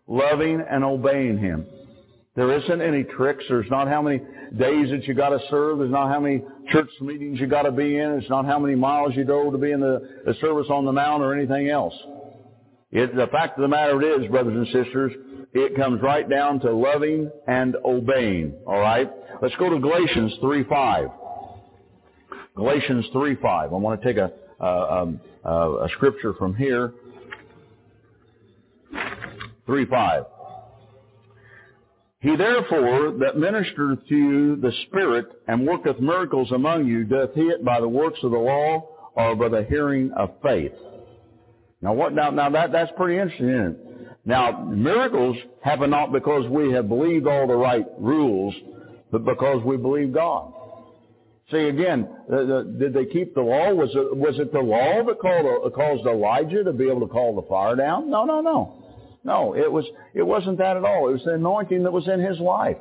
Loving 0.08 0.64
and 0.70 0.84
obeying 0.84 1.38
Him. 1.38 1.66
There 2.36 2.58
isn't 2.58 2.82
any 2.82 3.04
tricks. 3.04 3.44
There's 3.48 3.70
not 3.70 3.88
how 3.88 4.02
many 4.02 4.18
days 4.58 4.90
that 4.90 5.04
you 5.04 5.14
got 5.14 5.30
to 5.30 5.40
serve. 5.50 5.80
There's 5.80 5.92
not 5.92 6.10
how 6.10 6.20
many 6.20 6.44
church 6.72 6.90
meetings 7.00 7.40
you 7.40 7.48
got 7.48 7.64
to 7.64 7.72
be 7.72 7.98
in. 7.98 8.12
It's 8.14 8.30
not 8.30 8.46
how 8.46 8.58
many 8.58 8.76
miles 8.76 9.14
you 9.16 9.24
drove 9.24 9.54
to 9.54 9.60
be 9.60 9.72
in 9.72 9.80
the, 9.80 10.22
the 10.26 10.34
service 10.42 10.68
on 10.70 10.86
the 10.86 10.92
mount 10.92 11.22
or 11.22 11.34
anything 11.36 11.70
else. 11.70 11.94
It, 12.94 13.16
the 13.16 13.28
fact 13.28 13.58
of 13.58 13.64
the 13.64 13.68
matter 13.68 14.00
is, 14.02 14.30
brothers 14.30 14.56
and 14.56 14.68
sisters, 14.68 15.12
it 15.52 15.76
comes 15.76 16.00
right 16.02 16.30
down 16.30 16.60
to 16.60 16.72
loving 16.72 17.30
and 17.48 17.76
obeying. 17.84 18.54
All 18.68 18.80
right. 18.80 19.12
Let's 19.42 19.56
go 19.56 19.70
to 19.70 19.80
Galatians 19.80 20.36
three 20.42 20.64
five. 20.66 21.08
Galatians 22.56 23.06
three 23.12 23.36
five. 23.42 23.74
I 23.74 23.78
want 23.78 24.00
to 24.00 24.08
take 24.08 24.18
a 24.18 24.32
a, 24.60 25.02
um, 25.02 25.20
a, 25.44 25.50
a 25.50 25.90
scripture 25.96 26.34
from 26.36 26.56
here. 26.56 26.94
Three 29.66 29.86
five. 29.88 30.26
He 32.20 32.36
therefore 32.36 33.18
that 33.20 33.36
ministereth 33.36 34.08
to 34.08 34.16
you 34.16 34.56
the 34.56 34.72
Spirit 34.88 35.26
and 35.48 35.68
worketh 35.68 36.00
miracles 36.00 36.52
among 36.52 36.86
you, 36.86 37.04
doth 37.06 37.34
he 37.34 37.42
it 37.42 37.66
by 37.66 37.82
the 37.82 37.88
works 37.88 38.20
of 38.22 38.32
the 38.32 38.38
law 38.38 38.88
or 39.16 39.36
by 39.36 39.50
the 39.50 39.66
hearing 39.68 40.12
of 40.16 40.30
faith? 40.44 40.72
Now 41.84 41.92
what, 41.92 42.14
now, 42.14 42.30
now 42.30 42.50
that, 42.50 42.72
that's 42.72 42.92
pretty 42.96 43.20
interesting? 43.20 43.76
Now, 44.24 44.64
miracles 44.64 45.36
happen 45.62 45.90
not 45.90 46.14
because 46.14 46.50
we 46.50 46.72
have 46.72 46.88
believed 46.88 47.28
all 47.28 47.46
the 47.46 47.58
right 47.58 47.86
rules, 48.00 48.56
but 49.12 49.26
because 49.26 49.62
we 49.66 49.76
believe 49.76 50.14
God. 50.14 50.54
See 51.52 51.58
again, 51.58 52.08
uh, 52.32 52.36
the, 52.46 52.76
did 52.80 52.94
they 52.94 53.06
keep 53.06 53.36
the 53.36 53.42
law? 53.42 53.74
Was 53.74 53.90
it, 53.94 54.16
was 54.16 54.40
it 54.40 54.54
the 54.54 54.60
law 54.60 55.04
that 55.04 55.20
called, 55.20 55.66
uh, 55.66 55.70
caused 55.76 56.08
Elijah 56.08 56.64
to 56.64 56.72
be 56.72 56.90
able 56.90 57.02
to 57.02 57.08
call 57.08 57.36
the 57.36 57.42
fire 57.50 57.76
down? 57.76 58.10
No, 58.10 58.24
no, 58.24 58.40
no. 58.40 58.82
No, 59.26 59.54
it 59.54 59.70
was 59.70 59.86
it 60.14 60.24
wasn't 60.24 60.60
that 60.60 60.78
at 60.78 60.86
all. 60.86 61.10
It 61.10 61.14
was 61.14 61.24
the 61.26 61.34
anointing 61.34 61.84
that 61.84 61.92
was 61.92 62.08
in 62.08 62.22
his 62.22 62.40
life. 62.40 62.78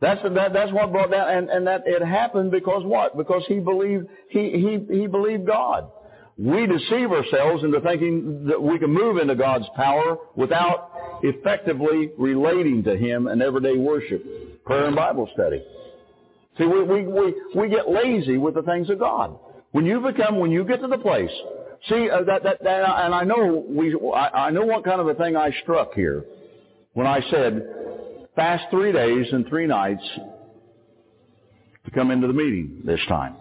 That's 0.00 0.22
that, 0.22 0.52
that's 0.52 0.72
what 0.72 0.92
brought 0.92 1.10
down, 1.10 1.28
and, 1.28 1.48
and 1.50 1.66
that 1.66 1.82
it 1.86 2.02
happened 2.02 2.50
because 2.50 2.84
what? 2.84 3.16
Because 3.16 3.42
he 3.48 3.60
believed 3.60 4.06
he 4.28 4.50
he 4.50 5.00
he 5.00 5.06
believed 5.06 5.46
God. 5.46 5.90
We 6.38 6.66
deceive 6.66 7.12
ourselves 7.12 7.64
into 7.64 7.80
thinking 7.80 8.46
that 8.46 8.62
we 8.62 8.78
can 8.78 8.90
move 8.90 9.16
into 9.16 9.34
God's 9.34 9.66
power 9.74 10.18
without 10.34 11.20
effectively 11.22 12.10
relating 12.18 12.82
to 12.84 12.96
Him 12.96 13.26
in 13.26 13.40
everyday 13.40 13.76
worship, 13.76 14.64
prayer, 14.64 14.86
and 14.86 14.96
Bible 14.96 15.30
study. 15.32 15.64
See, 16.58 16.66
we 16.66 16.82
we 16.82 17.06
we, 17.06 17.34
we 17.54 17.68
get 17.68 17.88
lazy 17.88 18.36
with 18.36 18.54
the 18.54 18.62
things 18.62 18.90
of 18.90 18.98
God. 18.98 19.38
When 19.72 19.86
you 19.86 20.00
become, 20.00 20.38
when 20.38 20.50
you 20.50 20.64
get 20.64 20.80
to 20.80 20.88
the 20.88 20.98
place 20.98 21.30
See, 21.88 22.10
uh, 22.10 22.22
that, 22.24 22.42
that, 22.42 22.64
that, 22.64 22.82
and 23.04 23.14
I 23.14 23.22
know 23.24 23.64
we, 23.68 23.96
I, 24.12 24.46
I 24.46 24.50
know 24.50 24.64
what 24.64 24.84
kind 24.84 25.00
of 25.00 25.06
a 25.06 25.14
thing 25.14 25.36
I 25.36 25.52
struck 25.62 25.94
here 25.94 26.24
when 26.94 27.06
I 27.06 27.20
said, 27.30 27.68
fast 28.34 28.64
three 28.70 28.92
days 28.92 29.26
and 29.32 29.46
three 29.46 29.66
nights 29.66 30.02
to 31.84 31.90
come 31.92 32.10
into 32.10 32.26
the 32.26 32.32
meeting 32.32 32.80
this 32.84 33.00
time. 33.08 33.36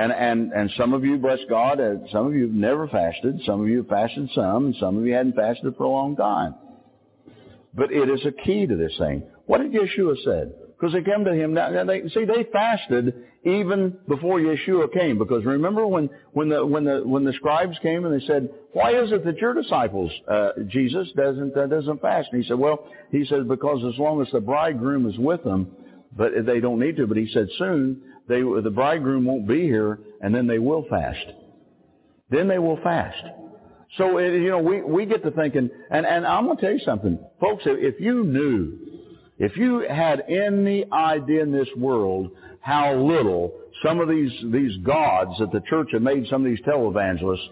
And, 0.00 0.12
and, 0.12 0.52
and 0.52 0.70
some 0.78 0.94
of 0.94 1.04
you, 1.04 1.18
bless 1.18 1.40
God, 1.50 1.78
uh, 1.78 1.96
some 2.10 2.26
of 2.26 2.34
you 2.34 2.44
have 2.44 2.54
never 2.54 2.88
fasted, 2.88 3.38
some 3.44 3.60
of 3.60 3.68
you 3.68 3.78
have 3.78 3.88
fasted 3.88 4.30
some, 4.34 4.66
and 4.66 4.76
some 4.80 4.96
of 4.96 5.04
you 5.04 5.12
hadn't 5.12 5.36
fasted 5.36 5.76
for 5.76 5.84
a 5.84 5.90
long 5.90 6.16
time. 6.16 6.54
But 7.74 7.92
it 7.92 8.08
is 8.08 8.24
a 8.24 8.32
key 8.32 8.66
to 8.66 8.76
this 8.76 8.96
thing. 8.98 9.24
What 9.44 9.58
did 9.58 9.72
Yeshua 9.72 10.16
said? 10.24 10.54
Because 10.70 10.94
they 10.94 11.02
came 11.02 11.26
to 11.26 11.34
him. 11.34 11.52
Now, 11.52 11.84
they, 11.84 12.08
see, 12.14 12.24
they 12.24 12.44
fasted 12.50 13.12
even 13.44 13.98
before 14.08 14.40
Yeshua 14.40 14.90
came. 14.90 15.18
Because 15.18 15.44
remember 15.44 15.86
when, 15.86 16.08
when 16.32 16.48
the 16.48 16.64
when 16.64 16.84
the 16.84 17.02
when 17.04 17.24
the 17.24 17.34
scribes 17.34 17.76
came 17.82 18.06
and 18.06 18.18
they 18.18 18.26
said, 18.26 18.48
"Why 18.72 18.98
is 18.98 19.12
it 19.12 19.22
that 19.26 19.36
your 19.36 19.52
disciples, 19.52 20.10
uh, 20.26 20.52
Jesus, 20.68 21.08
doesn't 21.14 21.54
uh, 21.54 21.66
doesn't 21.66 22.00
fast?" 22.00 22.30
And 22.32 22.42
he 22.42 22.48
said, 22.48 22.58
"Well, 22.58 22.88
he 23.12 23.26
said 23.26 23.46
because 23.46 23.84
as 23.84 23.98
long 23.98 24.22
as 24.22 24.28
the 24.32 24.40
bridegroom 24.40 25.06
is 25.10 25.18
with 25.18 25.44
them, 25.44 25.70
but 26.16 26.32
they 26.46 26.60
don't 26.60 26.80
need 26.80 26.96
to. 26.96 27.06
But 27.06 27.18
he 27.18 27.28
said 27.34 27.48
soon 27.58 28.00
they 28.30 28.40
the 28.40 28.70
bridegroom 28.70 29.26
won't 29.26 29.46
be 29.46 29.62
here, 29.62 29.98
and 30.22 30.34
then 30.34 30.46
they 30.46 30.58
will 30.58 30.86
fast. 30.88 31.26
Then 32.30 32.48
they 32.48 32.58
will 32.58 32.80
fast." 32.82 33.22
So 33.98 34.18
it, 34.18 34.32
you 34.32 34.48
know 34.48 34.60
we 34.60 34.82
we 34.82 35.04
get 35.04 35.22
to 35.24 35.30
thinking, 35.32 35.68
and 35.90 36.06
and 36.06 36.26
I'm 36.26 36.46
going 36.46 36.56
to 36.56 36.62
tell 36.62 36.72
you 36.72 36.80
something, 36.84 37.18
folks. 37.40 37.64
If 37.66 38.00
you 38.00 38.24
knew 38.24 38.90
if 39.40 39.56
you 39.56 39.86
had 39.88 40.22
any 40.28 40.84
idea 40.92 41.42
in 41.42 41.50
this 41.50 41.68
world 41.74 42.30
how 42.60 42.94
little 42.94 43.54
some 43.82 43.98
of 43.98 44.06
these, 44.06 44.30
these 44.52 44.76
gods 44.84 45.30
that 45.38 45.50
the 45.50 45.62
church 45.62 45.88
have 45.92 46.02
made 46.02 46.26
some 46.28 46.44
of 46.44 46.50
these 46.50 46.60
televangelists, 46.60 47.48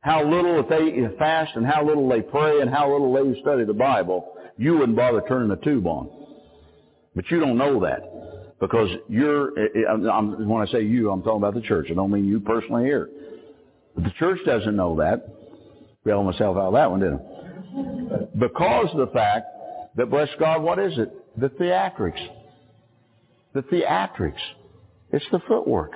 how 0.00 0.22
little 0.22 0.60
if 0.60 0.68
they 0.68 1.16
fast 1.16 1.52
and 1.56 1.64
how 1.64 1.82
little 1.82 2.06
they 2.10 2.20
pray 2.20 2.60
and 2.60 2.68
how 2.68 2.92
little 2.92 3.10
they 3.14 3.40
study 3.40 3.64
the 3.64 3.72
Bible, 3.72 4.34
you 4.58 4.76
wouldn't 4.76 4.98
bother 4.98 5.22
turning 5.26 5.48
the 5.48 5.56
tube 5.64 5.86
on. 5.86 6.10
But 7.16 7.30
you 7.30 7.40
don't 7.40 7.56
know 7.56 7.80
that 7.80 8.02
because 8.60 8.88
you're, 9.08 9.58
eh, 9.58 9.68
eh, 9.76 9.90
I'm, 9.90 10.48
when 10.48 10.66
I 10.66 10.70
say 10.70 10.82
you, 10.82 11.10
I'm 11.10 11.22
talking 11.22 11.38
about 11.38 11.54
the 11.54 11.60
church. 11.60 11.88
I 11.90 11.94
don't 11.94 12.10
mean 12.10 12.26
you 12.26 12.40
personally 12.40 12.84
here. 12.84 13.10
But 13.94 14.04
the 14.04 14.12
church 14.18 14.40
doesn't 14.46 14.74
know 14.74 14.96
that. 14.96 15.26
Bailed 16.04 16.26
myself 16.26 16.56
out 16.56 16.68
of 16.68 16.72
that 16.74 16.90
one, 16.90 17.00
didn't 17.00 17.20
I? 17.20 18.38
Because 18.38 18.88
of 18.92 18.98
the 18.98 19.12
fact 19.12 19.46
that, 19.96 20.10
bless 20.10 20.28
God, 20.38 20.62
what 20.62 20.78
is 20.78 20.96
it? 20.98 21.12
The 21.40 21.48
theatrics. 21.48 22.20
The 23.54 23.62
theatrics. 23.62 24.40
It's 25.12 25.24
the 25.30 25.40
footwork. 25.46 25.92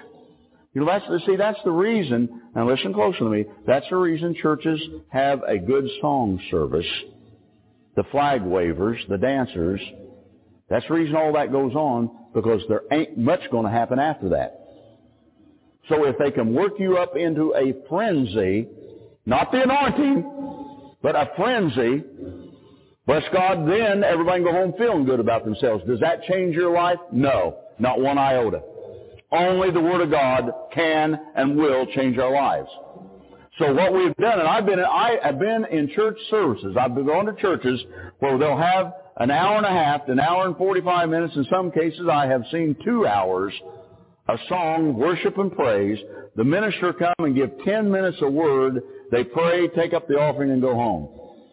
You 0.74 0.82
know, 0.84 0.86
that's, 0.86 1.26
see, 1.26 1.36
that's 1.36 1.58
the 1.64 1.70
reason, 1.70 2.42
now 2.54 2.68
listen 2.68 2.92
closely 2.92 3.18
to 3.18 3.24
me, 3.24 3.44
that's 3.66 3.86
the 3.90 3.96
reason 3.96 4.34
churches 4.34 4.80
have 5.08 5.42
a 5.46 5.58
good 5.58 5.88
song 6.00 6.40
service, 6.50 6.86
the 7.96 8.04
flag 8.12 8.42
wavers, 8.42 9.00
the 9.08 9.18
dancers. 9.18 9.80
That's 10.68 10.86
the 10.88 10.94
reason 10.94 11.16
all 11.16 11.32
that 11.32 11.50
goes 11.50 11.74
on, 11.74 12.10
because 12.34 12.62
there 12.68 12.82
ain't 12.92 13.16
much 13.16 13.40
going 13.50 13.64
to 13.64 13.70
happen 13.70 13.98
after 13.98 14.28
that. 14.30 14.54
So 15.88 16.04
if 16.04 16.18
they 16.18 16.30
can 16.30 16.54
work 16.54 16.72
you 16.78 16.98
up 16.98 17.16
into 17.16 17.54
a 17.54 17.74
frenzy, 17.88 18.68
not 19.24 19.50
the 19.50 19.62
anointing, 19.62 20.94
but 21.02 21.16
a 21.16 21.30
frenzy, 21.36 22.04
Bless 23.08 23.22
God, 23.32 23.66
then 23.66 24.04
everybody 24.04 24.44
can 24.44 24.52
go 24.52 24.52
home 24.52 24.74
feeling 24.76 25.06
good 25.06 25.18
about 25.18 25.42
themselves. 25.42 25.82
Does 25.86 25.98
that 26.00 26.24
change 26.24 26.54
your 26.54 26.74
life? 26.74 26.98
No, 27.10 27.56
not 27.78 28.02
one 28.02 28.18
iota. 28.18 28.60
Only 29.32 29.70
the 29.70 29.80
Word 29.80 30.02
of 30.02 30.10
God 30.10 30.52
can 30.74 31.18
and 31.34 31.56
will 31.56 31.86
change 31.86 32.18
our 32.18 32.30
lives. 32.30 32.68
So 33.58 33.72
what 33.72 33.94
we've 33.94 34.14
done, 34.16 34.40
and 34.40 34.46
I've 34.46 34.66
been, 34.66 34.80
I 34.80 35.16
have 35.22 35.38
been 35.38 35.64
in 35.70 35.88
church 35.96 36.18
services. 36.28 36.76
I've 36.78 36.94
been 36.94 37.06
going 37.06 37.24
to 37.24 37.32
churches 37.40 37.82
where 38.18 38.36
they'll 38.36 38.58
have 38.58 38.92
an 39.18 39.30
hour 39.32 39.56
and 39.56 39.66
a 39.66 39.70
half, 39.70 40.08
an 40.08 40.20
hour 40.20 40.46
and 40.46 40.56
45 40.56 41.08
minutes. 41.08 41.34
In 41.36 41.44
some 41.50 41.70
cases, 41.72 42.08
I 42.10 42.26
have 42.26 42.42
seen 42.52 42.76
two 42.84 43.06
hours 43.06 43.52
of 44.28 44.38
song, 44.48 44.94
worship, 44.94 45.38
and 45.38 45.52
praise. 45.52 45.98
The 46.36 46.44
minister 46.44 46.92
come 46.92 47.14
and 47.18 47.34
give 47.34 47.50
10 47.64 47.90
minutes 47.90 48.18
a 48.20 48.30
word. 48.30 48.80
They 49.10 49.24
pray, 49.24 49.68
take 49.68 49.92
up 49.92 50.06
the 50.06 50.14
offering, 50.14 50.50
and 50.50 50.62
go 50.62 50.74
home. 50.74 51.08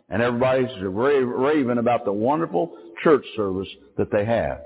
And 0.09 0.21
everybody's 0.21 0.69
raving 0.81 1.79
about 1.79 2.05
the 2.05 2.13
wonderful 2.13 2.77
church 3.03 3.25
service 3.35 3.67
that 3.97 4.11
they 4.11 4.25
have. 4.25 4.59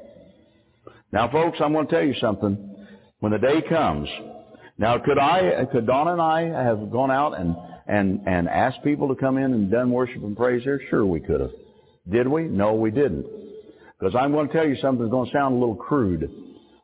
Now 1.14 1.32
folks, 1.32 1.58
I'm 1.62 1.72
going 1.72 1.88
to 1.88 1.94
tell 1.94 2.04
you 2.04 2.16
something. 2.20 2.76
When 3.22 3.32
the 3.32 3.38
day 3.38 3.62
comes, 3.68 4.10
now 4.78 4.98
could 4.98 5.18
I, 5.18 5.66
could 5.72 5.88
Donna 5.88 6.14
and 6.14 6.22
I 6.22 6.42
have 6.64 6.92
gone 6.92 7.12
out 7.12 7.40
and, 7.40 7.56
and, 7.88 8.28
and 8.28 8.50
asked 8.50 8.84
people 8.84 9.08
to 9.10 9.16
come 9.16 9.38
in 9.38 9.54
and 9.54 9.72
done 9.72 9.92
worship 9.92 10.22
and 10.24 10.36
praise 10.36 10.64
here? 10.64 10.82
Sure 10.90 11.06
we 11.06 11.22
could 11.22 11.40
have. 11.40 11.52
Did 12.08 12.28
we? 12.28 12.44
No, 12.44 12.76
we 12.76 12.92
didn't. 12.92 13.26
Because 14.00 14.16
I'm 14.16 14.32
going 14.32 14.48
to 14.48 14.54
tell 14.54 14.68
you 14.68 14.78
something 14.82 15.06
that's 15.06 15.12
going 15.12 15.30
to 15.30 15.36
sound 15.36 15.56
a 15.56 15.58
little 15.58 15.76
crude. 15.76 16.32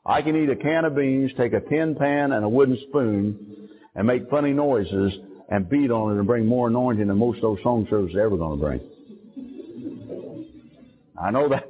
I 0.05 0.21
can 0.21 0.35
eat 0.35 0.49
a 0.49 0.55
can 0.55 0.85
of 0.85 0.95
beans, 0.95 1.31
take 1.37 1.53
a 1.53 1.61
tin 1.61 1.95
pan 1.95 2.31
and 2.31 2.43
a 2.43 2.49
wooden 2.49 2.77
spoon, 2.89 3.69
and 3.95 4.05
make 4.05 4.29
funny 4.29 4.51
noises 4.51 5.13
and 5.49 5.69
beat 5.69 5.91
on 5.91 6.15
it 6.15 6.19
and 6.19 6.27
bring 6.27 6.45
more 6.45 6.67
anointing 6.67 7.07
than 7.07 7.17
most 7.17 7.37
of 7.37 7.43
those 7.43 7.63
song 7.63 7.87
services 7.89 8.15
are 8.15 8.21
ever 8.21 8.37
going 8.37 8.59
to 8.59 8.65
bring. 8.65 8.79
I 11.19 11.31
know 11.31 11.49
that. 11.49 11.63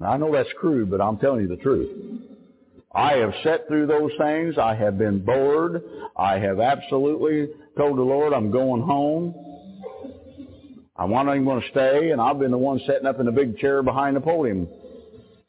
I 0.00 0.16
know 0.18 0.32
that's 0.32 0.48
crude, 0.58 0.90
but 0.90 1.00
I'm 1.00 1.18
telling 1.18 1.40
you 1.40 1.48
the 1.48 1.56
truth. 1.56 1.90
I 2.94 3.14
have 3.14 3.32
sat 3.42 3.66
through 3.68 3.86
those 3.86 4.10
things. 4.18 4.56
I 4.58 4.74
have 4.74 4.98
been 4.98 5.24
bored. 5.24 5.82
I 6.16 6.38
have 6.38 6.60
absolutely 6.60 7.48
told 7.76 7.98
the 7.98 8.02
Lord 8.02 8.32
I'm 8.32 8.50
going 8.50 8.82
home. 8.82 9.34
I'm 10.98 11.10
not 11.10 11.28
even 11.28 11.44
going 11.44 11.60
to 11.60 11.68
stay, 11.70 12.10
and 12.10 12.20
I've 12.20 12.38
been 12.38 12.50
the 12.50 12.58
one 12.58 12.80
sitting 12.86 13.06
up 13.06 13.20
in 13.20 13.26
the 13.26 13.32
big 13.32 13.58
chair 13.58 13.82
behind 13.82 14.16
the 14.16 14.20
podium. 14.20 14.66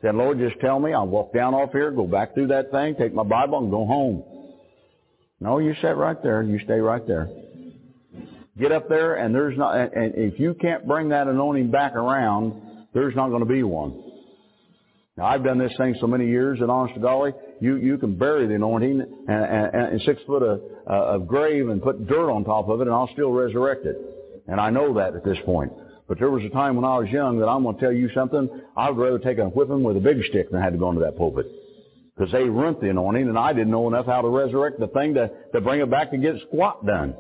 Said, 0.02 0.16
Lord, 0.16 0.40
just 0.40 0.60
tell 0.60 0.80
me. 0.80 0.94
I'll 0.94 1.08
walk 1.08 1.34
down 1.34 1.54
off 1.54 1.72
here, 1.72 1.90
go 1.92 2.06
back 2.06 2.34
through 2.34 2.48
that 2.48 2.70
thing, 2.72 2.96
take 2.96 3.14
my 3.14 3.24
Bible, 3.24 3.60
and 3.60 3.72
go 3.72 3.86
home. 3.86 4.24
No, 5.40 5.60
you 5.60 5.74
sit 5.82 5.96
right 5.96 6.22
there. 6.22 6.44
You 6.44 6.60
stay 6.60 6.80
right 6.80 7.06
there. 7.08 7.30
Get 8.60 8.72
up 8.72 8.90
there, 8.90 9.16
and 9.16 9.34
there's 9.34 9.58
not. 9.58 9.76
And 9.76 10.16
if 10.16 10.40
you 10.40 10.54
can't 10.56 10.88
bring 10.88 11.10
that 11.10 11.28
anointing 11.28 11.72
back 11.72 11.96
around, 11.96 12.88
there's 12.94 13.16
not 13.16 13.30
going 13.30 13.42
to 13.42 13.46
be 13.46 13.64
one. 13.64 14.04
Now, 15.16 15.26
I've 15.26 15.44
done 15.44 15.58
this 15.58 15.74
thing 15.78 15.96
so 16.00 16.06
many 16.06 16.28
years 16.28 16.60
that 16.60 16.70
honest 16.70 16.94
to 16.94 17.02
golly, 17.02 17.34
you, 17.60 17.78
you 17.78 17.98
can 17.98 18.18
bury 18.18 18.46
the 18.48 18.54
anointing 18.54 19.02
and, 19.28 19.46
and, 19.46 19.88
and 19.94 20.02
six 20.02 20.22
foot 20.28 20.44
of, 20.44 20.62
uh, 20.88 21.16
of 21.16 21.28
grave 21.28 21.70
and 21.70 21.82
put 21.82 22.08
dirt 22.08 22.30
on 22.30 22.44
top 22.44 22.70
of 22.70 22.82
it 22.82 22.88
and 22.88 22.96
I'll 22.96 23.10
still 23.14 23.32
resurrect 23.32 23.86
it. 23.88 23.98
And 24.48 24.60
I 24.60 24.70
know 24.70 24.94
that 24.96 25.16
at 25.16 25.24
this 25.24 25.38
point. 25.46 25.74
But 26.08 26.20
there 26.20 26.32
was 26.32 26.44
a 26.44 26.50
time 26.50 26.76
when 26.76 26.86
I 26.86 26.98
was 26.98 27.10
young 27.10 27.40
that 27.40 27.48
I'm 27.48 27.64
going 27.64 27.76
to 27.76 27.82
tell 27.82 27.92
you 27.92 28.10
something. 28.16 28.50
I 28.78 28.90
would 28.90 28.98
rather 28.98 29.20
take 29.20 29.40
a 29.40 29.46
whipping 29.46 29.84
with 29.84 29.98
a 29.98 30.00
big 30.00 30.24
stick 30.30 30.50
than 30.50 30.62
have 30.62 30.72
to 30.72 30.80
go 30.80 30.90
into 30.90 31.02
that 31.02 31.18
pulpit. 31.18 31.48
Because 32.16 32.32
they 32.32 32.44
ruined 32.44 32.78
the 32.82 32.90
anointing 32.90 33.28
and 33.28 33.38
I 33.38 33.54
didn't 33.54 33.72
know 33.72 33.88
enough 33.88 34.06
how 34.06 34.22
to 34.22 34.30
resurrect 34.30 34.80
the 34.80 34.88
thing 34.88 35.14
to, 35.16 35.30
to 35.54 35.62
bring 35.62 35.82
it 35.82 35.92
back 35.92 36.12
to 36.12 36.18
get 36.18 36.36
squat 36.48 36.86
done. 36.86 37.14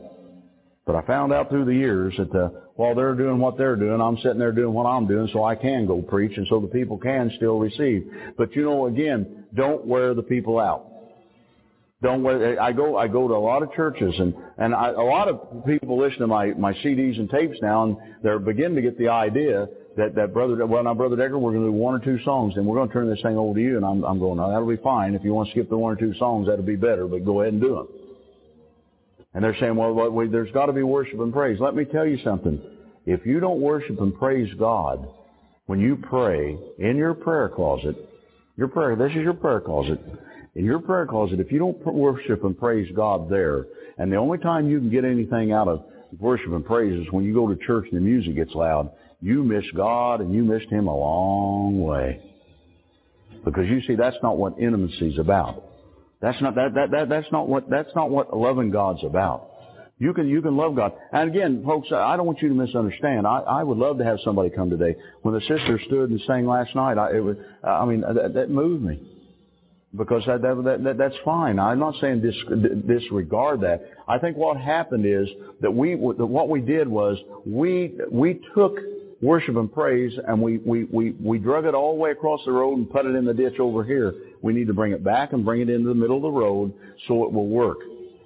But 0.85 0.95
I 0.95 1.01
found 1.01 1.33
out 1.33 1.49
through 1.49 1.65
the 1.65 1.75
years 1.75 2.15
that 2.17 2.33
uh, 2.33 2.49
while 2.75 2.95
they're 2.95 3.13
doing 3.13 3.39
what 3.39 3.57
they're 3.57 3.75
doing, 3.75 3.99
I'm 3.99 4.17
sitting 4.17 4.39
there 4.39 4.53
doing 4.53 4.73
what 4.73 4.85
I'm 4.85 5.05
doing 5.05 5.29
so 5.33 5.43
I 5.43 5.55
can 5.55 5.85
go 5.85 6.01
preach 6.01 6.37
and 6.37 6.47
so 6.49 6.61
the 6.61 6.67
people 6.67 6.97
can 6.97 7.29
still 7.35 7.59
receive. 7.59 8.09
But 8.37 8.55
you 8.55 8.63
know, 8.63 8.85
again, 8.87 9.45
don't 9.53 9.85
wear 9.85 10.13
the 10.13 10.23
people 10.23 10.59
out. 10.59 10.87
Don't 12.01 12.23
I 12.59 12.73
go, 12.73 12.95
I 12.95 13.07
go 13.07 13.27
to 13.27 13.33
a 13.33 13.41
lot 13.41 13.63
of 13.63 13.73
churches 13.73 14.13
and, 14.19 14.35
and 14.59 14.75
I, 14.75 14.89
a 14.89 15.01
lot 15.01 15.27
of 15.27 15.65
people 15.65 15.97
listen 15.97 16.19
to 16.19 16.27
my, 16.27 16.53
my 16.53 16.73
CDs 16.73 17.17
and 17.17 17.27
tapes 17.27 17.57
now 17.59 17.85
and 17.85 17.97
they're 18.21 18.37
beginning 18.37 18.75
to 18.75 18.83
get 18.83 18.99
the 18.99 19.07
idea 19.07 19.67
that, 19.97 20.13
that 20.13 20.31
brother, 20.31 20.63
well 20.67 20.83
now 20.83 20.93
brother 20.93 21.15
Deckard, 21.15 21.39
we're 21.39 21.53
going 21.53 21.65
to 21.65 21.71
do 21.71 21.71
one 21.71 21.95
or 21.95 22.05
two 22.05 22.23
songs 22.23 22.53
and 22.55 22.67
we're 22.67 22.75
going 22.75 22.87
to 22.87 22.93
turn 22.93 23.09
this 23.09 23.21
thing 23.23 23.35
over 23.35 23.55
to 23.55 23.61
you 23.61 23.77
and 23.77 23.85
I'm, 23.85 24.03
I'm 24.03 24.19
going, 24.19 24.37
no, 24.37 24.47
that'll 24.47 24.67
be 24.67 24.77
fine. 24.83 25.15
If 25.15 25.23
you 25.23 25.33
want 25.33 25.47
to 25.47 25.53
skip 25.53 25.69
the 25.69 25.77
one 25.77 25.91
or 25.91 25.95
two 25.95 26.13
songs, 26.19 26.45
that'll 26.47 26.63
be 26.63 26.75
better, 26.75 27.07
but 27.07 27.25
go 27.25 27.41
ahead 27.41 27.53
and 27.53 27.61
do 27.61 27.75
them. 27.75 27.87
And 29.33 29.43
they're 29.43 29.57
saying, 29.59 29.75
well, 29.75 29.93
well 29.93 30.29
there's 30.29 30.51
got 30.51 30.67
to 30.67 30.73
be 30.73 30.83
worship 30.83 31.19
and 31.19 31.33
praise. 31.33 31.59
Let 31.59 31.73
me 31.73 31.83
tell 31.83 32.05
you 32.05 32.19
something. 32.23 32.61
If 33.07 33.25
you 33.25 33.39
don't 33.39 33.59
worship 33.59 33.99
and 34.01 34.15
praise 34.15 34.53
God 34.59 35.07
when 35.65 35.79
you 35.79 35.95
pray 35.95 36.59
in 36.77 36.95
your 36.95 37.15
prayer 37.15 37.49
closet, 37.49 37.95
your 38.55 38.67
prayer, 38.67 38.95
this 38.95 39.11
is 39.11 39.23
your 39.23 39.33
prayer 39.33 39.61
closet, 39.61 39.99
in 40.57 40.65
your 40.65 40.79
prayer 40.79 41.05
closet, 41.05 41.39
if 41.39 41.51
you 41.51 41.59
don't 41.59 41.77
worship 41.85 42.43
and 42.43 42.57
praise 42.57 42.91
God 42.95 43.29
there, 43.29 43.67
and 43.99 44.11
the 44.11 44.15
only 44.15 44.39
time 44.39 44.67
you 44.67 44.79
can 44.79 44.89
get 44.89 45.05
anything 45.05 45.51
out 45.51 45.67
of 45.67 45.83
worship 46.19 46.51
and 46.51 46.65
praise 46.65 46.99
is 46.99 47.11
when 47.11 47.23
you 47.23 47.33
go 47.33 47.47
to 47.47 47.55
church 47.67 47.85
and 47.91 47.97
the 47.97 48.03
music 48.03 48.35
gets 48.35 48.55
loud, 48.55 48.91
you 49.21 49.43
miss 49.43 49.63
God 49.75 50.19
and 50.19 50.33
you 50.33 50.43
missed 50.43 50.69
Him 50.71 50.87
a 50.87 50.97
long 50.97 51.79
way. 51.79 52.19
Because 53.45 53.67
you 53.67 53.81
see, 53.85 53.93
that's 53.93 54.17
not 54.23 54.37
what 54.37 54.57
intimacy 54.57 55.09
is 55.09 55.19
about. 55.19 55.63
That's 56.21 56.41
not 56.41 56.55
that, 56.55 56.73
that, 56.73 56.89
that 56.89 57.09
that's 57.09 57.31
not 57.31 57.47
what 57.47 57.69
that's 57.69 57.91
not 57.95 58.09
what 58.09 58.35
loving 58.35 58.71
God's 58.71 59.03
about. 59.03 59.51
You 59.99 60.11
can 60.15 60.27
you 60.27 60.41
can 60.41 60.57
love 60.57 60.75
God. 60.75 60.93
And 61.11 61.29
again, 61.29 61.63
folks, 61.63 61.89
I 61.91 62.17
don't 62.17 62.25
want 62.25 62.41
you 62.41 62.49
to 62.49 62.55
misunderstand. 62.55 63.27
I, 63.27 63.41
I 63.41 63.63
would 63.63 63.77
love 63.77 63.99
to 63.99 64.03
have 64.03 64.17
somebody 64.25 64.49
come 64.49 64.71
today. 64.71 64.95
When 65.21 65.35
the 65.35 65.41
sister 65.41 65.79
stood 65.85 66.09
and 66.09 66.19
sang 66.25 66.47
last 66.47 66.75
night, 66.75 66.97
I, 66.97 67.17
it 67.17 67.23
was 67.23 67.37
I 67.63 67.85
mean 67.85 68.01
that, 68.01 68.33
that 68.33 68.49
moved 68.49 68.83
me 68.83 69.16
because 69.95 70.23
that, 70.27 70.41
that, 70.41 70.81
that, 70.83 70.97
that's 70.97 71.15
fine. 71.23 71.59
I'm 71.59 71.79
not 71.79 71.95
saying 72.01 72.21
dis, 72.21 72.35
disregard 72.87 73.61
that. 73.61 73.89
I 74.07 74.17
think 74.19 74.35
what 74.37 74.57
happened 74.57 75.05
is 75.05 75.27
that 75.61 75.71
we 75.71 75.95
what 75.95 76.49
we 76.49 76.61
did 76.61 76.87
was 76.87 77.17
we 77.45 77.97
we 78.11 78.41
took 78.53 78.77
worship 79.21 79.55
and 79.55 79.71
praise 79.71 80.13
and 80.27 80.41
we, 80.41 80.57
we, 80.59 80.83
we, 80.85 81.11
we 81.23 81.39
drug 81.39 81.65
it 81.65 81.73
all 81.73 81.93
the 81.93 81.99
way 81.99 82.11
across 82.11 82.39
the 82.45 82.51
road 82.51 82.77
and 82.77 82.89
put 82.89 83.05
it 83.05 83.15
in 83.15 83.25
the 83.25 83.33
ditch 83.33 83.59
over 83.59 83.83
here. 83.83 84.13
We 84.41 84.53
need 84.53 84.67
to 84.67 84.73
bring 84.73 84.91
it 84.91 85.03
back 85.03 85.33
and 85.33 85.43
bring 85.43 85.61
it 85.61 85.69
into 85.69 85.89
the 85.89 85.95
middle 85.95 86.17
of 86.17 86.21
the 86.21 86.31
road 86.31 86.73
so 87.07 87.23
it 87.23 87.31
will 87.31 87.47
work. 87.47 87.79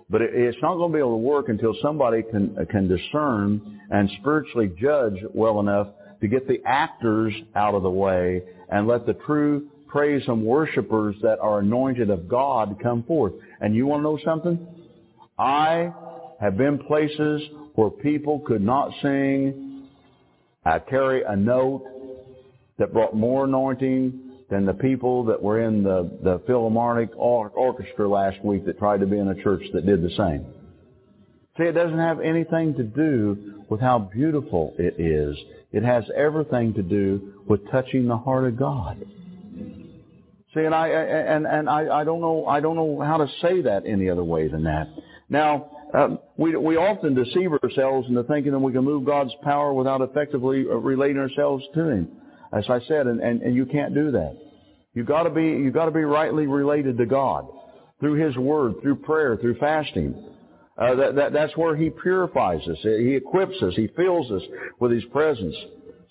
But 0.10 0.22
it, 0.22 0.32
it's 0.34 0.58
not 0.62 0.76
going 0.76 0.92
to 0.92 0.94
be 0.94 1.00
able 1.00 1.14
to 1.14 1.24
work 1.24 1.50
until 1.50 1.74
somebody 1.82 2.24
can, 2.24 2.56
can 2.70 2.88
discern 2.88 3.80
and 3.90 4.10
spiritually 4.20 4.72
judge 4.80 5.16
well 5.34 5.60
enough 5.60 5.88
to 6.20 6.28
get 6.28 6.48
the 6.48 6.62
actors 6.66 7.34
out 7.56 7.74
of 7.74 7.84
the 7.84 7.90
way 7.90 8.42
and 8.70 8.88
let 8.88 9.06
the 9.06 9.14
true 9.14 9.68
praise 9.92 10.24
and 10.28 10.44
worshipers 10.44 11.16
that 11.22 11.40
are 11.40 11.60
anointed 11.60 12.10
of 12.10 12.30
God 12.30 12.78
come 12.82 13.04
forth. 13.04 13.34
And 13.60 13.76
you 13.76 13.86
want 13.86 14.00
to 14.00 14.04
know 14.04 14.20
something? 14.24 14.68
I 15.38 15.92
have 16.40 16.58
been 16.58 16.80
places 16.80 17.42
where 17.76 17.90
people 17.90 18.40
could 18.40 18.62
not 18.62 18.92
sing, 19.02 19.88
I 20.64 20.80
carry 20.80 21.24
a 21.24 21.36
note 21.36 21.86
that 22.80 22.94
brought 22.94 23.16
more 23.16 23.46
anointing 23.46 24.32
than 24.50 24.66
the 24.66 24.74
people 24.74 25.26
that 25.26 25.42
were 25.42 25.62
in 25.62 25.84
the, 25.84 26.10
the 26.24 26.42
Philharmonic 26.48 27.10
Orchestra 27.16 28.08
last 28.08 28.44
week 28.44 28.66
that 28.66 28.80
tried 28.80 29.02
to 29.02 29.06
be 29.06 29.18
in 29.18 29.28
a 29.28 29.44
church 29.44 29.64
that 29.74 29.86
did 29.86 30.02
the 30.02 30.10
same. 30.18 30.46
See, 31.58 31.64
it 31.64 31.74
doesn't 31.74 32.00
have 32.00 32.22
anything 32.22 32.76
to 32.76 32.84
do 32.84 33.64
with 33.70 33.82
how 33.82 34.00
beautiful 34.00 34.74
it 34.78 35.00
is. 35.00 35.38
It 35.72 35.84
has 35.84 36.04
everything 36.16 36.74
to 36.76 36.82
do 36.82 37.34
with 37.48 37.70
touching 37.72 38.08
the 38.08 38.18
heart 38.18 38.46
of 38.46 38.58
God. 38.58 39.06
See, 40.54 40.62
and 40.62 40.76
I 40.76 40.88
and 40.90 41.48
and 41.48 41.70
I, 41.70 42.02
I 42.02 42.04
don't 42.04 42.20
know 42.20 42.46
I 42.46 42.60
don't 42.60 42.76
know 42.76 43.00
how 43.00 43.18
to 43.18 43.28
say 43.42 43.62
that 43.62 43.84
any 43.86 44.10
other 44.10 44.24
way 44.24 44.50
than 44.50 44.64
that. 44.66 44.88
Now, 45.30 45.70
um, 45.94 46.20
we 46.36 46.56
we 46.58 46.76
often 46.76 47.14
deceive 47.16 47.52
ourselves 47.64 48.10
into 48.10 48.24
thinking 48.24 48.52
that 48.52 48.60
we 48.60 48.74
can 48.74 48.84
move 48.84 49.06
God's 49.06 49.34
power 49.44 49.74
without 49.74 50.02
effectively 50.02 50.66
uh, 50.70 50.76
relating 50.76 51.18
ourselves 51.18 51.64
to 51.76 51.88
Him. 51.88 52.10
As 52.52 52.66
I 52.70 52.82
said, 52.82 53.08
and, 53.08 53.22
and, 53.22 53.42
and 53.42 53.56
you 53.56 53.66
can't 53.66 53.94
do 53.94 54.12
that. 54.12 54.38
You 54.94 55.06
got 55.06 55.24
to 55.24 55.30
be 55.30 55.44
you 55.44 55.72
got 55.72 55.86
to 55.86 55.92
be 55.92 56.04
rightly 56.04 56.48
related 56.48 56.98
to 56.98 57.06
God 57.06 57.48
through 58.02 58.16
His 58.16 58.36
Word, 58.36 58.76
through 58.82 58.98
prayer, 58.98 59.38
through 59.38 59.56
fasting. 59.56 60.22
Uh, 60.78 60.96
that, 60.96 61.16
that 61.16 61.34
that's 61.34 61.56
where 61.56 61.78
He 61.78 61.90
purifies 61.90 62.68
us. 62.68 62.78
He 62.82 63.16
equips 63.16 63.56
us. 63.62 63.74
He 63.78 63.88
fills 63.96 64.30
us 64.32 64.42
with 64.82 64.92
His 64.92 65.06
presence 65.14 65.56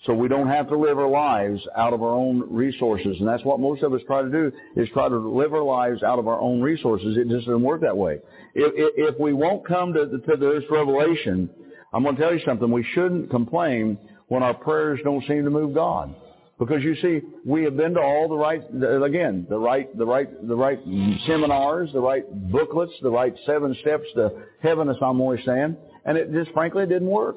so 0.05 0.13
we 0.13 0.27
don't 0.27 0.47
have 0.47 0.67
to 0.69 0.77
live 0.77 0.97
our 0.97 1.09
lives 1.09 1.61
out 1.75 1.93
of 1.93 2.01
our 2.01 2.13
own 2.13 2.43
resources. 2.49 3.17
And 3.19 3.27
that's 3.27 3.43
what 3.43 3.59
most 3.59 3.83
of 3.83 3.93
us 3.93 4.01
try 4.07 4.23
to 4.23 4.29
do, 4.29 4.51
is 4.75 4.89
try 4.93 5.07
to 5.07 5.17
live 5.17 5.53
our 5.53 5.61
lives 5.61 6.01
out 6.01 6.17
of 6.17 6.27
our 6.27 6.39
own 6.39 6.59
resources. 6.61 7.17
It 7.17 7.27
just 7.29 7.45
doesn't 7.45 7.61
work 7.61 7.81
that 7.81 7.95
way. 7.95 8.19
If, 8.55 8.73
if, 8.75 9.13
if 9.13 9.19
we 9.19 9.33
won't 9.33 9.65
come 9.65 9.93
to, 9.93 10.07
to 10.07 10.37
this 10.37 10.63
revelation, 10.71 11.49
I'm 11.93 12.03
going 12.03 12.15
to 12.15 12.21
tell 12.21 12.33
you 12.33 12.41
something. 12.45 12.71
We 12.71 12.85
shouldn't 12.93 13.29
complain 13.29 13.99
when 14.27 14.41
our 14.43 14.53
prayers 14.53 14.99
don't 15.03 15.23
seem 15.27 15.43
to 15.43 15.51
move 15.51 15.75
God. 15.75 16.15
Because 16.57 16.83
you 16.83 16.95
see, 17.01 17.21
we 17.43 17.63
have 17.63 17.75
been 17.75 17.95
to 17.95 17.99
all 17.99 18.29
the 18.29 18.37
right, 18.37 18.61
again, 19.03 19.47
the 19.49 19.57
right, 19.57 19.97
the 19.97 20.05
right, 20.05 20.47
the 20.47 20.55
right 20.55 20.79
seminars, 21.25 21.91
the 21.91 21.99
right 21.99 22.23
booklets, 22.51 22.93
the 23.01 23.09
right 23.09 23.33
seven 23.47 23.75
steps 23.81 24.05
to 24.15 24.31
heaven, 24.61 24.87
as 24.87 24.95
I'm 25.01 25.19
always 25.19 25.43
saying, 25.43 25.75
and 26.05 26.17
it 26.17 26.31
just 26.31 26.51
frankly 26.51 26.85
didn't 26.85 27.07
work. 27.07 27.35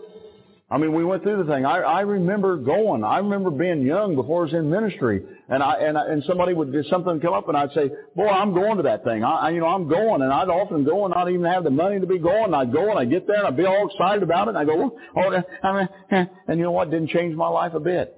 I 0.74 0.76
mean, 0.76 0.92
we 0.92 1.04
went 1.04 1.22
through 1.22 1.44
the 1.44 1.52
thing. 1.52 1.64
I, 1.64 1.78
I 1.82 2.00
remember 2.00 2.56
going. 2.56 3.04
I 3.04 3.18
remember 3.18 3.50
being 3.50 3.82
young 3.82 4.16
before 4.16 4.40
I 4.40 4.44
was 4.46 4.54
in 4.54 4.68
ministry, 4.68 5.22
and 5.48 5.62
I 5.62 5.74
and 5.74 5.96
I, 5.96 6.06
and 6.08 6.24
somebody 6.24 6.52
would 6.52 6.72
do 6.72 6.82
something 6.90 7.20
come 7.20 7.32
up, 7.32 7.46
and 7.46 7.56
I'd 7.56 7.70
say, 7.74 7.92
"Boy, 8.16 8.26
I'm 8.26 8.52
going 8.52 8.78
to 8.78 8.82
that 8.82 9.04
thing." 9.04 9.22
I, 9.22 9.50
you 9.50 9.60
know, 9.60 9.68
I'm 9.68 9.88
going, 9.88 10.22
and 10.22 10.32
I'd 10.32 10.48
often 10.48 10.82
go 10.82 11.04
and 11.04 11.14
not 11.14 11.30
even 11.30 11.44
have 11.44 11.62
the 11.62 11.70
money 11.70 12.00
to 12.00 12.08
be 12.08 12.18
going. 12.18 12.46
And 12.46 12.56
I'd 12.56 12.72
go 12.72 12.90
and 12.90 12.98
I'd 12.98 13.08
get 13.08 13.24
there, 13.28 13.36
and 13.36 13.46
I'd 13.46 13.56
be 13.56 13.66
all 13.66 13.88
excited 13.88 14.24
about 14.24 14.48
it. 14.48 14.56
And 14.56 14.58
I 14.58 14.64
go, 14.64 14.98
"Oh," 15.16 15.42
I 15.62 15.86
mean, 16.10 16.28
and 16.48 16.58
you 16.58 16.64
know 16.64 16.72
what? 16.72 16.90
Didn't 16.90 17.10
change 17.10 17.36
my 17.36 17.48
life 17.48 17.74
a 17.74 17.80
bit. 17.80 18.12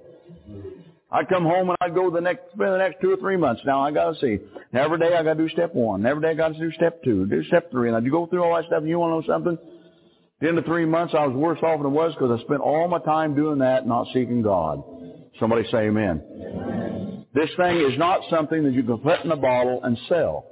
I'd 1.11 1.29
come 1.29 1.43
home 1.43 1.69
and 1.69 1.77
I'd 1.79 1.93
go 1.93 2.09
the 2.09 2.21
next 2.21 2.53
spend 2.53 2.73
the 2.73 2.79
next 2.79 3.01
two 3.01 3.11
or 3.11 3.17
three 3.17 3.37
months. 3.37 3.61
Now 3.67 3.81
I 3.81 3.91
gotta 3.91 4.17
see. 4.19 4.39
Every 4.73 4.97
day 4.97 5.15
I 5.15 5.21
gotta 5.21 5.35
do 5.35 5.47
step 5.49 5.75
one. 5.75 6.07
Every 6.07 6.23
day 6.23 6.29
I 6.29 6.33
gotta 6.33 6.57
do 6.57 6.71
step 6.71 7.03
two, 7.03 7.27
do 7.27 7.43
step 7.43 7.69
three. 7.69 7.87
And 7.87 7.95
I'd 7.95 8.09
go 8.09 8.25
through 8.25 8.43
all 8.43 8.55
that 8.55 8.65
stuff. 8.65 8.79
And 8.79 8.89
you 8.89 8.97
want 8.97 9.23
to 9.23 9.29
know 9.29 9.35
something? 9.35 9.76
The 10.39 10.47
end 10.47 10.57
of 10.57 10.65
three 10.65 10.85
months, 10.85 11.13
I 11.17 11.25
was 11.25 11.35
worse 11.35 11.59
off 11.63 11.79
than 11.79 11.87
I 11.87 11.89
was 11.89 12.13
because 12.13 12.39
I 12.39 12.43
spent 12.45 12.61
all 12.61 12.87
my 12.87 12.99
time 12.99 13.35
doing 13.35 13.59
that, 13.59 13.87
not 13.87 14.07
seeking 14.13 14.41
God. 14.41 14.83
Somebody 15.39 15.63
say 15.71 15.87
amen. 15.87 16.21
amen. 16.31 17.25
This 17.33 17.49
thing 17.57 17.77
is 17.77 17.97
not 17.97 18.21
something 18.29 18.63
that 18.63 18.73
you 18.73 18.83
can 18.83 18.97
put 18.99 19.23
in 19.23 19.31
a 19.31 19.35
bottle 19.35 19.79
and 19.83 19.97
sell. 20.07 20.45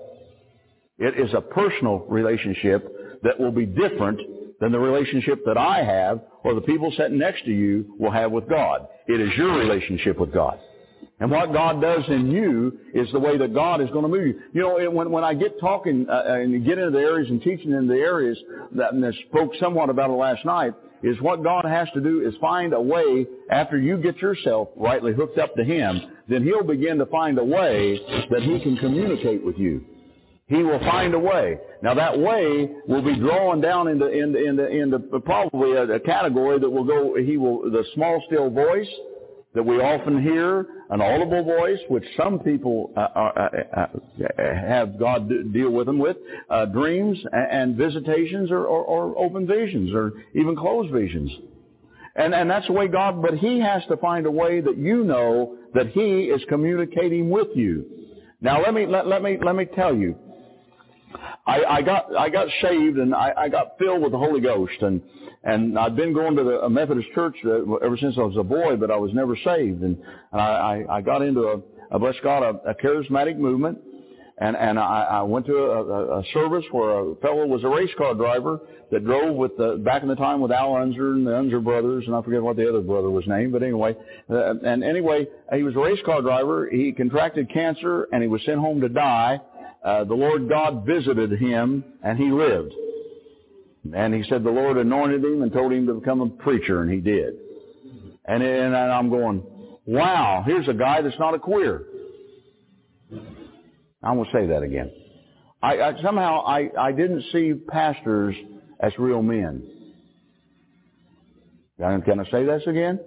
It 0.97 1.19
is 1.19 1.33
a 1.33 1.41
personal 1.41 2.05
relationship 2.07 3.21
that 3.23 3.39
will 3.39 3.51
be 3.51 3.65
different 3.65 4.19
than 4.59 4.71
the 4.71 4.79
relationship 4.79 5.43
that 5.45 5.57
I 5.57 5.83
have 5.83 6.21
or 6.43 6.53
the 6.53 6.61
people 6.61 6.91
sitting 6.97 7.17
next 7.17 7.43
to 7.45 7.51
you 7.51 7.95
will 7.99 8.11
have 8.11 8.31
with 8.31 8.47
God. 8.47 8.87
It 9.07 9.19
is 9.19 9.29
your 9.37 9.57
relationship 9.57 10.19
with 10.19 10.33
God. 10.33 10.59
And 11.19 11.31
what 11.31 11.53
God 11.53 11.81
does 11.81 12.03
in 12.09 12.29
you 12.29 12.77
is 12.93 13.09
the 13.13 13.19
way 13.19 13.37
that 13.37 13.53
God 13.53 13.79
is 13.79 13.89
going 13.91 14.03
to 14.03 14.09
move 14.09 14.27
you. 14.27 14.41
You 14.53 14.61
know, 14.61 14.91
when, 14.91 15.09
when 15.11 15.23
I 15.23 15.33
get 15.33 15.59
talking 15.61 16.07
uh, 16.09 16.23
and 16.27 16.65
get 16.65 16.77
into 16.77 16.91
the 16.91 16.99
areas 16.99 17.29
and 17.29 17.41
teaching 17.41 17.71
in 17.71 17.87
the 17.87 17.95
areas 17.95 18.37
that 18.73 18.93
I 18.93 19.27
spoke 19.29 19.51
somewhat 19.59 19.89
about 19.89 20.09
it 20.09 20.13
last 20.13 20.43
night, 20.43 20.73
is 21.03 21.21
what 21.21 21.43
God 21.43 21.65
has 21.65 21.87
to 21.93 22.01
do 22.01 22.27
is 22.27 22.33
find 22.41 22.73
a 22.73 22.81
way 22.81 23.27
after 23.49 23.77
you 23.77 23.97
get 23.97 24.17
yourself 24.17 24.69
rightly 24.75 25.13
hooked 25.13 25.37
up 25.37 25.55
to 25.55 25.63
Him, 25.63 26.01
then 26.27 26.43
He'll 26.43 26.63
begin 26.63 26.97
to 26.97 27.05
find 27.05 27.37
a 27.37 27.43
way 27.43 27.99
that 28.29 28.41
He 28.41 28.59
can 28.59 28.75
communicate 28.77 29.43
with 29.43 29.57
you. 29.57 29.85
He 30.47 30.63
will 30.63 30.79
find 30.79 31.13
a 31.13 31.19
way. 31.19 31.57
Now 31.81 31.93
that 31.93 32.19
way 32.19 32.69
will 32.87 33.01
be 33.01 33.15
drawn 33.15 33.61
down 33.61 33.87
into, 33.87 34.07
into, 34.07 34.43
into, 34.43 34.67
into 34.67 34.99
probably 35.21 35.73
a, 35.73 35.83
a 35.83 35.99
category 35.99 36.59
that 36.59 36.69
will 36.69 36.83
go, 36.83 37.15
He 37.15 37.37
will, 37.37 37.69
the 37.69 37.85
small 37.93 38.21
still 38.27 38.49
voice, 38.49 38.89
that 39.53 39.63
we 39.63 39.77
often 39.77 40.21
hear, 40.21 40.67
an 40.89 41.01
audible 41.01 41.43
voice, 41.43 41.79
which 41.89 42.03
some 42.15 42.39
people 42.39 42.91
uh, 42.95 42.99
uh, 42.99 43.49
uh, 43.75 43.79
uh 43.79 43.87
have 44.37 44.99
God 44.99 45.29
deal 45.51 45.71
with 45.71 45.87
them 45.87 45.97
with, 45.97 46.17
uh, 46.49 46.65
dreams 46.65 47.17
and 47.33 47.75
visitations 47.75 48.51
or, 48.51 48.65
or, 48.65 48.83
or, 48.83 49.17
open 49.17 49.47
visions 49.47 49.93
or 49.93 50.13
even 50.33 50.55
closed 50.55 50.93
visions. 50.93 51.31
And, 52.15 52.33
and 52.33 52.49
that's 52.49 52.67
the 52.67 52.73
way 52.73 52.87
God, 52.87 53.21
but 53.21 53.35
He 53.35 53.59
has 53.59 53.83
to 53.89 53.97
find 53.97 54.25
a 54.25 54.31
way 54.31 54.61
that 54.61 54.77
you 54.77 55.03
know 55.03 55.57
that 55.73 55.89
He 55.89 56.25
is 56.25 56.41
communicating 56.49 57.29
with 57.29 57.47
you. 57.55 57.85
Now 58.41 58.61
let 58.61 58.73
me, 58.73 58.85
let, 58.85 59.07
let 59.07 59.23
me, 59.23 59.37
let 59.43 59.55
me 59.55 59.65
tell 59.65 59.95
you. 59.95 60.15
I, 61.47 61.63
I 61.63 61.81
got, 61.81 62.15
I 62.15 62.29
got 62.29 62.47
saved 62.61 62.97
and 62.97 63.13
I, 63.15 63.33
I 63.37 63.49
got 63.49 63.77
filled 63.79 64.01
with 64.01 64.11
the 64.11 64.17
Holy 64.17 64.41
Ghost 64.41 64.81
and, 64.81 65.01
and 65.45 65.77
I've 65.77 65.95
been 65.95 66.13
going 66.13 66.35
to 66.35 66.43
the 66.43 66.61
a 66.61 66.69
Methodist 66.69 67.07
church 67.13 67.37
ever 67.45 67.97
since 67.97 68.15
I 68.17 68.21
was 68.21 68.37
a 68.37 68.43
boy, 68.43 68.75
but 68.75 68.91
I 68.91 68.97
was 68.97 69.13
never 69.13 69.35
saved. 69.35 69.81
And, 69.81 69.97
and 70.31 70.41
I, 70.41 70.83
I 70.89 71.01
got 71.01 71.21
into 71.21 71.41
a, 71.41 71.61
a 71.91 71.99
bless 71.99 72.15
God, 72.23 72.43
a, 72.43 72.71
a 72.71 72.75
charismatic 72.75 73.37
movement 73.37 73.79
and 74.37 74.55
and 74.57 74.77
I, 74.77 75.03
I 75.03 75.21
went 75.21 75.45
to 75.45 75.55
a, 75.55 76.19
a 76.19 76.23
service 76.33 76.65
where 76.71 76.99
a 76.99 77.15
fellow 77.15 77.45
was 77.45 77.63
a 77.63 77.69
race 77.69 77.89
car 77.97 78.13
driver 78.13 78.59
that 78.91 79.05
drove 79.05 79.35
with 79.35 79.55
the 79.57 79.81
back 79.83 80.03
in 80.03 80.09
the 80.09 80.15
time 80.15 80.41
with 80.41 80.51
Al 80.51 80.75
Unser 80.75 81.13
and 81.13 81.25
the 81.25 81.35
Unser 81.35 81.59
brothers, 81.59 82.03
and 82.05 82.15
I 82.15 82.21
forget 82.21 82.43
what 82.43 82.57
the 82.57 82.67
other 82.67 82.81
brother 82.81 83.09
was 83.09 83.25
named, 83.27 83.53
but 83.53 83.63
anyway, 83.63 83.95
uh, 84.29 84.55
and 84.63 84.83
anyway, 84.83 85.27
he 85.53 85.63
was 85.63 85.75
a 85.75 85.79
race 85.79 85.99
car 86.05 86.21
driver. 86.21 86.69
He 86.69 86.91
contracted 86.91 87.51
cancer 87.51 88.07
and 88.11 88.21
he 88.21 88.27
was 88.27 88.41
sent 88.45 88.59
home 88.59 88.81
to 88.81 88.89
die. 88.89 89.39
Uh, 89.83 90.03
the 90.03 90.13
Lord 90.13 90.49
God 90.49 90.85
visited 90.85 91.31
him 91.39 91.83
and 92.03 92.17
he 92.17 92.29
lived. 92.31 92.73
And 93.93 94.13
he 94.13 94.23
said 94.29 94.43
the 94.43 94.49
Lord 94.49 94.77
anointed 94.77 95.23
him 95.23 95.41
and 95.43 95.51
told 95.51 95.71
him 95.71 95.85
to 95.87 95.93
become 95.95 96.21
a 96.21 96.29
preacher, 96.29 96.81
and 96.81 96.91
he 96.91 96.99
did. 96.99 97.35
And, 98.25 98.41
and 98.41 98.75
I'm 98.75 99.09
going, 99.09 99.43
wow, 99.85 100.43
here's 100.45 100.67
a 100.67 100.73
guy 100.73 101.01
that's 101.01 101.19
not 101.19 101.35
a 101.35 101.39
queer. 101.39 101.83
I'm 104.03 104.15
going 104.15 104.25
to 104.25 104.31
say 104.31 104.47
that 104.47 104.63
again. 104.63 104.91
I, 105.61 105.81
I 105.81 106.01
somehow 106.01 106.45
I, 106.45 106.69
I 106.77 106.91
didn't 106.91 107.23
see 107.31 107.53
pastors 107.53 108.35
as 108.79 108.93
real 108.97 109.21
men. 109.21 109.67
Can 111.79 112.19
I 112.19 112.31
say 112.31 112.45
this 112.45 112.63
again? 112.67 112.99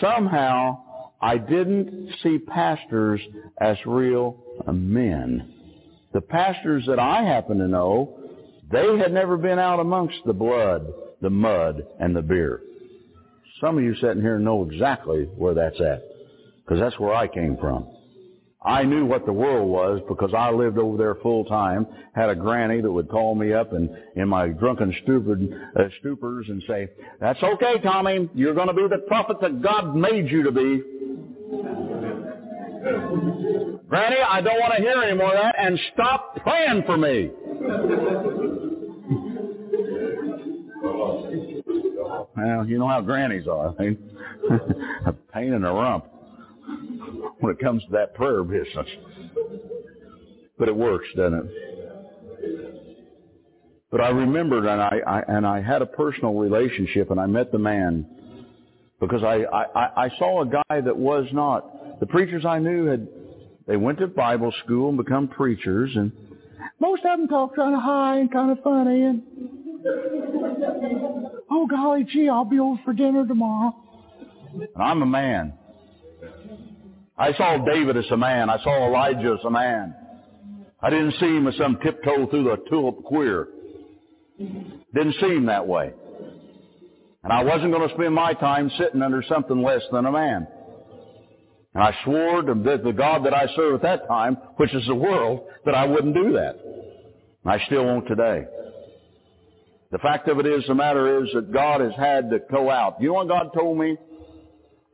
Somehow 0.00 0.82
I 1.20 1.38
didn't 1.38 2.10
see 2.22 2.38
pastors 2.38 3.20
as 3.60 3.76
real 3.86 4.42
men. 4.72 5.52
The 6.12 6.20
pastors 6.20 6.84
that 6.86 6.98
I 6.98 7.24
happen 7.24 7.58
to 7.58 7.68
know, 7.68 8.18
they 8.72 8.98
had 8.98 9.12
never 9.12 9.36
been 9.36 9.58
out 9.58 9.80
amongst 9.80 10.16
the 10.24 10.32
blood, 10.32 10.92
the 11.20 11.30
mud, 11.30 11.86
and 12.00 12.16
the 12.16 12.22
beer. 12.22 12.62
Some 13.60 13.78
of 13.78 13.84
you 13.84 13.94
sitting 13.96 14.22
here 14.22 14.38
know 14.38 14.68
exactly 14.68 15.24
where 15.36 15.54
that's 15.54 15.80
at, 15.80 16.02
because 16.64 16.80
that's 16.80 16.98
where 16.98 17.14
I 17.14 17.28
came 17.28 17.56
from. 17.58 17.86
I 18.64 18.84
knew 18.84 19.04
what 19.04 19.26
the 19.26 19.32
world 19.32 19.68
was 19.68 20.00
because 20.08 20.32
I 20.36 20.50
lived 20.50 20.78
over 20.78 20.96
there 20.96 21.16
full 21.16 21.44
time, 21.44 21.86
had 22.14 22.28
a 22.28 22.34
granny 22.34 22.80
that 22.80 22.90
would 22.90 23.08
call 23.08 23.34
me 23.34 23.52
up 23.52 23.72
and 23.72 23.90
in 24.14 24.28
my 24.28 24.48
drunken 24.48 24.94
stupid 25.02 25.52
uh, 25.76 25.82
stupors 26.02 26.48
and 26.48 26.62
say, 26.68 26.88
that's 27.20 27.42
okay, 27.42 27.80
Tommy, 27.82 28.30
you're 28.34 28.54
going 28.54 28.68
to 28.68 28.74
be 28.74 28.86
the 28.88 29.02
prophet 29.08 29.38
that 29.40 29.62
God 29.62 29.96
made 29.96 30.30
you 30.30 30.44
to 30.44 30.52
be. 30.52 30.82
Granny, 33.88 34.16
I 34.26 34.40
don't 34.40 34.60
want 34.60 34.74
to 34.76 34.80
hear 34.80 35.02
any 35.02 35.16
more 35.16 35.34
of 35.34 35.42
that 35.42 35.56
and 35.58 35.78
stop 35.92 36.36
praying 36.36 36.84
for 36.86 36.96
me. 36.96 37.30
Well, 42.42 42.66
you 42.66 42.78
know 42.78 42.88
how 42.88 43.00
grannies 43.00 43.46
are. 43.46 43.74
A 45.06 45.12
pain 45.32 45.52
in 45.52 45.62
the 45.62 45.72
rump 45.72 46.06
when 47.40 47.52
it 47.52 47.60
comes 47.60 47.84
to 47.84 47.90
that 47.92 48.14
prayer 48.14 48.42
business. 48.42 48.86
But 50.58 50.68
it 50.68 50.76
works, 50.76 51.06
doesn't 51.16 51.38
it? 51.38 51.46
But 53.90 54.00
I 54.00 54.08
remembered 54.08 54.64
and 54.66 54.80
I, 54.80 55.00
I 55.06 55.22
and 55.28 55.46
I 55.46 55.60
had 55.60 55.82
a 55.82 55.86
personal 55.86 56.34
relationship 56.34 57.10
and 57.10 57.20
I 57.20 57.26
met 57.26 57.52
the 57.52 57.58
man 57.58 58.06
because 59.00 59.22
I, 59.22 59.42
I, 59.44 60.04
I 60.06 60.10
saw 60.18 60.42
a 60.42 60.46
guy 60.46 60.80
that 60.80 60.96
was 60.96 61.26
not. 61.32 62.00
The 62.00 62.06
preachers 62.06 62.46
I 62.46 62.58
knew 62.58 62.86
had 62.86 63.06
they 63.66 63.76
went 63.76 63.98
to 63.98 64.06
Bible 64.06 64.52
school 64.64 64.88
and 64.88 64.96
become 64.96 65.28
preachers 65.28 65.90
and 65.94 66.10
most 66.80 67.04
of 67.04 67.18
them 67.18 67.28
talk 67.28 67.54
kind 67.54 67.74
of 67.74 67.82
high 67.82 68.18
and 68.18 68.32
kind 68.32 68.50
of 68.50 68.64
funny 68.64 69.02
and 69.02 69.22
oh 71.50 71.66
golly 71.66 72.04
gee 72.04 72.28
I'll 72.28 72.44
be 72.44 72.58
over 72.58 72.80
for 72.84 72.92
dinner 72.92 73.26
tomorrow. 73.26 73.74
And 74.54 74.82
I'm 74.82 75.02
a 75.02 75.06
man. 75.06 75.54
I 77.16 77.32
saw 77.34 77.64
David 77.64 77.96
as 77.96 78.10
a 78.10 78.16
man. 78.16 78.50
I 78.50 78.62
saw 78.62 78.86
Elijah 78.88 79.36
as 79.38 79.44
a 79.44 79.50
man. 79.50 79.94
I 80.82 80.90
didn't 80.90 81.12
see 81.20 81.26
him 81.26 81.46
as 81.46 81.56
some 81.56 81.78
tiptoe 81.82 82.26
through 82.26 82.44
the 82.44 82.56
tulip 82.68 83.04
queer. 83.04 83.48
Didn't 84.38 85.14
see 85.20 85.28
him 85.28 85.46
that 85.46 85.66
way. 85.66 85.92
And 87.22 87.32
I 87.32 87.44
wasn't 87.44 87.72
going 87.72 87.88
to 87.88 87.94
spend 87.94 88.14
my 88.14 88.34
time 88.34 88.70
sitting 88.78 89.00
under 89.00 89.22
something 89.28 89.62
less 89.62 89.82
than 89.92 90.06
a 90.06 90.12
man. 90.12 90.48
And 91.74 91.82
I 91.82 91.94
swore 92.04 92.42
to 92.42 92.54
the 92.54 92.92
God 92.92 93.24
that 93.24 93.32
I 93.32 93.46
serve 93.54 93.76
at 93.76 93.82
that 93.82 94.08
time, 94.08 94.36
which 94.56 94.74
is 94.74 94.86
the 94.86 94.94
world, 94.94 95.46
that 95.64 95.74
I 95.74 95.86
wouldn't 95.86 96.14
do 96.14 96.32
that. 96.32 96.56
And 97.44 97.52
I 97.52 97.64
still 97.66 97.84
won't 97.84 98.08
today. 98.08 98.44
The 99.92 99.98
fact 99.98 100.26
of 100.28 100.38
it 100.38 100.46
is, 100.46 100.64
the 100.66 100.74
matter 100.74 101.22
is 101.22 101.30
that 101.34 101.52
God 101.52 101.82
has 101.82 101.92
had 101.98 102.30
to 102.30 102.38
go 102.50 102.70
out. 102.70 102.96
You 102.98 103.08
know 103.08 103.14
what 103.14 103.28
God 103.28 103.50
told 103.54 103.78
me? 103.78 103.98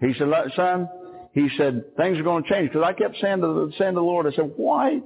He 0.01 0.13
said, 0.19 0.29
son, 0.57 0.89
he 1.33 1.49
said, 1.57 1.97
things 1.97 2.19
are 2.19 2.25
going 2.25 2.43
to 2.43 2.51
change. 2.51 2.71
Because 2.71 2.83
I 2.85 2.93
kept 2.93 3.17
saying 3.21 3.41
to, 3.41 3.47
the, 3.47 3.73
saying 3.79 3.93
to 3.93 4.01
the 4.01 4.03
Lord, 4.03 4.27
I 4.27 4.35
said, 4.35 4.53
why, 4.57 5.01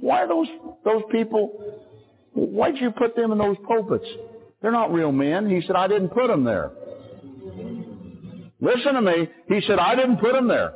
why 0.00 0.22
are 0.22 0.28
those, 0.28 0.48
those 0.84 1.02
people, 1.12 1.76
why'd 2.32 2.78
you 2.78 2.90
put 2.90 3.14
them 3.14 3.30
in 3.30 3.38
those 3.38 3.56
pulpits? 3.66 4.06
They're 4.60 4.72
not 4.72 4.92
real 4.92 5.12
men. 5.12 5.48
He 5.48 5.64
said, 5.64 5.76
I 5.76 5.86
didn't 5.86 6.08
put 6.08 6.26
them 6.26 6.42
there. 6.42 6.72
Listen 8.60 8.94
to 8.94 9.02
me. 9.02 9.28
He 9.48 9.60
said, 9.68 9.78
I 9.78 9.94
didn't 9.94 10.16
put 10.16 10.32
them 10.32 10.48
there. 10.48 10.74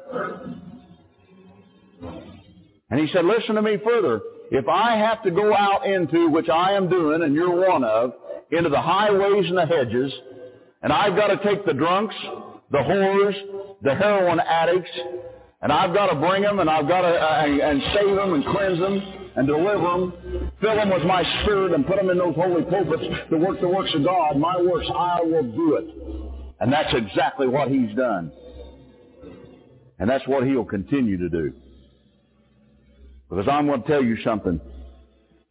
And 2.91 3.01
he 3.01 3.13
said, 3.13 3.25
listen 3.25 3.57
to 3.57 3.63
me 3.63 3.79
further. 3.85 4.21
If 4.53 4.69
I 4.69 4.99
have 4.99 5.23
to 5.25 5.33
go 5.33 5.53
out 5.53 5.85
into, 5.85 6.29
which 6.29 6.49
I 6.49 6.75
am 6.75 6.89
doing, 6.89 7.23
and 7.23 7.35
you're 7.35 7.69
one 7.69 7.83
of, 7.83 8.13
into 8.53 8.69
the 8.69 8.81
highways 8.81 9.47
and 9.49 9.59
the 9.59 9.67
hedges, 9.67 10.13
and 10.83 10.93
I've 10.93 11.17
got 11.17 11.29
to 11.29 11.43
take 11.43 11.65
the 11.65 11.73
drunks, 11.73 12.15
the 12.71 12.79
whores, 12.79 13.35
the 13.83 13.95
heroin 13.95 14.41
addicts, 14.41 14.91
and 15.63 15.73
I've 15.73 15.95
got 15.95 16.09
to 16.09 16.17
bring 16.17 16.43
them 16.43 16.59
and 16.59 16.69
I've 16.69 16.89
got 16.89 17.03
to 17.03 17.09
uh, 17.09 17.45
and 17.47 17.83
save 17.95 18.17
them 18.17 18.35
and 18.35 18.45
cleanse 18.45 18.79
them 18.81 19.01
and 19.37 19.47
deliver 19.47 19.79
them, 19.79 20.53
fill 20.61 20.75
them 20.75 20.91
with 20.91 21.05
my 21.05 21.23
spirit 21.43 21.73
and 21.73 21.87
put 21.87 21.97
them 21.97 22.11
in 22.11 22.19
those 22.19 22.35
holy 22.35 22.63
pulpits 22.65 23.03
to 23.31 23.39
work 23.39 23.61
the 23.61 23.69
works 23.69 23.91
of 23.95 24.05
God. 24.05 24.37
My 24.37 24.61
works, 24.61 24.87
I 24.95 25.21
will 25.23 25.45
do 25.45 25.77
it. 25.77 25.87
And 26.61 26.73
that's 26.73 26.93
exactly 26.95 27.47
what 27.47 27.69
he's 27.69 27.95
done. 27.97 28.33
And 29.99 30.11
that's 30.11 30.27
what 30.27 30.45
he'll 30.45 30.65
continue 30.65 31.17
to 31.19 31.29
do. 31.29 31.53
Because 33.31 33.47
I'm 33.49 33.67
going 33.67 33.83
to 33.83 33.89
tell 33.89 34.03
you 34.03 34.17
something 34.23 34.61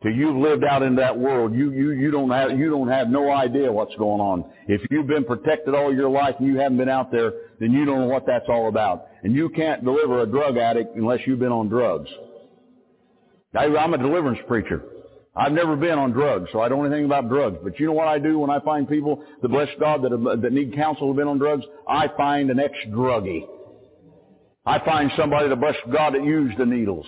till 0.01 0.11
you've 0.11 0.35
lived 0.35 0.63
out 0.63 0.81
in 0.81 0.95
that 0.95 1.17
world, 1.17 1.53
you, 1.53 1.71
you, 1.71 1.91
you 1.91 2.11
don't 2.11 2.31
have, 2.31 2.57
you 2.57 2.69
don't 2.69 2.87
have 2.87 3.09
no 3.09 3.31
idea 3.31 3.71
what's 3.71 3.95
going 3.95 4.19
on. 4.19 4.45
If 4.67 4.81
you've 4.89 5.07
been 5.07 5.25
protected 5.25 5.75
all 5.75 5.93
your 5.93 6.09
life 6.09 6.35
and 6.39 6.47
you 6.47 6.57
haven't 6.57 6.77
been 6.77 6.89
out 6.89 7.11
there, 7.11 7.33
then 7.59 7.71
you 7.71 7.85
don't 7.85 7.99
know 7.99 8.07
what 8.07 8.25
that's 8.25 8.45
all 8.49 8.67
about. 8.67 9.07
And 9.23 9.35
you 9.35 9.49
can't 9.49 9.83
deliver 9.83 10.21
a 10.21 10.25
drug 10.25 10.57
addict 10.57 10.95
unless 10.95 11.19
you've 11.25 11.39
been 11.39 11.51
on 11.51 11.69
drugs. 11.69 12.09
I, 13.55 13.65
I'm 13.65 13.93
a 13.93 13.97
deliverance 13.97 14.39
preacher. 14.47 14.83
I've 15.35 15.53
never 15.53 15.77
been 15.77 15.97
on 15.97 16.11
drugs, 16.11 16.49
so 16.51 16.59
I 16.59 16.67
don't 16.67 16.79
know 16.79 16.85
anything 16.85 17.05
about 17.05 17.29
drugs. 17.29 17.57
But 17.63 17.79
you 17.79 17.85
know 17.85 17.93
what 17.93 18.07
I 18.07 18.19
do 18.19 18.39
when 18.39 18.49
I 18.49 18.59
find 18.59 18.87
people, 18.87 19.23
the 19.41 19.47
bless 19.47 19.69
God, 19.79 20.03
that, 20.03 20.11
have, 20.11 20.41
that 20.41 20.51
need 20.51 20.73
counsel 20.73 21.07
who've 21.07 21.15
been 21.15 21.27
on 21.27 21.37
drugs? 21.37 21.63
I 21.87 22.09
find 22.17 22.49
an 22.49 22.59
ex-druggie. 22.59 23.47
I 24.65 24.79
find 24.83 25.09
somebody, 25.15 25.47
the 25.47 25.55
bless 25.55 25.75
God, 25.91 26.15
that 26.15 26.23
used 26.23 26.57
the 26.57 26.65
needles. 26.65 27.05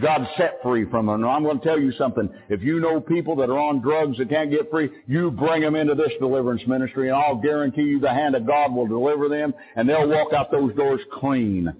God 0.00 0.26
set 0.36 0.58
free 0.62 0.86
from 0.90 1.06
them. 1.06 1.24
I'm 1.24 1.44
going 1.44 1.60
to 1.60 1.64
tell 1.64 1.78
you 1.78 1.92
something. 1.92 2.28
If 2.48 2.62
you 2.62 2.80
know 2.80 3.00
people 3.00 3.36
that 3.36 3.48
are 3.48 3.58
on 3.58 3.80
drugs 3.80 4.18
that 4.18 4.28
can't 4.28 4.50
get 4.50 4.70
free, 4.70 4.90
you 5.06 5.30
bring 5.30 5.62
them 5.62 5.76
into 5.76 5.94
this 5.94 6.10
deliverance 6.18 6.62
ministry 6.66 7.08
and 7.08 7.16
I'll 7.16 7.36
guarantee 7.36 7.82
you 7.82 8.00
the 8.00 8.12
hand 8.12 8.34
of 8.34 8.46
God 8.46 8.74
will 8.74 8.88
deliver 8.88 9.28
them 9.28 9.54
and 9.76 9.88
they'll 9.88 10.08
walk 10.08 10.32
out 10.32 10.50
those 10.50 10.74
doors 10.74 11.00
clean. 11.12 11.72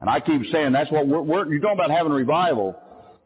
And 0.00 0.10
I 0.10 0.20
keep 0.20 0.42
saying 0.52 0.72
that's 0.72 0.90
what 0.92 1.08
we're, 1.08 1.22
we're 1.22 1.50
you're 1.50 1.60
talking 1.60 1.78
about 1.78 1.90
having 1.90 2.12
revival. 2.12 2.76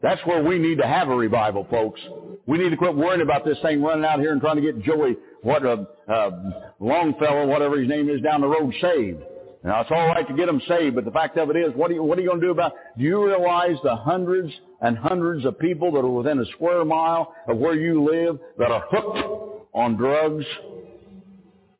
That's 0.01 0.21
where 0.25 0.41
we 0.41 0.57
need 0.57 0.77
to 0.77 0.87
have 0.87 1.09
a 1.09 1.15
revival, 1.15 1.67
folks. 1.69 1.99
We 2.47 2.57
need 2.57 2.69
to 2.69 2.77
quit 2.77 2.95
worrying 2.95 3.21
about 3.21 3.45
this 3.45 3.57
thing 3.61 3.83
running 3.83 4.05
out 4.05 4.19
here 4.19 4.31
and 4.31 4.41
trying 4.41 4.55
to 4.55 4.61
get 4.61 4.81
Joey, 4.81 5.17
what 5.41 5.63
a, 5.63 5.85
a 6.07 6.71
Longfellow, 6.79 7.45
whatever 7.47 7.79
his 7.79 7.89
name 7.89 8.09
is, 8.09 8.21
down 8.21 8.41
the 8.41 8.47
road 8.47 8.73
saved. 8.81 9.21
Now 9.63 9.81
it's 9.81 9.91
all 9.91 10.07
right 10.07 10.25
to 10.25 10.33
get 10.33 10.45
them 10.45 10.61
saved, 10.67 10.95
but 10.95 11.03
the 11.03 11.11
fact 11.11 11.37
of 11.37 11.49
it 11.49 11.57
is, 11.57 11.73
what 11.75 11.91
are 11.91 11.93
you, 11.93 12.03
what 12.03 12.17
are 12.17 12.21
you 12.21 12.29
going 12.29 12.39
to 12.39 12.47
do 12.47 12.51
about? 12.51 12.73
Do 12.97 13.03
you 13.03 13.25
realize 13.25 13.75
the 13.83 13.95
hundreds 13.95 14.51
and 14.81 14.97
hundreds 14.97 15.43
of 15.45 15.59
people 15.59 15.91
that 15.91 15.99
are 15.99 16.09
within 16.09 16.39
a 16.39 16.45
square 16.53 16.85
mile 16.85 17.33
of 17.47 17.57
where 17.57 17.75
you 17.75 18.03
live 18.03 18.39
that 18.57 18.71
are 18.71 18.85
hooked 18.89 19.67
on 19.73 19.97
drugs? 19.97 20.45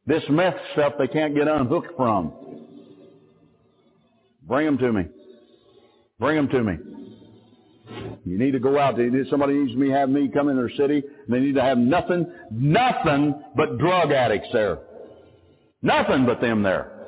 This 0.05 0.23
meth 0.29 0.55
stuff 0.73 0.93
they 0.99 1.07
can't 1.07 1.33
get 1.35 1.47
unhooked 1.47 1.95
from. 1.95 2.33
Bring 4.45 4.65
them 4.65 4.77
to 4.79 4.91
me. 4.91 5.05
Bring 6.19 6.35
them 6.35 6.49
to 6.49 6.63
me. 6.63 6.77
You 8.25 8.37
need 8.37 8.51
to 8.51 8.59
go 8.59 8.77
out. 8.77 8.99
Somebody 9.29 9.53
needs 9.53 9.79
to 9.79 9.91
have 9.91 10.09
me 10.09 10.29
come 10.33 10.49
in 10.49 10.57
their 10.57 10.71
city. 10.71 11.01
They 11.29 11.39
need 11.39 11.55
to 11.55 11.61
have 11.61 11.77
nothing, 11.77 12.25
nothing 12.51 13.41
but 13.55 13.77
drug 13.77 14.11
addicts 14.11 14.49
there. 14.51 14.79
Nothing 15.81 16.25
but 16.25 16.41
them 16.41 16.61
there. 16.61 16.98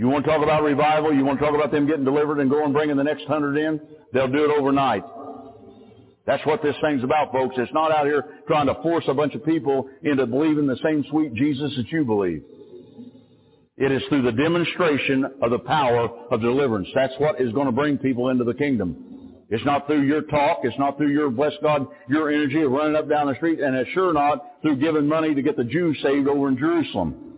You 0.00 0.08
want 0.08 0.24
to 0.24 0.30
talk 0.30 0.42
about 0.42 0.62
revival? 0.62 1.12
You 1.12 1.26
want 1.26 1.38
to 1.40 1.44
talk 1.44 1.54
about 1.54 1.70
them 1.70 1.86
getting 1.86 2.06
delivered 2.06 2.38
and 2.38 2.48
going 2.48 2.72
bringing 2.72 2.96
the 2.96 3.04
next 3.04 3.26
hundred 3.26 3.58
in? 3.58 3.78
They'll 4.14 4.32
do 4.32 4.46
it 4.46 4.58
overnight. 4.58 5.04
That's 6.26 6.44
what 6.46 6.62
this 6.62 6.74
thing's 6.80 7.04
about, 7.04 7.32
folks. 7.32 7.56
It's 7.58 7.72
not 7.74 7.92
out 7.92 8.06
here 8.06 8.24
trying 8.46 8.66
to 8.68 8.74
force 8.80 9.04
a 9.08 9.12
bunch 9.12 9.34
of 9.34 9.44
people 9.44 9.90
into 10.02 10.24
believing 10.24 10.66
the 10.66 10.78
same 10.82 11.04
sweet 11.10 11.34
Jesus 11.34 11.70
that 11.76 11.92
you 11.92 12.06
believe. 12.06 12.42
It 13.76 13.92
is 13.92 14.02
through 14.08 14.22
the 14.22 14.32
demonstration 14.32 15.34
of 15.42 15.50
the 15.50 15.58
power 15.58 16.08
of 16.30 16.40
deliverance. 16.40 16.88
That's 16.94 17.12
what 17.18 17.38
is 17.38 17.52
going 17.52 17.66
to 17.66 17.72
bring 17.72 17.98
people 17.98 18.30
into 18.30 18.44
the 18.44 18.54
kingdom. 18.54 19.34
It's 19.50 19.64
not 19.66 19.86
through 19.86 20.04
your 20.04 20.22
talk. 20.22 20.60
It's 20.62 20.78
not 20.78 20.96
through 20.96 21.12
your, 21.12 21.28
bless 21.28 21.52
God, 21.62 21.86
your 22.08 22.30
energy 22.30 22.62
of 22.62 22.72
running 22.72 22.96
up 22.96 23.06
down 23.06 23.26
the 23.26 23.34
street. 23.34 23.60
And 23.60 23.76
it's 23.76 23.90
sure 23.90 24.14
not 24.14 24.62
through 24.62 24.76
giving 24.76 25.06
money 25.06 25.34
to 25.34 25.42
get 25.42 25.58
the 25.58 25.64
Jews 25.64 25.98
saved 26.02 26.26
over 26.26 26.48
in 26.48 26.56
Jerusalem. 26.56 27.29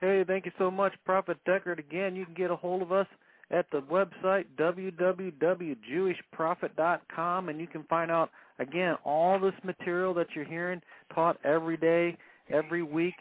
Hey, 0.00 0.22
thank 0.26 0.46
you 0.46 0.52
so 0.58 0.70
much, 0.70 0.94
Prophet 1.04 1.38
Deckard. 1.46 1.80
Again, 1.80 2.14
you 2.14 2.24
can 2.24 2.34
get 2.34 2.52
a 2.52 2.56
hold 2.56 2.82
of 2.82 2.92
us 2.92 3.08
at 3.50 3.66
the 3.72 3.80
website 3.80 4.44
www.jewishprophet.com 4.58 7.48
and 7.48 7.58
you 7.60 7.66
can 7.66 7.82
find 7.84 8.10
out 8.10 8.30
again 8.58 8.96
all 9.04 9.40
this 9.40 9.54
material 9.64 10.12
that 10.14 10.26
you're 10.34 10.44
hearing 10.44 10.82
taught 11.14 11.38
every 11.44 11.76
day, 11.76 12.16
every 12.48 12.82
week. 12.82 13.14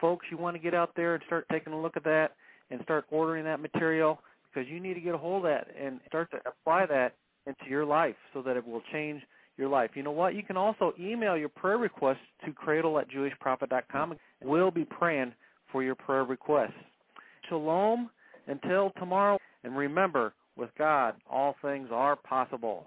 Folks, 0.00 0.26
you 0.30 0.36
want 0.38 0.56
to 0.56 0.62
get 0.62 0.74
out 0.74 0.90
there 0.96 1.14
and 1.14 1.22
start 1.26 1.46
taking 1.52 1.74
a 1.74 1.80
look 1.80 1.96
at 1.96 2.04
that 2.04 2.32
and 2.70 2.80
start 2.84 3.04
ordering 3.10 3.44
that 3.44 3.60
material 3.60 4.20
because 4.52 4.68
you 4.70 4.80
need 4.80 4.94
to 4.94 5.00
get 5.00 5.14
a 5.14 5.18
hold 5.18 5.44
of 5.44 5.50
that 5.50 5.66
and 5.78 6.00
start 6.08 6.30
to 6.30 6.38
apply 6.46 6.86
that 6.86 7.14
into 7.46 7.66
your 7.68 7.84
life 7.84 8.16
so 8.32 8.40
that 8.40 8.56
it 8.56 8.66
will 8.66 8.80
change 8.92 9.20
your 9.58 9.68
life. 9.68 9.90
You 9.94 10.02
know 10.02 10.10
what? 10.10 10.34
You 10.34 10.42
can 10.42 10.56
also 10.56 10.94
email 10.98 11.36
your 11.36 11.50
prayer 11.50 11.76
requests 11.76 12.16
to 12.46 12.52
cradle 12.52 12.98
at 12.98 13.10
jewishprophet.com. 13.10 14.16
We'll 14.42 14.70
be 14.70 14.86
praying 14.86 15.34
for 15.74 15.82
your 15.82 15.96
prayer 15.96 16.22
requests. 16.22 16.70
Shalom 17.48 18.08
until 18.46 18.92
tomorrow. 18.96 19.38
And 19.64 19.76
remember, 19.76 20.32
with 20.56 20.70
God, 20.78 21.16
all 21.28 21.56
things 21.62 21.88
are 21.90 22.14
possible. 22.14 22.86